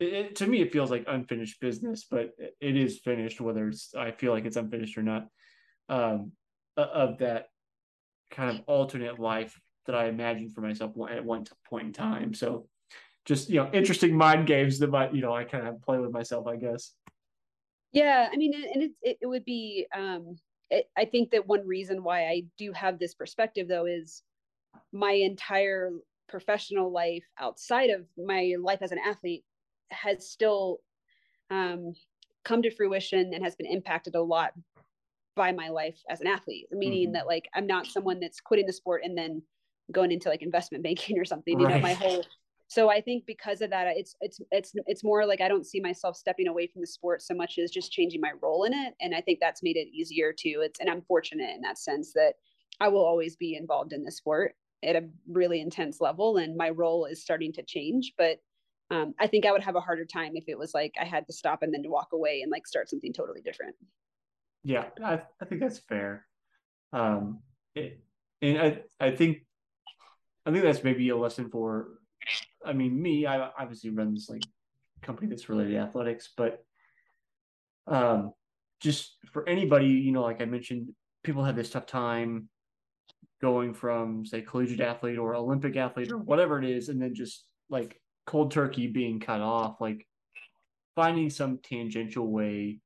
it, 0.00 0.36
to 0.36 0.46
me 0.46 0.60
it 0.60 0.72
feels 0.72 0.90
like 0.90 1.04
unfinished 1.08 1.60
business 1.60 2.06
but 2.10 2.30
it 2.60 2.76
is 2.76 3.00
finished 3.00 3.40
whether 3.40 3.68
it's 3.68 3.94
i 3.96 4.10
feel 4.12 4.32
like 4.32 4.44
it's 4.44 4.56
unfinished 4.56 4.96
or 4.96 5.02
not 5.02 5.26
um 5.88 6.32
of 6.76 7.18
that 7.18 7.46
kind 8.30 8.50
of 8.50 8.62
alternate 8.66 9.18
life 9.18 9.58
that 9.86 9.96
i 9.96 10.06
imagined 10.06 10.52
for 10.54 10.60
myself 10.60 10.92
at 11.10 11.24
one 11.24 11.44
point 11.68 11.86
in 11.86 11.92
time. 11.92 12.34
So 12.34 12.68
just 13.24 13.50
you 13.50 13.56
know 13.56 13.70
interesting 13.72 14.16
mind 14.16 14.46
games 14.46 14.78
that 14.78 14.90
might 14.90 15.14
you 15.14 15.20
know 15.20 15.34
i 15.34 15.44
kind 15.44 15.66
of 15.66 15.82
play 15.82 15.98
with 15.98 16.12
myself 16.12 16.46
i 16.46 16.56
guess. 16.56 16.92
Yeah, 17.92 18.28
I 18.30 18.36
mean, 18.36 18.52
and 18.54 18.82
it, 18.82 18.90
it, 19.00 19.18
it 19.22 19.26
would 19.26 19.46
be, 19.46 19.86
um, 19.96 20.36
it, 20.68 20.90
I 20.94 21.06
think 21.06 21.30
that 21.30 21.46
one 21.46 21.66
reason 21.66 22.04
why 22.04 22.26
I 22.26 22.42
do 22.58 22.70
have 22.72 22.98
this 22.98 23.14
perspective 23.14 23.66
though 23.66 23.86
is 23.86 24.22
my 24.92 25.12
entire 25.12 25.92
professional 26.28 26.92
life 26.92 27.24
outside 27.40 27.88
of 27.88 28.04
my 28.18 28.56
life 28.60 28.80
as 28.82 28.92
an 28.92 28.98
athlete 28.98 29.42
has 29.90 30.28
still 30.30 30.78
um, 31.50 31.94
come 32.44 32.62
to 32.62 32.70
fruition 32.70 33.32
and 33.34 33.44
has 33.44 33.56
been 33.56 33.66
impacted 33.66 34.14
a 34.14 34.22
lot 34.22 34.52
by 35.36 35.52
my 35.52 35.68
life 35.68 36.02
as 36.10 36.20
an 36.20 36.26
athlete 36.26 36.66
meaning 36.72 37.04
mm-hmm. 37.04 37.12
that 37.12 37.26
like 37.26 37.48
i'm 37.54 37.66
not 37.66 37.86
someone 37.86 38.18
that's 38.18 38.40
quitting 38.40 38.66
the 38.66 38.72
sport 38.72 39.02
and 39.04 39.16
then 39.16 39.40
going 39.92 40.10
into 40.10 40.28
like 40.28 40.42
investment 40.42 40.82
banking 40.88 41.18
or 41.18 41.24
something 41.24 41.56
right. 41.58 41.68
you 41.68 41.74
know 41.76 41.80
my 41.80 41.92
whole 41.92 42.24
so 42.66 42.90
i 42.90 43.00
think 43.00 43.24
because 43.24 43.60
of 43.60 43.70
that 43.70 43.86
it's 43.96 44.16
it's 44.20 44.40
it's 44.50 44.72
it's 44.86 45.04
more 45.04 45.24
like 45.24 45.40
i 45.40 45.46
don't 45.46 45.66
see 45.66 45.78
myself 45.78 46.16
stepping 46.16 46.48
away 46.48 46.66
from 46.66 46.80
the 46.80 46.86
sport 46.86 47.22
so 47.22 47.34
much 47.34 47.58
as 47.58 47.70
just 47.70 47.92
changing 47.92 48.20
my 48.20 48.32
role 48.42 48.64
in 48.64 48.74
it 48.74 48.94
and 49.00 49.14
i 49.14 49.20
think 49.20 49.38
that's 49.40 49.62
made 49.62 49.76
it 49.76 49.88
easier 49.94 50.32
too 50.32 50.60
it's 50.62 50.80
and 50.80 50.90
i'm 50.90 51.02
fortunate 51.02 51.54
in 51.54 51.60
that 51.60 51.78
sense 51.78 52.12
that 52.12 52.34
i 52.80 52.88
will 52.88 53.04
always 53.04 53.36
be 53.36 53.54
involved 53.54 53.92
in 53.92 54.02
the 54.02 54.10
sport 54.10 54.54
at 54.82 54.96
a 54.96 55.08
really 55.28 55.60
intense 55.60 56.00
level 56.00 56.38
and 56.38 56.56
my 56.56 56.70
role 56.70 57.04
is 57.04 57.22
starting 57.22 57.52
to 57.52 57.62
change 57.62 58.12
but 58.18 58.38
um, 58.90 59.14
i 59.18 59.26
think 59.26 59.46
i 59.46 59.52
would 59.52 59.62
have 59.62 59.76
a 59.76 59.80
harder 59.80 60.04
time 60.04 60.32
if 60.34 60.44
it 60.48 60.58
was 60.58 60.74
like 60.74 60.94
i 61.00 61.04
had 61.04 61.26
to 61.26 61.32
stop 61.32 61.62
and 61.62 61.72
then 61.72 61.82
to 61.82 61.88
walk 61.88 62.08
away 62.12 62.40
and 62.42 62.50
like 62.50 62.66
start 62.66 62.88
something 62.88 63.12
totally 63.12 63.40
different. 63.40 63.74
Yeah 64.64 64.86
i, 65.04 65.22
I 65.40 65.44
think 65.44 65.60
that's 65.60 65.78
fair. 65.78 66.26
Um 66.92 67.40
it, 67.74 68.00
and 68.42 68.58
i 68.58 68.80
i 69.00 69.10
think 69.10 69.38
i 70.46 70.50
think 70.50 70.64
that's 70.64 70.84
maybe 70.84 71.08
a 71.10 71.16
lesson 71.16 71.50
for 71.50 71.98
I 72.64 72.72
mean, 72.72 73.00
me, 73.00 73.26
I 73.26 73.50
obviously 73.58 73.90
run 73.90 74.14
this 74.14 74.28
like 74.28 74.42
company 75.02 75.28
that's 75.28 75.48
related 75.48 75.72
to 75.72 75.78
athletics, 75.78 76.30
but 76.36 76.64
um, 77.86 78.32
just 78.80 79.16
for 79.32 79.48
anybody, 79.48 79.86
you 79.86 80.12
know, 80.12 80.22
like 80.22 80.40
I 80.40 80.44
mentioned, 80.44 80.90
people 81.22 81.44
have 81.44 81.56
this 81.56 81.70
tough 81.70 81.86
time 81.86 82.48
going 83.40 83.72
from 83.72 84.26
say 84.26 84.42
collegiate 84.42 84.80
athlete 84.80 85.18
or 85.18 85.34
Olympic 85.34 85.76
athlete 85.76 86.10
or 86.10 86.18
whatever 86.18 86.58
it 86.58 86.68
is, 86.68 86.88
and 86.88 87.00
then 87.00 87.14
just 87.14 87.44
like 87.70 88.00
cold 88.28 88.50
turkey 88.50 88.86
being 88.86 89.20
cut 89.20 89.40
off, 89.40 89.80
like 89.80 90.06
finding 90.94 91.30
some 91.30 91.58
tangential 91.58 92.30
way 92.30 92.78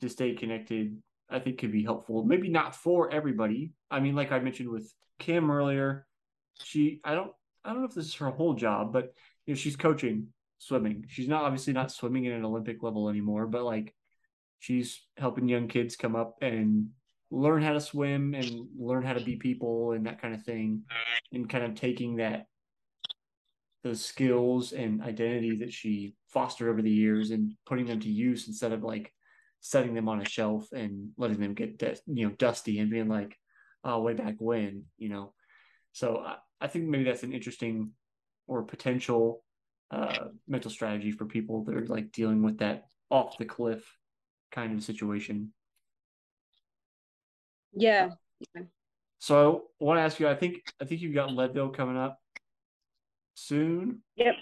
to 0.00 0.08
stay 0.08 0.34
connected, 0.34 1.00
I 1.30 1.38
think 1.38 1.58
could 1.58 1.70
be 1.70 1.84
helpful. 1.84 2.24
Maybe 2.24 2.48
not 2.48 2.74
for 2.74 3.08
everybody. 3.08 3.70
I 3.88 4.00
mean, 4.00 4.16
like 4.16 4.32
I 4.32 4.40
mentioned 4.40 4.68
with 4.68 4.92
Kim 5.20 5.48
earlier, 5.48 6.06
she 6.64 7.00
I 7.04 7.14
don't 7.14 7.30
I 7.64 7.70
don't 7.70 7.82
know 7.82 7.88
if 7.88 7.94
this 7.94 8.06
is 8.06 8.14
her 8.16 8.30
whole 8.30 8.54
job, 8.54 8.92
but 8.92 9.14
you 9.46 9.54
know, 9.54 9.56
she's 9.56 9.76
coaching 9.76 10.26
swimming. 10.58 11.04
She's 11.08 11.28
not 11.28 11.44
obviously 11.44 11.72
not 11.72 11.92
swimming 11.92 12.26
at 12.26 12.32
an 12.32 12.44
Olympic 12.44 12.82
level 12.82 13.08
anymore, 13.08 13.46
but 13.46 13.62
like 13.62 13.94
she's 14.58 15.00
helping 15.16 15.48
young 15.48 15.68
kids 15.68 15.94
come 15.94 16.16
up 16.16 16.38
and 16.42 16.88
learn 17.30 17.62
how 17.62 17.74
to 17.74 17.80
swim 17.80 18.34
and 18.34 18.66
learn 18.76 19.04
how 19.04 19.12
to 19.12 19.24
be 19.24 19.36
people 19.36 19.92
and 19.92 20.06
that 20.06 20.20
kind 20.20 20.34
of 20.34 20.42
thing, 20.42 20.82
and 21.32 21.48
kind 21.48 21.62
of 21.62 21.76
taking 21.76 22.16
that 22.16 22.46
those 23.88 24.04
skills 24.04 24.72
and 24.72 25.02
identity 25.02 25.56
that 25.56 25.72
she 25.72 26.14
fostered 26.28 26.68
over 26.68 26.82
the 26.82 26.90
years 26.90 27.30
and 27.30 27.54
putting 27.66 27.86
them 27.86 28.00
to 28.00 28.08
use 28.08 28.46
instead 28.46 28.72
of 28.72 28.82
like 28.82 29.12
setting 29.60 29.94
them 29.94 30.08
on 30.08 30.20
a 30.20 30.24
shelf 30.24 30.68
and 30.72 31.10
letting 31.16 31.40
them 31.40 31.54
get 31.54 31.80
you 32.06 32.28
know 32.28 32.34
dusty 32.34 32.78
and 32.78 32.90
being 32.90 33.08
like 33.08 33.34
oh 33.84 34.00
way 34.00 34.12
back 34.12 34.34
when 34.38 34.84
you 34.98 35.08
know? 35.08 35.32
So 35.92 36.18
I, 36.18 36.36
I 36.60 36.66
think 36.66 36.84
maybe 36.84 37.04
that's 37.04 37.22
an 37.22 37.32
interesting 37.32 37.92
or 38.46 38.62
potential 38.62 39.42
uh, 39.90 40.28
mental 40.46 40.70
strategy 40.70 41.10
for 41.10 41.24
people 41.24 41.64
that 41.64 41.74
are 41.74 41.86
like 41.86 42.12
dealing 42.12 42.42
with 42.42 42.58
that 42.58 42.84
off 43.10 43.38
the 43.38 43.46
cliff 43.46 43.82
kind 44.52 44.76
of 44.76 44.84
situation. 44.84 45.52
Yeah. 47.72 48.10
So 49.18 49.64
I 49.80 49.84
want 49.84 49.98
to 49.98 50.02
ask 50.02 50.20
you 50.20 50.28
I 50.28 50.34
think 50.34 50.62
I 50.80 50.84
think 50.84 51.00
you've 51.00 51.14
got 51.14 51.32
Leadville 51.32 51.70
coming 51.70 51.96
up 51.96 52.18
soon 53.38 54.02
yep 54.16 54.34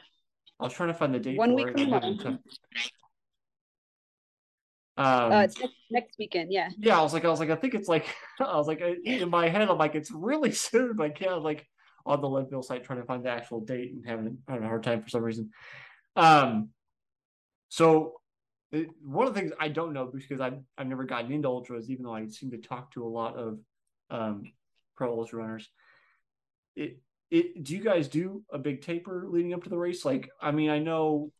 I 0.59 0.65
was 0.65 0.73
trying 0.73 0.89
to 0.89 0.95
find 0.95 1.15
the 1.15 1.19
date 1.19 1.39
one 1.39 1.55
week 1.55 1.71
from 1.73 1.91
now. 1.91 1.99
um, 4.97 5.33
uh, 5.33 5.43
it's 5.43 5.61
next, 5.61 5.75
next, 5.91 6.19
weekend. 6.19 6.51
Yeah. 6.51 6.71
Yeah, 6.79 6.99
I 6.99 7.03
was 7.03 7.13
like, 7.13 7.27
I 7.27 7.29
was 7.29 7.41
like, 7.41 7.51
I 7.51 7.57
think 7.57 7.75
it's 7.75 7.89
like, 7.89 8.07
I 8.41 8.57
was 8.57 8.67
like, 8.67 8.81
in 8.81 9.29
my 9.29 9.49
head, 9.49 9.69
I'm 9.69 9.77
like, 9.77 9.95
it's 9.95 10.11
really 10.11 10.53
soon. 10.53 10.97
Like, 10.97 11.21
yeah, 11.21 11.35
like 11.35 11.67
on 12.07 12.21
the 12.21 12.29
Leadville 12.29 12.63
site 12.63 12.85
trying 12.85 13.01
to 13.01 13.05
find 13.05 13.25
the 13.25 13.31
actual 13.31 13.61
date 13.61 13.93
and 13.93 14.07
having, 14.07 14.39
having 14.49 14.65
a 14.65 14.69
hard 14.69 14.83
time 14.83 15.03
for 15.03 15.09
some 15.11 15.23
reason. 15.23 15.51
Um, 16.15 16.71
so 17.69 18.15
it, 18.73 18.89
one 19.03 19.27
of 19.27 19.35
the 19.35 19.41
things 19.41 19.53
I 19.61 19.69
don't 19.69 19.93
know 19.93 20.07
because 20.07 20.41
I've 20.41 20.59
I've 20.79 20.87
never 20.87 21.05
gotten 21.05 21.33
into 21.33 21.49
ultras, 21.49 21.91
even 21.91 22.05
though 22.05 22.15
I 22.15 22.27
seem 22.29 22.51
to 22.53 22.59
talk 22.59 22.93
to 22.93 23.05
a 23.05 23.09
lot 23.09 23.37
of 23.37 23.59
um, 24.11 24.45
pro 24.97 25.19
ultra 25.19 25.41
runners. 25.41 25.69
It 26.75 26.99
it 27.31 27.65
do 27.65 27.77
you 27.77 27.83
guys 27.83 28.09
do 28.09 28.43
a 28.53 28.59
big 28.59 28.83
taper 28.83 29.27
leading 29.29 29.55
up 29.55 29.65
to 29.65 29.71
the 29.71 29.79
race? 29.79 30.05
Like, 30.05 30.31
I 30.41 30.51
mean, 30.53 30.71
I 30.71 30.79
know 30.79 31.33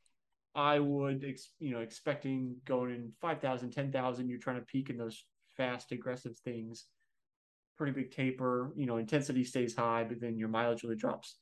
I 0.55 0.79
would, 0.79 1.25
ex- 1.25 1.53
you 1.59 1.73
know, 1.73 1.81
expecting 1.81 2.57
going 2.65 2.91
in 2.91 3.13
5,000, 3.21 3.71
10,000, 3.71 4.29
you're 4.29 4.39
trying 4.39 4.59
to 4.59 4.67
peak 4.67 4.91
in 4.91 4.97
those 4.97 5.25
fast, 5.57 5.93
aggressive 5.93 6.37
things. 6.39 6.87
Pretty 7.77 7.93
big 7.93 8.11
taper, 8.11 8.73
you 8.75 8.87
know, 8.87 8.97
intensity 8.97 9.45
stays 9.45 9.77
high, 9.77 10.05
but 10.05 10.21
then 10.21 10.39
your 10.39 10.49
mileage 10.49 10.83
really 10.83 10.97
drops. 10.97 11.37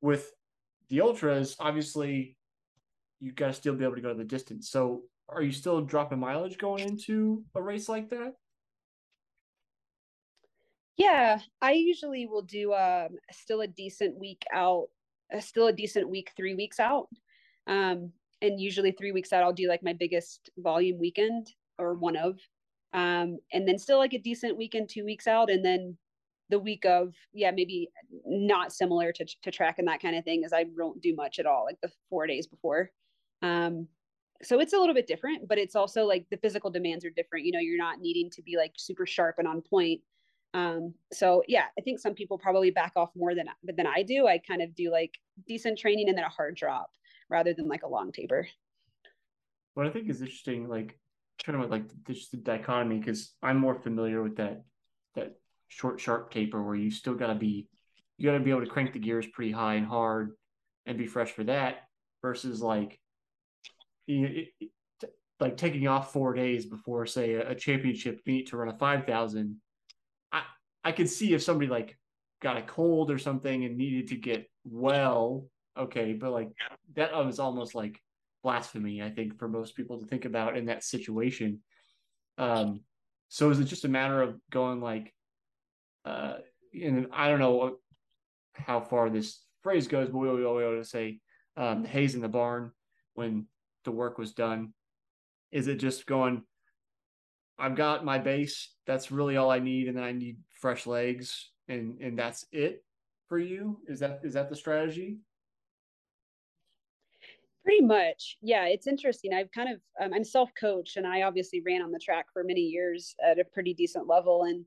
With 0.00 0.30
the 0.88 1.00
ultras, 1.00 1.56
obviously, 1.58 2.36
you 3.20 3.32
got 3.32 3.48
to 3.48 3.52
still 3.52 3.74
be 3.74 3.84
able 3.84 3.96
to 3.96 4.02
go 4.02 4.10
to 4.10 4.18
the 4.18 4.24
distance. 4.24 4.70
So, 4.70 5.02
are 5.28 5.42
you 5.42 5.50
still 5.50 5.80
dropping 5.80 6.20
mileage 6.20 6.56
going 6.56 6.84
into 6.84 7.42
a 7.56 7.62
race 7.62 7.88
like 7.88 8.10
that? 8.10 8.34
Yeah, 10.96 11.40
I 11.60 11.72
usually 11.72 12.26
will 12.26 12.42
do 12.42 12.72
um, 12.72 13.18
still 13.30 13.60
a 13.60 13.66
decent 13.66 14.18
week 14.18 14.44
out, 14.52 14.88
uh, 15.34 15.40
still 15.40 15.66
a 15.66 15.72
decent 15.72 16.08
week, 16.08 16.32
three 16.36 16.54
weeks 16.54 16.80
out. 16.80 17.08
Um, 17.66 18.12
and 18.40 18.60
usually 18.60 18.92
three 18.92 19.12
weeks 19.12 19.32
out, 19.32 19.42
I'll 19.42 19.52
do 19.52 19.68
like 19.68 19.82
my 19.82 19.92
biggest 19.92 20.50
volume 20.58 20.98
weekend 20.98 21.48
or 21.78 21.94
one 21.94 22.16
of, 22.16 22.38
um, 22.92 23.38
and 23.52 23.68
then 23.68 23.78
still 23.78 23.98
like 23.98 24.14
a 24.14 24.18
decent 24.18 24.56
weekend 24.56 24.88
two 24.88 25.04
weeks 25.04 25.26
out, 25.26 25.50
and 25.50 25.64
then 25.64 25.98
the 26.48 26.58
week 26.60 26.84
of 26.86 27.12
yeah 27.34 27.50
maybe 27.50 27.90
not 28.24 28.72
similar 28.72 29.12
to 29.12 29.26
to 29.42 29.50
track 29.50 29.80
and 29.80 29.88
that 29.88 30.00
kind 30.00 30.14
of 30.16 30.22
thing 30.24 30.44
is 30.44 30.52
I 30.52 30.66
won't 30.76 31.00
do 31.02 31.12
much 31.12 31.40
at 31.40 31.46
all 31.46 31.64
like 31.64 31.80
the 31.82 31.90
four 32.08 32.26
days 32.28 32.46
before. 32.46 32.90
Um, 33.42 33.88
so 34.42 34.60
it's 34.60 34.72
a 34.72 34.78
little 34.78 34.94
bit 34.94 35.06
different, 35.06 35.48
but 35.48 35.58
it's 35.58 35.74
also 35.74 36.04
like 36.04 36.26
the 36.30 36.36
physical 36.36 36.70
demands 36.70 37.04
are 37.04 37.10
different. 37.10 37.46
You 37.46 37.52
know, 37.52 37.58
you're 37.58 37.78
not 37.78 38.00
needing 38.00 38.30
to 38.32 38.42
be 38.42 38.56
like 38.56 38.72
super 38.76 39.06
sharp 39.06 39.36
and 39.38 39.48
on 39.48 39.62
point. 39.62 40.02
Um, 40.54 40.94
so 41.12 41.42
yeah, 41.48 41.64
I 41.78 41.82
think 41.82 42.00
some 42.00 42.14
people 42.14 42.38
probably 42.38 42.70
back 42.70 42.92
off 42.96 43.10
more 43.14 43.34
than 43.34 43.46
than 43.62 43.86
I 43.86 44.02
do. 44.02 44.26
I 44.26 44.38
kind 44.38 44.62
of 44.62 44.74
do 44.74 44.90
like 44.90 45.12
decent 45.46 45.78
training 45.78 46.08
and 46.08 46.16
then 46.16 46.24
a 46.24 46.30
hard 46.30 46.56
drop 46.56 46.90
rather 47.28 47.52
than 47.52 47.68
like 47.68 47.82
a 47.82 47.88
long 47.88 48.12
taper. 48.12 48.46
What 49.74 49.86
I 49.86 49.90
think 49.90 50.08
is 50.08 50.22
interesting, 50.22 50.68
like 50.68 50.98
trying 51.38 51.60
to 51.60 51.66
like 51.66 51.84
just 52.06 52.30
the 52.30 52.38
dichotomy, 52.38 52.98
because 52.98 53.34
I'm 53.42 53.58
more 53.58 53.74
familiar 53.74 54.22
with 54.22 54.36
that 54.36 54.62
that 55.14 55.36
short 55.68 56.00
sharp 56.00 56.30
taper 56.30 56.62
where 56.62 56.76
you 56.76 56.90
still 56.90 57.14
got 57.14 57.26
to 57.28 57.34
be 57.34 57.68
you 58.18 58.30
got 58.30 58.38
to 58.38 58.44
be 58.44 58.50
able 58.50 58.64
to 58.64 58.70
crank 58.70 58.92
the 58.92 58.98
gears 58.98 59.26
pretty 59.26 59.52
high 59.52 59.74
and 59.74 59.86
hard 59.86 60.32
and 60.86 60.96
be 60.96 61.06
fresh 61.06 61.32
for 61.32 61.44
that 61.44 61.82
versus 62.22 62.62
like 62.62 62.98
you 64.06 64.20
know, 64.22 65.08
like 65.40 65.56
taking 65.56 65.86
off 65.86 66.12
four 66.12 66.32
days 66.32 66.64
before 66.64 67.04
say 67.04 67.34
a 67.34 67.54
championship 67.54 68.20
meet 68.24 68.48
to 68.48 68.56
run 68.56 68.68
a 68.68 68.78
5000 68.78 69.56
i 70.86 70.92
could 70.92 71.08
see 71.08 71.34
if 71.34 71.42
somebody 71.42 71.70
like 71.70 71.96
got 72.42 72.56
a 72.56 72.62
cold 72.62 73.10
or 73.10 73.18
something 73.18 73.64
and 73.64 73.76
needed 73.76 74.08
to 74.08 74.16
get 74.16 74.48
well 74.64 75.46
okay, 75.78 76.12
but 76.12 76.32
like 76.32 76.50
that 76.94 77.12
was 77.14 77.38
almost 77.38 77.74
like 77.74 78.00
blasphemy, 78.42 79.02
I 79.02 79.10
think, 79.10 79.38
for 79.38 79.48
most 79.48 79.76
people 79.76 80.00
to 80.00 80.06
think 80.06 80.24
about 80.24 80.56
in 80.56 80.66
that 80.66 80.84
situation. 80.84 81.60
Um, 82.38 82.80
so 83.28 83.50
is 83.50 83.60
it 83.60 83.64
just 83.64 83.84
a 83.84 83.88
matter 83.88 84.22
of 84.22 84.38
going 84.50 84.80
like, 84.80 85.12
uh, 86.04 86.34
and 86.72 87.08
I 87.12 87.28
don't 87.28 87.40
know 87.40 87.76
how 88.52 88.80
far 88.80 89.10
this 89.10 89.40
phrase 89.62 89.88
goes, 89.88 90.08
but 90.08 90.18
we 90.18 90.44
always 90.44 90.84
to 90.84 90.88
say 90.88 91.20
um, 91.56 91.82
the 91.82 91.88
hay's 91.88 92.14
in 92.14 92.20
the 92.20 92.28
barn 92.28 92.70
when 93.14 93.46
the 93.84 93.90
work 93.90 94.18
was 94.18 94.32
done. 94.32 94.72
Is 95.50 95.68
it 95.68 95.76
just 95.76 96.06
going? 96.06 96.42
I've 97.58 97.76
got 97.76 98.04
my 98.04 98.18
base. 98.18 98.72
That's 98.86 99.10
really 99.10 99.36
all 99.36 99.50
I 99.50 99.58
need, 99.58 99.88
and 99.88 99.96
then 99.96 100.04
I 100.04 100.12
need 100.12 100.36
fresh 100.56 100.86
legs, 100.86 101.52
and 101.68 102.00
and 102.00 102.18
that's 102.18 102.46
it 102.52 102.84
for 103.28 103.38
you. 103.38 103.80
Is 103.88 104.00
that 104.00 104.20
is 104.24 104.34
that 104.34 104.48
the 104.50 104.56
strategy? 104.56 105.18
Pretty 107.64 107.82
much. 107.82 108.38
Yeah, 108.42 108.66
it's 108.66 108.86
interesting. 108.86 109.34
I've 109.34 109.50
kind 109.50 109.68
of, 109.74 109.80
um, 110.00 110.14
I'm 110.14 110.22
self 110.22 110.50
coached 110.54 110.96
and 110.96 111.06
I 111.06 111.22
obviously 111.22 111.60
ran 111.66 111.82
on 111.82 111.90
the 111.90 111.98
track 111.98 112.26
for 112.32 112.44
many 112.44 112.60
years 112.60 113.16
at 113.24 113.40
a 113.40 113.44
pretty 113.44 113.74
decent 113.74 114.06
level. 114.06 114.44
And 114.44 114.64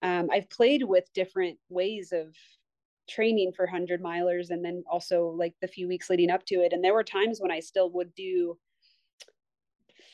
um, 0.00 0.30
I've 0.32 0.48
played 0.48 0.84
with 0.84 1.12
different 1.12 1.58
ways 1.68 2.12
of 2.12 2.34
training 3.10 3.52
for 3.52 3.66
100 3.66 4.02
milers 4.02 4.48
and 4.48 4.64
then 4.64 4.84
also 4.90 5.26
like 5.28 5.54
the 5.60 5.68
few 5.68 5.86
weeks 5.86 6.08
leading 6.08 6.30
up 6.30 6.46
to 6.46 6.62
it. 6.62 6.72
And 6.72 6.82
there 6.82 6.94
were 6.94 7.04
times 7.04 7.40
when 7.40 7.50
I 7.50 7.60
still 7.60 7.90
would 7.90 8.14
do 8.14 8.58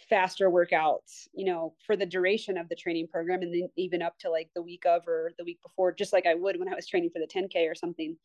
faster 0.09 0.51
workouts, 0.51 1.29
you 1.35 1.45
know, 1.45 1.75
for 1.85 1.97
the 1.97 2.07
duration 2.07 2.57
of 2.57 2.69
the 2.69 2.77
training 2.77 3.09
program 3.09 3.43
and 3.43 3.53
then 3.53 3.69
even 3.77 4.03
up 4.03 4.19
to 4.19 4.31
like 4.31 4.49
the 4.55 4.63
week 4.63 4.85
of 4.87 5.07
or 5.07 5.33
the 5.39 5.45
week 5.45 5.59
before, 5.63 5.93
just 5.93 6.13
like 6.13 6.27
I 6.27 6.35
would 6.35 6.59
when 6.59 6.69
I 6.69 6.75
was 6.75 6.87
training 6.87 7.11
for 7.11 7.19
the 7.19 7.27
10K 7.27 7.71
or 7.71 7.75
something. 7.75 8.17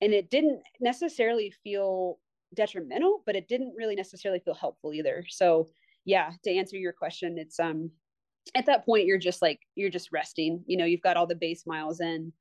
And 0.00 0.12
it 0.14 0.30
didn't 0.30 0.60
necessarily 0.80 1.52
feel 1.62 2.18
detrimental, 2.54 3.22
but 3.26 3.36
it 3.36 3.48
didn't 3.48 3.74
really 3.76 3.94
necessarily 3.94 4.40
feel 4.40 4.54
helpful 4.54 4.94
either. 4.94 5.24
So 5.28 5.68
yeah, 6.04 6.30
to 6.44 6.50
answer 6.54 6.76
your 6.76 6.92
question, 6.92 7.36
it's 7.38 7.60
um 7.60 7.90
at 8.54 8.66
that 8.66 8.86
point 8.86 9.06
you're 9.06 9.18
just 9.18 9.42
like 9.42 9.60
you're 9.74 9.90
just 9.90 10.12
resting. 10.12 10.64
You 10.66 10.78
know, 10.78 10.84
you've 10.84 11.02
got 11.02 11.16
all 11.16 11.26
the 11.26 11.34
base 11.34 11.64
miles 11.66 12.00
in. 12.00 12.32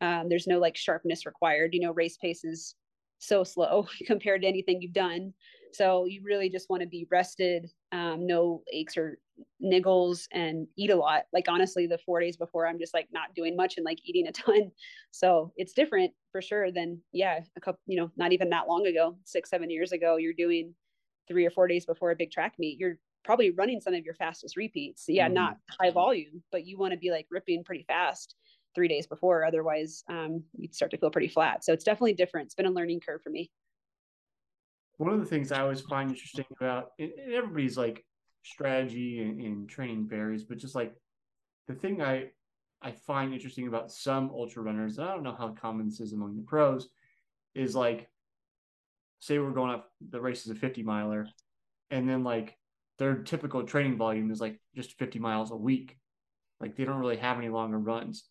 Um, 0.00 0.28
there's 0.28 0.46
no 0.46 0.58
like 0.58 0.76
sharpness 0.76 1.26
required. 1.26 1.74
You 1.74 1.80
know, 1.80 1.92
race 1.92 2.16
pace 2.16 2.44
is 2.44 2.76
so 3.18 3.42
slow 3.42 3.86
compared 4.06 4.42
to 4.42 4.48
anything 4.48 4.80
you've 4.80 4.92
done. 4.92 5.34
So 5.72 6.04
you 6.04 6.22
really 6.24 6.48
just 6.48 6.70
want 6.70 6.82
to 6.82 6.88
be 6.88 7.06
rested, 7.10 7.70
um, 7.92 8.26
no 8.26 8.62
aches 8.72 8.96
or 8.96 9.18
niggles, 9.62 10.26
and 10.32 10.66
eat 10.76 10.90
a 10.90 10.96
lot. 10.96 11.24
Like 11.32 11.46
honestly, 11.48 11.86
the 11.86 11.98
four 11.98 12.20
days 12.20 12.36
before, 12.36 12.66
I'm 12.66 12.78
just 12.78 12.94
like 12.94 13.08
not 13.12 13.34
doing 13.34 13.56
much 13.56 13.76
and 13.76 13.84
like 13.84 13.98
eating 14.04 14.26
a 14.26 14.32
ton. 14.32 14.70
So 15.10 15.52
it's 15.56 15.72
different 15.72 16.12
for 16.32 16.42
sure 16.42 16.70
than 16.72 17.00
yeah, 17.12 17.40
a 17.56 17.60
couple, 17.60 17.80
you 17.86 17.98
know, 17.98 18.10
not 18.16 18.32
even 18.32 18.50
that 18.50 18.68
long 18.68 18.86
ago, 18.86 19.16
six, 19.24 19.50
seven 19.50 19.70
years 19.70 19.92
ago, 19.92 20.16
you're 20.16 20.32
doing 20.32 20.74
three 21.26 21.46
or 21.46 21.50
four 21.50 21.68
days 21.68 21.86
before 21.86 22.10
a 22.10 22.16
big 22.16 22.30
track 22.30 22.54
meet. 22.58 22.78
You're 22.78 22.98
probably 23.24 23.50
running 23.50 23.80
some 23.80 23.94
of 23.94 24.04
your 24.04 24.14
fastest 24.14 24.56
repeats. 24.56 25.04
Yeah, 25.08 25.26
mm-hmm. 25.26 25.34
not 25.34 25.56
high 25.80 25.90
volume, 25.90 26.42
but 26.50 26.66
you 26.66 26.78
want 26.78 26.92
to 26.92 26.98
be 26.98 27.10
like 27.10 27.26
ripping 27.30 27.64
pretty 27.64 27.84
fast 27.84 28.34
three 28.74 28.88
days 28.88 29.06
before. 29.06 29.44
Otherwise, 29.44 30.02
um, 30.08 30.42
you'd 30.56 30.74
start 30.74 30.90
to 30.92 30.98
feel 30.98 31.10
pretty 31.10 31.28
flat. 31.28 31.64
So 31.64 31.72
it's 31.72 31.84
definitely 31.84 32.14
different. 32.14 32.46
It's 32.46 32.54
been 32.54 32.66
a 32.66 32.70
learning 32.70 33.00
curve 33.00 33.20
for 33.22 33.30
me 33.30 33.50
one 34.98 35.12
of 35.12 35.20
the 35.20 35.26
things 35.26 35.50
I 35.50 35.60
always 35.60 35.80
find 35.80 36.10
interesting 36.10 36.44
about 36.60 36.90
and 36.98 37.10
everybody's 37.32 37.78
like 37.78 38.04
strategy 38.42 39.22
and, 39.22 39.40
and, 39.40 39.68
training 39.68 40.08
varies, 40.08 40.44
but 40.44 40.58
just 40.58 40.74
like 40.74 40.92
the 41.66 41.74
thing 41.74 42.02
I 42.02 42.30
I 42.82 42.92
find 42.92 43.32
interesting 43.32 43.66
about 43.66 43.90
some 43.90 44.30
ultra 44.30 44.62
runners, 44.62 44.98
and 44.98 45.08
I 45.08 45.14
don't 45.14 45.24
know 45.24 45.34
how 45.36 45.48
common 45.48 45.88
this 45.88 46.00
is 46.00 46.12
among 46.12 46.36
the 46.36 46.42
pros, 46.42 46.88
is 47.54 47.74
like 47.74 48.08
say 49.20 49.38
we're 49.38 49.50
going 49.50 49.72
up 49.72 49.90
the 50.10 50.20
race 50.20 50.44
is 50.44 50.50
a 50.50 50.54
50 50.54 50.82
miler, 50.82 51.28
and 51.90 52.08
then 52.08 52.24
like 52.24 52.56
their 52.98 53.16
typical 53.22 53.62
training 53.62 53.96
volume 53.96 54.30
is 54.30 54.40
like 54.40 54.60
just 54.74 54.98
50 54.98 55.20
miles 55.20 55.52
a 55.52 55.56
week. 55.56 55.96
Like 56.60 56.76
they 56.76 56.84
don't 56.84 56.98
really 56.98 57.16
have 57.16 57.38
any 57.38 57.48
longer 57.48 57.78
runs. 57.78 58.24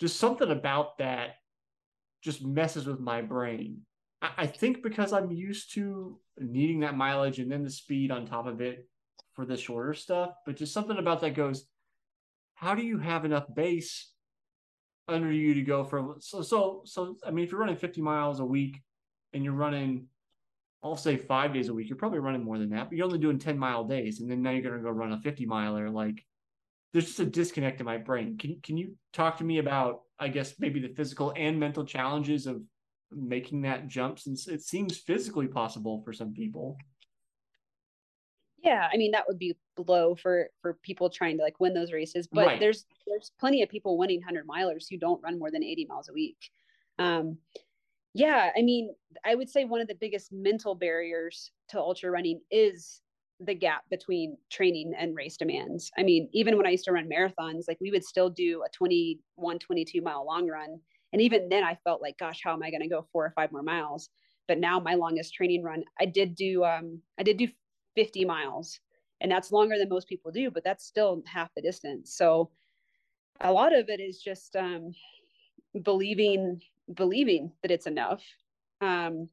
Just 0.00 0.18
something 0.18 0.50
about 0.50 0.98
that 0.98 1.36
just 2.22 2.44
messes 2.44 2.86
with 2.86 2.98
my 2.98 3.22
brain 3.22 3.82
I 4.20 4.46
think 4.46 4.82
because 4.82 5.12
I'm 5.12 5.30
used 5.30 5.74
to 5.74 6.18
needing 6.38 6.80
that 6.80 6.96
mileage 6.96 7.38
and 7.38 7.50
then 7.50 7.62
the 7.62 7.70
speed 7.70 8.10
on 8.10 8.26
top 8.26 8.46
of 8.46 8.60
it 8.60 8.88
for 9.34 9.46
the 9.46 9.56
shorter 9.56 9.94
stuff, 9.94 10.30
but 10.44 10.56
just 10.56 10.72
something 10.72 10.98
about 10.98 11.20
that 11.20 11.34
goes, 11.34 11.66
how 12.54 12.74
do 12.74 12.82
you 12.82 12.98
have 12.98 13.24
enough 13.24 13.46
base 13.54 14.10
under 15.06 15.30
you 15.30 15.54
to 15.54 15.62
go 15.62 15.84
from 15.84 16.16
so 16.18 16.42
so 16.42 16.82
so 16.84 17.16
I 17.24 17.30
mean 17.30 17.44
if 17.44 17.50
you're 17.50 17.60
running 17.60 17.76
50 17.76 18.02
miles 18.02 18.40
a 18.40 18.44
week 18.44 18.82
and 19.32 19.42
you're 19.42 19.54
running 19.54 20.06
I'll 20.82 20.96
say 20.96 21.16
five 21.16 21.52
days 21.52 21.68
a 21.68 21.74
week, 21.74 21.88
you're 21.88 21.98
probably 21.98 22.20
running 22.20 22.44
more 22.44 22.56
than 22.56 22.70
that, 22.70 22.88
but 22.88 22.96
you're 22.96 23.06
only 23.06 23.18
doing 23.18 23.38
10 23.38 23.58
mile 23.58 23.84
days 23.84 24.20
and 24.20 24.30
then 24.30 24.42
now 24.42 24.50
you're 24.50 24.62
gonna 24.62 24.82
go 24.82 24.90
run 24.90 25.12
a 25.12 25.20
50 25.20 25.46
miler. 25.46 25.90
Like 25.90 26.24
there's 26.92 27.06
just 27.06 27.20
a 27.20 27.24
disconnect 27.24 27.80
in 27.80 27.86
my 27.86 27.98
brain. 27.98 28.36
Can 28.38 28.60
can 28.62 28.76
you 28.76 28.96
talk 29.12 29.38
to 29.38 29.44
me 29.44 29.58
about 29.58 30.00
I 30.18 30.28
guess 30.28 30.54
maybe 30.58 30.80
the 30.80 30.94
physical 30.94 31.32
and 31.36 31.58
mental 31.58 31.84
challenges 31.84 32.46
of 32.46 32.60
making 33.10 33.62
that 33.62 33.88
jump 33.88 34.18
since 34.18 34.48
it 34.48 34.62
seems 34.62 34.98
physically 34.98 35.46
possible 35.46 36.02
for 36.04 36.12
some 36.12 36.32
people? 36.32 36.76
yeah 38.62 38.88
i 38.92 38.96
mean 38.96 39.10
that 39.10 39.24
would 39.26 39.38
be 39.38 39.56
low 39.86 40.14
for 40.14 40.48
for 40.60 40.74
people 40.82 41.08
trying 41.08 41.36
to 41.36 41.42
like 41.42 41.58
win 41.60 41.74
those 41.74 41.92
races 41.92 42.28
but 42.30 42.46
right. 42.46 42.60
there's 42.60 42.86
there's 43.06 43.32
plenty 43.38 43.62
of 43.62 43.68
people 43.68 43.96
winning 43.96 44.18
100 44.18 44.46
milers 44.46 44.86
who 44.90 44.98
don't 44.98 45.22
run 45.22 45.38
more 45.38 45.50
than 45.50 45.62
80 45.62 45.86
miles 45.86 46.08
a 46.08 46.12
week 46.12 46.38
um 46.98 47.38
yeah 48.14 48.50
i 48.56 48.62
mean 48.62 48.94
i 49.24 49.34
would 49.34 49.48
say 49.48 49.64
one 49.64 49.80
of 49.80 49.88
the 49.88 49.94
biggest 49.94 50.32
mental 50.32 50.74
barriers 50.74 51.52
to 51.68 51.78
ultra 51.78 52.10
running 52.10 52.40
is 52.50 53.00
the 53.40 53.54
gap 53.54 53.82
between 53.88 54.36
training 54.50 54.92
and 54.98 55.14
race 55.14 55.36
demands 55.36 55.90
i 55.96 56.02
mean 56.02 56.28
even 56.32 56.56
when 56.56 56.66
i 56.66 56.70
used 56.70 56.84
to 56.84 56.92
run 56.92 57.08
marathons 57.08 57.64
like 57.68 57.78
we 57.80 57.92
would 57.92 58.04
still 58.04 58.30
do 58.30 58.64
a 58.66 58.68
21 58.70 59.58
22 59.60 60.02
mile 60.02 60.26
long 60.26 60.48
run 60.48 60.80
and 61.12 61.22
even 61.22 61.48
then 61.48 61.64
i 61.64 61.76
felt 61.84 62.02
like 62.02 62.18
gosh 62.18 62.40
how 62.44 62.52
am 62.52 62.62
i 62.62 62.70
going 62.70 62.82
to 62.82 62.88
go 62.88 63.06
four 63.12 63.24
or 63.24 63.32
five 63.34 63.52
more 63.52 63.62
miles? 63.62 64.10
But 64.46 64.58
now 64.58 64.80
my 64.80 64.94
longest 64.94 65.34
training 65.34 65.62
run 65.62 65.84
i 66.00 66.06
did 66.06 66.34
do 66.34 66.64
um 66.64 67.00
i 67.18 67.22
did 67.22 67.36
do 67.36 67.48
50 67.96 68.24
miles 68.24 68.80
and 69.20 69.30
that's 69.30 69.52
longer 69.52 69.76
than 69.78 69.88
most 69.88 70.08
people 70.08 70.30
do 70.30 70.50
but 70.50 70.64
that's 70.64 70.84
still 70.86 71.22
half 71.26 71.50
the 71.54 71.62
distance. 71.62 72.14
So 72.16 72.50
a 73.40 73.52
lot 73.52 73.76
of 73.76 73.88
it 73.88 74.00
is 74.00 74.20
just 74.20 74.56
um, 74.56 74.92
believing 75.82 76.60
believing 76.94 77.52
that 77.62 77.70
it's 77.70 77.86
enough 77.86 78.22
um, 78.80 79.28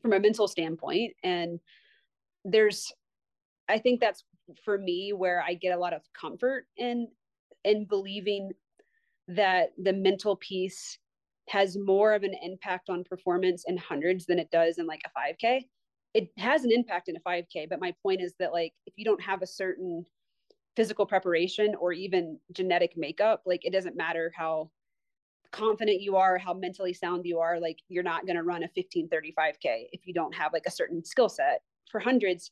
from 0.00 0.14
a 0.14 0.18
mental 0.18 0.48
standpoint. 0.48 1.12
And 1.22 1.60
there's 2.44 2.92
i 3.68 3.78
think 3.78 4.00
that's 4.00 4.24
for 4.64 4.76
me 4.76 5.12
where 5.12 5.42
i 5.46 5.54
get 5.54 5.74
a 5.74 5.78
lot 5.78 5.94
of 5.94 6.02
comfort 6.12 6.66
in 6.76 7.08
in 7.64 7.86
believing 7.86 8.50
that 9.28 9.70
the 9.82 9.92
mental 9.92 10.36
piece 10.36 10.98
has 11.48 11.76
more 11.76 12.14
of 12.14 12.22
an 12.22 12.34
impact 12.42 12.88
on 12.88 13.04
performance 13.04 13.64
in 13.66 13.76
hundreds 13.76 14.26
than 14.26 14.38
it 14.38 14.50
does 14.50 14.78
in 14.78 14.86
like 14.86 15.02
a 15.04 15.44
5k 15.44 15.62
it 16.14 16.28
has 16.38 16.64
an 16.64 16.70
impact 16.72 17.08
in 17.08 17.16
a 17.16 17.20
5k 17.20 17.68
but 17.68 17.80
my 17.80 17.94
point 18.02 18.20
is 18.20 18.34
that 18.38 18.52
like 18.52 18.72
if 18.86 18.94
you 18.96 19.04
don't 19.04 19.22
have 19.22 19.42
a 19.42 19.46
certain 19.46 20.04
physical 20.76 21.06
preparation 21.06 21.74
or 21.76 21.92
even 21.92 22.38
genetic 22.52 22.96
makeup 22.96 23.42
like 23.46 23.64
it 23.64 23.72
doesn't 23.72 23.96
matter 23.96 24.32
how 24.36 24.70
confident 25.52 26.00
you 26.00 26.16
are 26.16 26.36
how 26.36 26.52
mentally 26.52 26.92
sound 26.92 27.24
you 27.24 27.38
are 27.38 27.60
like 27.60 27.78
you're 27.88 28.02
not 28.02 28.26
going 28.26 28.36
to 28.36 28.42
run 28.42 28.64
a 28.64 28.68
1535k 28.68 29.86
if 29.92 30.04
you 30.04 30.12
don't 30.12 30.34
have 30.34 30.52
like 30.52 30.66
a 30.66 30.70
certain 30.70 31.04
skill 31.04 31.28
set. 31.28 31.60
For 31.92 32.00
hundreds 32.00 32.50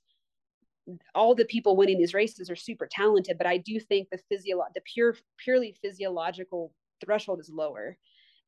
all 1.14 1.34
the 1.34 1.44
people 1.46 1.76
winning 1.76 1.98
these 1.98 2.14
races 2.14 2.48
are 2.48 2.56
super 2.56 2.86
talented 2.86 3.38
but 3.38 3.46
i 3.46 3.56
do 3.56 3.80
think 3.80 4.08
the 4.10 4.18
physio 4.28 4.62
the 4.74 4.80
pure 4.82 5.16
purely 5.36 5.74
physiological 5.80 6.72
threshold 7.04 7.40
is 7.40 7.50
lower 7.50 7.96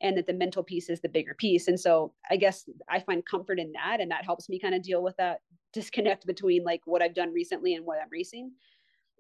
and 0.04 0.18
that 0.18 0.26
the 0.26 0.34
mental 0.34 0.62
piece 0.62 0.90
is 0.90 1.00
the 1.00 1.08
bigger 1.08 1.32
piece. 1.32 1.66
And 1.66 1.80
so 1.80 2.12
I 2.30 2.36
guess 2.36 2.68
I 2.90 3.00
find 3.00 3.24
comfort 3.24 3.58
in 3.58 3.72
that. 3.72 4.00
And 4.00 4.10
that 4.10 4.24
helps 4.24 4.50
me 4.50 4.60
kind 4.60 4.74
of 4.74 4.82
deal 4.82 5.02
with 5.02 5.16
that 5.16 5.40
disconnect 5.72 6.26
between 6.26 6.62
like 6.62 6.82
what 6.84 7.00
I've 7.00 7.14
done 7.14 7.32
recently 7.32 7.74
and 7.74 7.86
what 7.86 7.98
I'm 8.00 8.10
racing 8.12 8.52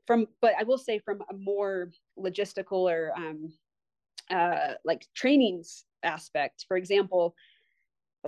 from. 0.06 0.26
But 0.42 0.52
I 0.60 0.62
will 0.62 0.76
say 0.76 0.98
from 0.98 1.22
a 1.30 1.34
more 1.34 1.90
logistical 2.18 2.92
or 2.92 3.12
um, 3.16 3.50
uh, 4.30 4.74
like 4.84 5.06
trainings 5.14 5.84
aspect, 6.02 6.66
for 6.68 6.76
example, 6.76 7.34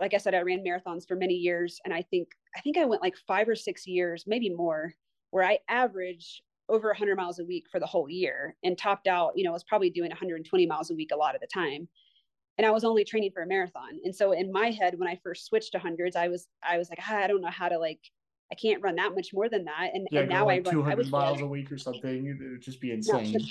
like 0.01 0.15
I 0.15 0.17
said, 0.17 0.35
I 0.35 0.41
ran 0.41 0.65
marathons 0.65 1.07
for 1.07 1.15
many 1.15 1.35
years. 1.35 1.79
And 1.85 1.93
I 1.93 2.01
think, 2.01 2.29
I 2.57 2.61
think 2.61 2.79
I 2.79 2.87
went 2.87 3.03
like 3.03 3.19
five 3.29 3.51
or 3.51 3.55
six 3.55 3.87
years, 3.87 4.25
maybe 4.27 4.49
more, 4.49 4.95
where 5.31 5.45
I 5.45 5.59
averaged 5.69 6.41
over 6.71 6.89
100 6.89 7.17
miles 7.17 7.39
a 7.39 7.45
week 7.45 7.67
for 7.71 7.81
the 7.81 7.87
whole 7.87 8.09
year 8.09 8.57
and 8.65 8.79
topped 8.79 9.09
out, 9.09 9.33
you 9.37 9.45
know, 9.45 9.53
was 9.53 9.63
probably 9.63 9.91
doing 9.91 10.09
120 10.09 10.67
miles 10.67 10.91
a 10.91 10.95
week 10.95 11.11
a 11.13 11.17
lot 11.17 11.35
of 11.35 11.43
the 11.43 11.47
time 11.47 11.87
and 12.59 12.67
I 12.67 12.71
was 12.71 12.85
only 12.85 13.05
training 13.05 13.33
for 13.33 13.43
a 13.43 13.47
marathon. 13.47 14.01
And 14.05 14.15
so 14.15 14.33
in 14.33 14.51
my 14.51 14.71
head, 14.71 14.99
when 14.99 15.09
I 15.09 15.19
first 15.23 15.47
switched 15.47 15.73
to 15.73 15.79
hundreds, 15.79 16.17
I 16.17 16.29
was 16.29 16.49
I 16.63 16.79
was 16.79 16.89
like, 16.89 17.01
ah, 17.03 17.17
I 17.17 17.27
don't 17.27 17.43
know 17.43 17.51
how 17.51 17.69
to 17.69 17.79
like 17.79 18.01
I 18.51 18.55
can't 18.55 18.83
run 18.83 18.97
that 18.97 19.15
much 19.15 19.35
more 19.35 19.49
than 19.49 19.65
that. 19.65 19.91
And, 19.93 20.07
yeah, 20.11 20.21
and 20.21 20.29
now 20.29 20.47
like 20.47 20.67
I 20.67 20.71
run 20.71 20.85
200 20.85 21.11
miles 21.11 21.41
a 21.41 21.47
week 21.47 21.73
or 21.73 21.79
something. 21.79 22.27
It 22.27 22.39
would 22.41 22.63
just 22.63 22.81
be 22.81 22.93
insane. 22.93 23.33
No, 23.33 23.45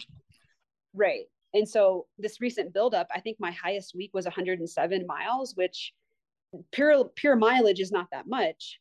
right. 0.94 1.26
And 1.54 1.68
so 1.68 2.08
this 2.18 2.42
recent 2.42 2.74
buildup, 2.74 3.08
I 3.14 3.20
think 3.20 3.38
my 3.40 3.52
highest 3.52 3.94
week 3.96 4.12
was 4.14 4.26
107 4.26 5.06
miles, 5.06 5.56
which 5.56 5.94
pure 6.72 7.06
pure 7.16 7.36
mileage 7.36 7.80
is 7.80 7.92
not 7.92 8.08
that 8.12 8.28
much. 8.28 8.80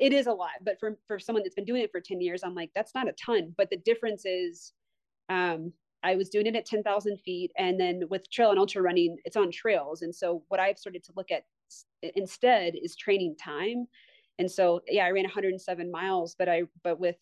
It 0.00 0.14
is 0.14 0.26
a 0.26 0.32
lot, 0.32 0.50
but 0.62 0.80
for 0.80 0.98
for 1.06 1.18
someone 1.18 1.42
that's 1.42 1.54
been 1.54 1.66
doing 1.66 1.82
it 1.82 1.92
for 1.92 2.00
10 2.00 2.20
years, 2.20 2.42
I'm 2.42 2.54
like, 2.54 2.70
that's 2.74 2.94
not 2.94 3.08
a 3.08 3.12
ton. 3.12 3.54
But 3.56 3.70
the 3.70 3.76
difference 3.76 4.24
is 4.24 4.72
um 5.28 5.72
I 6.02 6.16
was 6.16 6.28
doing 6.28 6.46
it 6.46 6.56
at 6.56 6.66
10,000 6.66 7.18
feet. 7.20 7.52
And 7.56 7.78
then 7.78 8.02
with 8.10 8.30
trail 8.30 8.50
and 8.50 8.58
ultra 8.58 8.82
running, 8.82 9.16
it's 9.24 9.36
on 9.36 9.50
trails. 9.50 10.02
And 10.02 10.14
so 10.14 10.42
what 10.48 10.60
I've 10.60 10.78
started 10.78 11.04
to 11.04 11.12
look 11.16 11.30
at 11.30 11.44
instead 12.16 12.74
is 12.74 12.96
training 12.96 13.36
time. 13.42 13.86
And 14.38 14.50
so, 14.50 14.80
yeah, 14.88 15.04
I 15.04 15.10
ran 15.10 15.24
107 15.24 15.90
miles, 15.90 16.34
but 16.38 16.48
I, 16.48 16.62
but 16.82 16.98
with, 16.98 17.16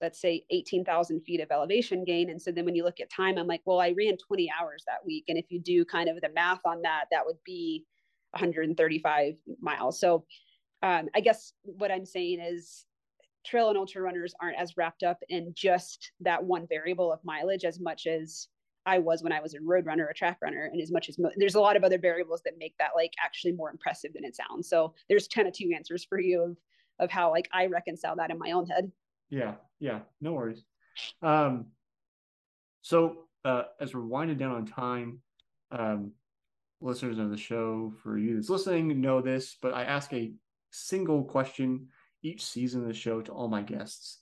let's 0.00 0.20
say 0.20 0.44
18,000 0.50 1.20
feet 1.20 1.40
of 1.40 1.50
elevation 1.50 2.04
gain. 2.04 2.30
And 2.30 2.40
so 2.40 2.50
then 2.50 2.64
when 2.64 2.74
you 2.74 2.84
look 2.84 3.00
at 3.00 3.10
time, 3.10 3.38
I'm 3.38 3.46
like, 3.46 3.62
well, 3.64 3.80
I 3.80 3.94
ran 3.96 4.16
20 4.16 4.50
hours 4.60 4.82
that 4.86 5.04
week. 5.04 5.24
And 5.28 5.38
if 5.38 5.46
you 5.50 5.60
do 5.60 5.84
kind 5.84 6.08
of 6.08 6.20
the 6.20 6.30
math 6.34 6.60
on 6.64 6.82
that, 6.82 7.04
that 7.10 7.24
would 7.24 7.38
be 7.44 7.84
135 8.30 9.34
miles. 9.60 10.00
So 10.00 10.24
um, 10.82 11.08
I 11.14 11.20
guess 11.20 11.52
what 11.62 11.92
I'm 11.92 12.06
saying 12.06 12.40
is 12.40 12.84
trail 13.44 13.68
and 13.68 13.78
ultra 13.78 14.02
runners 14.02 14.34
aren't 14.40 14.58
as 14.58 14.76
wrapped 14.76 15.02
up 15.02 15.22
in 15.28 15.52
just 15.54 16.12
that 16.20 16.42
one 16.42 16.66
variable 16.68 17.12
of 17.12 17.20
mileage 17.24 17.64
as 17.64 17.80
much 17.80 18.06
as 18.06 18.48
I 18.84 18.98
was 18.98 19.22
when 19.22 19.32
I 19.32 19.40
was 19.40 19.54
a 19.54 19.60
road 19.60 19.86
runner, 19.86 20.08
a 20.08 20.14
track 20.14 20.38
runner, 20.42 20.68
and 20.72 20.80
as 20.80 20.90
much 20.90 21.08
as 21.08 21.18
mo- 21.18 21.30
there's 21.36 21.54
a 21.54 21.60
lot 21.60 21.76
of 21.76 21.84
other 21.84 21.98
variables 21.98 22.42
that 22.44 22.54
make 22.58 22.76
that 22.78 22.90
like 22.96 23.12
actually 23.22 23.52
more 23.52 23.70
impressive 23.70 24.12
than 24.12 24.24
it 24.24 24.36
sounds. 24.36 24.68
So 24.68 24.94
there's 25.08 25.28
kind 25.28 25.46
of 25.46 25.54
two 25.54 25.70
answers 25.74 26.04
for 26.04 26.20
you 26.20 26.42
of 26.42 26.56
of 26.98 27.10
how 27.10 27.30
like 27.30 27.48
I 27.52 27.66
reconcile 27.66 28.16
that 28.16 28.30
in 28.30 28.38
my 28.38 28.52
own 28.52 28.66
head. 28.66 28.90
Yeah, 29.30 29.54
yeah, 29.80 30.00
no 30.20 30.32
worries. 30.32 30.62
Um, 31.22 31.66
so 32.82 33.24
uh, 33.44 33.64
as 33.80 33.94
we're 33.94 34.02
winding 34.02 34.38
down 34.38 34.52
on 34.52 34.66
time, 34.66 35.20
um, 35.70 36.12
listeners 36.80 37.18
of 37.18 37.30
the 37.30 37.36
show, 37.36 37.92
for 38.02 38.18
you 38.18 38.36
that's 38.36 38.50
listening, 38.50 39.00
know 39.00 39.20
this, 39.20 39.56
but 39.60 39.74
I 39.74 39.84
ask 39.84 40.12
a 40.12 40.32
single 40.70 41.24
question 41.24 41.88
each 42.22 42.44
season 42.44 42.82
of 42.82 42.88
the 42.88 42.94
show 42.94 43.20
to 43.20 43.32
all 43.32 43.48
my 43.48 43.62
guests. 43.62 44.18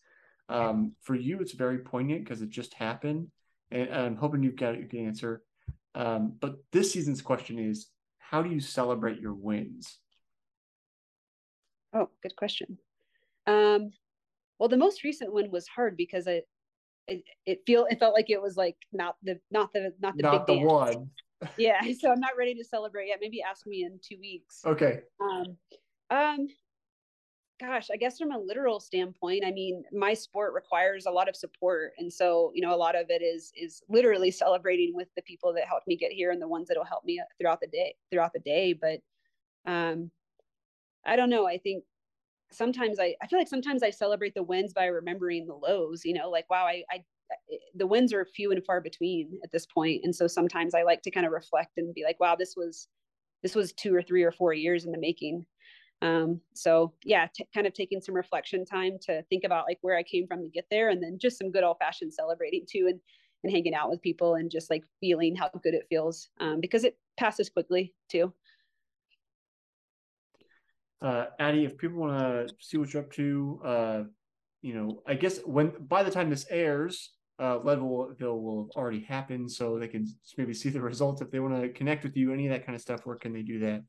Um, 0.48 0.92
for 1.00 1.14
you, 1.14 1.38
it's 1.40 1.52
very 1.52 1.78
poignant 1.78 2.24
because 2.24 2.42
it 2.42 2.50
just 2.50 2.74
happened, 2.74 3.28
and, 3.70 3.88
and, 3.88 3.94
I'm 3.94 4.16
hoping 4.16 4.42
you've 4.42 4.56
got 4.56 4.74
a 4.74 4.78
good 4.78 4.98
answer. 4.98 5.42
Um, 5.94 6.34
but 6.40 6.56
this 6.72 6.92
season's 6.92 7.22
question 7.22 7.58
is, 7.58 7.86
how 8.18 8.42
do 8.42 8.50
you 8.50 8.58
celebrate 8.58 9.20
your 9.20 9.34
wins? 9.34 9.98
Oh, 11.92 12.08
good 12.22 12.34
question. 12.34 12.78
Um, 13.46 13.90
well, 14.58 14.68
the 14.68 14.76
most 14.76 15.04
recent 15.04 15.32
one 15.32 15.50
was 15.50 15.66
hard 15.68 15.96
because 15.96 16.26
it, 16.26 16.48
it, 17.06 17.22
it 17.46 17.60
feel 17.66 17.86
it 17.88 17.98
felt 17.98 18.14
like 18.14 18.30
it 18.30 18.40
was 18.40 18.56
like 18.56 18.76
not 18.92 19.16
the 19.22 19.38
not 19.50 19.72
the 19.72 19.92
not 20.00 20.16
the 20.16 20.22
not 20.22 20.46
big 20.46 20.56
the 20.56 20.60
dance. 20.60 20.72
one. 20.72 21.10
yeah, 21.56 21.80
so 21.98 22.10
I'm 22.10 22.20
not 22.20 22.36
ready 22.36 22.54
to 22.54 22.64
celebrate 22.64 23.08
yet. 23.08 23.18
Maybe 23.20 23.42
ask 23.42 23.66
me 23.66 23.84
in 23.84 23.98
two 24.02 24.18
weeks. 24.20 24.60
Okay. 24.66 25.00
Um, 25.20 25.56
um, 26.10 26.48
gosh, 27.60 27.88
I 27.92 27.96
guess 27.96 28.18
from 28.18 28.32
a 28.32 28.38
literal 28.38 28.80
standpoint, 28.80 29.44
I 29.44 29.52
mean, 29.52 29.84
my 29.92 30.14
sport 30.14 30.54
requires 30.54 31.06
a 31.06 31.10
lot 31.10 31.28
of 31.28 31.36
support. 31.36 31.92
And 31.98 32.12
so, 32.12 32.50
you 32.54 32.62
know, 32.62 32.74
a 32.74 32.76
lot 32.76 32.96
of 32.96 33.06
it 33.10 33.22
is 33.22 33.52
is 33.56 33.82
literally 33.88 34.30
celebrating 34.30 34.94
with 34.94 35.08
the 35.14 35.22
people 35.22 35.52
that 35.54 35.66
helped 35.68 35.86
me 35.86 35.96
get 35.96 36.12
here 36.12 36.30
and 36.30 36.40
the 36.40 36.48
ones 36.48 36.68
that'll 36.68 36.84
help 36.84 37.04
me 37.04 37.22
throughout 37.38 37.60
the 37.60 37.66
day 37.68 37.94
throughout 38.10 38.32
the 38.32 38.40
day. 38.40 38.72
But 38.72 39.00
um 39.70 40.10
I 41.04 41.16
don't 41.16 41.30
know. 41.30 41.46
I 41.46 41.58
think 41.58 41.84
sometimes 42.52 42.98
I, 43.00 43.14
I 43.22 43.26
feel 43.28 43.38
like 43.38 43.48
sometimes 43.48 43.82
I 43.82 43.90
celebrate 43.90 44.34
the 44.34 44.42
wins 44.42 44.72
by 44.74 44.86
remembering 44.86 45.46
the 45.46 45.54
lows, 45.54 46.04
you 46.04 46.14
know, 46.14 46.30
like 46.30 46.48
wow, 46.50 46.66
I, 46.66 46.84
I 46.90 47.04
the 47.74 47.86
wins 47.86 48.12
are 48.12 48.24
few 48.24 48.52
and 48.52 48.64
far 48.64 48.80
between 48.80 49.38
at 49.44 49.52
this 49.52 49.66
point. 49.66 50.02
And 50.04 50.14
so 50.14 50.26
sometimes 50.26 50.74
I 50.74 50.82
like 50.82 51.02
to 51.02 51.10
kind 51.10 51.26
of 51.26 51.32
reflect 51.32 51.72
and 51.78 51.94
be 51.94 52.04
like, 52.04 52.20
wow, 52.20 52.36
this 52.36 52.54
was 52.56 52.88
this 53.42 53.54
was 53.54 53.72
two 53.72 53.94
or 53.94 54.02
three 54.02 54.22
or 54.22 54.32
four 54.32 54.52
years 54.52 54.84
in 54.84 54.92
the 54.92 54.98
making 54.98 55.46
um, 56.02 56.40
so 56.54 56.92
yeah 57.04 57.26
t- 57.34 57.46
kind 57.52 57.66
of 57.66 57.74
taking 57.74 58.00
some 58.00 58.14
reflection 58.14 58.64
time 58.64 58.96
to 59.00 59.22
think 59.24 59.44
about 59.44 59.66
like 59.66 59.78
where 59.82 59.96
i 59.96 60.02
came 60.02 60.26
from 60.26 60.42
to 60.42 60.48
get 60.48 60.66
there 60.70 60.88
and 60.90 61.02
then 61.02 61.18
just 61.18 61.38
some 61.38 61.50
good 61.50 61.64
old 61.64 61.76
fashioned 61.78 62.12
celebrating 62.12 62.64
too 62.68 62.86
and 62.88 63.00
and 63.42 63.52
hanging 63.52 63.74
out 63.74 63.88
with 63.88 64.02
people 64.02 64.34
and 64.34 64.50
just 64.50 64.68
like 64.68 64.84
feeling 65.00 65.34
how 65.34 65.48
good 65.62 65.72
it 65.72 65.86
feels 65.88 66.28
um, 66.40 66.60
because 66.60 66.84
it 66.84 66.98
passes 67.16 67.48
quickly 67.48 67.94
too 68.08 68.32
uh, 71.02 71.26
Addie, 71.38 71.64
if 71.64 71.78
people 71.78 71.98
want 71.98 72.18
to 72.18 72.54
see 72.58 72.76
what 72.76 72.92
you're 72.92 73.02
up 73.02 73.10
to, 73.12 73.60
uh, 73.64 74.02
you 74.62 74.74
know, 74.74 75.02
I 75.06 75.14
guess 75.14 75.38
when 75.46 75.72
by 75.80 76.02
the 76.02 76.10
time 76.10 76.28
this 76.28 76.46
airs, 76.50 77.12
uh, 77.40 77.58
Leadville 77.58 78.40
will 78.40 78.64
have 78.64 78.76
already 78.76 79.00
happened, 79.00 79.50
so 79.50 79.78
they 79.78 79.88
can 79.88 80.06
maybe 80.36 80.52
see 80.52 80.68
the 80.68 80.80
results 80.90 81.22
if 81.22 81.30
they 81.30 81.40
want 81.40 81.60
to 81.60 81.70
connect 81.70 82.04
with 82.04 82.16
you, 82.16 82.32
any 82.32 82.46
of 82.46 82.52
that 82.52 82.66
kind 82.66 82.76
of 82.76 82.82
stuff. 82.82 83.06
Where 83.06 83.16
can 83.16 83.32
they 83.32 83.42
do 83.42 83.60
that? 83.60 83.82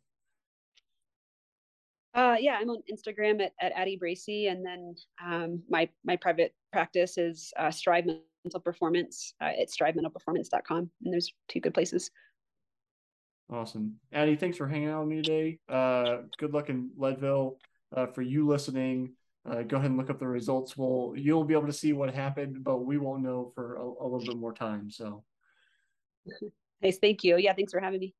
Uh, 2.14 2.36
yeah, 2.40 2.58
I'm 2.60 2.70
on 2.70 2.82
Instagram 2.92 3.42
at, 3.42 3.54
at 3.62 3.72
Addie 3.74 3.96
Bracy, 3.96 4.48
and 4.48 4.66
then 4.66 4.96
um, 5.24 5.62
my 5.70 5.88
my 6.04 6.16
private 6.18 6.54
practice 6.74 7.18
is 7.18 7.54
uh, 7.58 7.72
Strive 7.72 8.06
Mental 8.06 8.60
Performance 8.60 9.34
uh, 9.42 9.52
at 9.60 9.70
strivementalperformance.com, 9.70 10.90
and 11.04 11.14
there's 11.14 11.34
two 11.48 11.62
good 11.62 11.74
places. 11.74 12.12
Awesome, 13.50 13.96
Addie. 14.12 14.36
Thanks 14.36 14.58
for 14.58 14.68
hanging 14.68 14.90
out 14.90 15.02
with 15.02 15.10
me 15.10 15.22
today. 15.22 15.60
Uh, 15.70 16.24
good 16.38 16.54
luck 16.54 16.70
in 16.70 16.92
Leadville. 16.98 17.58
Uh, 17.96 18.08
for 18.08 18.22
you 18.22 18.48
listening, 18.48 19.14
uh, 19.50 19.64
go 19.64 19.78
ahead 19.78 19.90
and 19.90 19.98
look 19.98 20.10
up 20.10 20.20
the 20.20 20.28
results. 20.28 20.78
We'll, 20.78 21.14
you'll 21.18 21.44
be 21.44 21.54
able 21.54 21.68
to 21.68 21.74
see 21.74 21.92
what 21.92 22.14
happened, 22.14 22.64
but 22.64 22.86
we 22.86 22.98
won't 22.98 23.24
know 23.24 23.52
for 23.54 23.76
a, 23.76 23.84
a 23.84 24.06
little 24.08 24.26
bit 24.26 24.38
more 24.38 24.54
time. 24.54 24.90
So, 24.90 25.24
nice. 26.82 26.98
Thank 27.00 27.26
you. 27.26 27.38
Yeah, 27.38 27.54
thanks 27.54 27.74
for 27.74 27.82
having 27.82 28.00
me. 28.00 28.16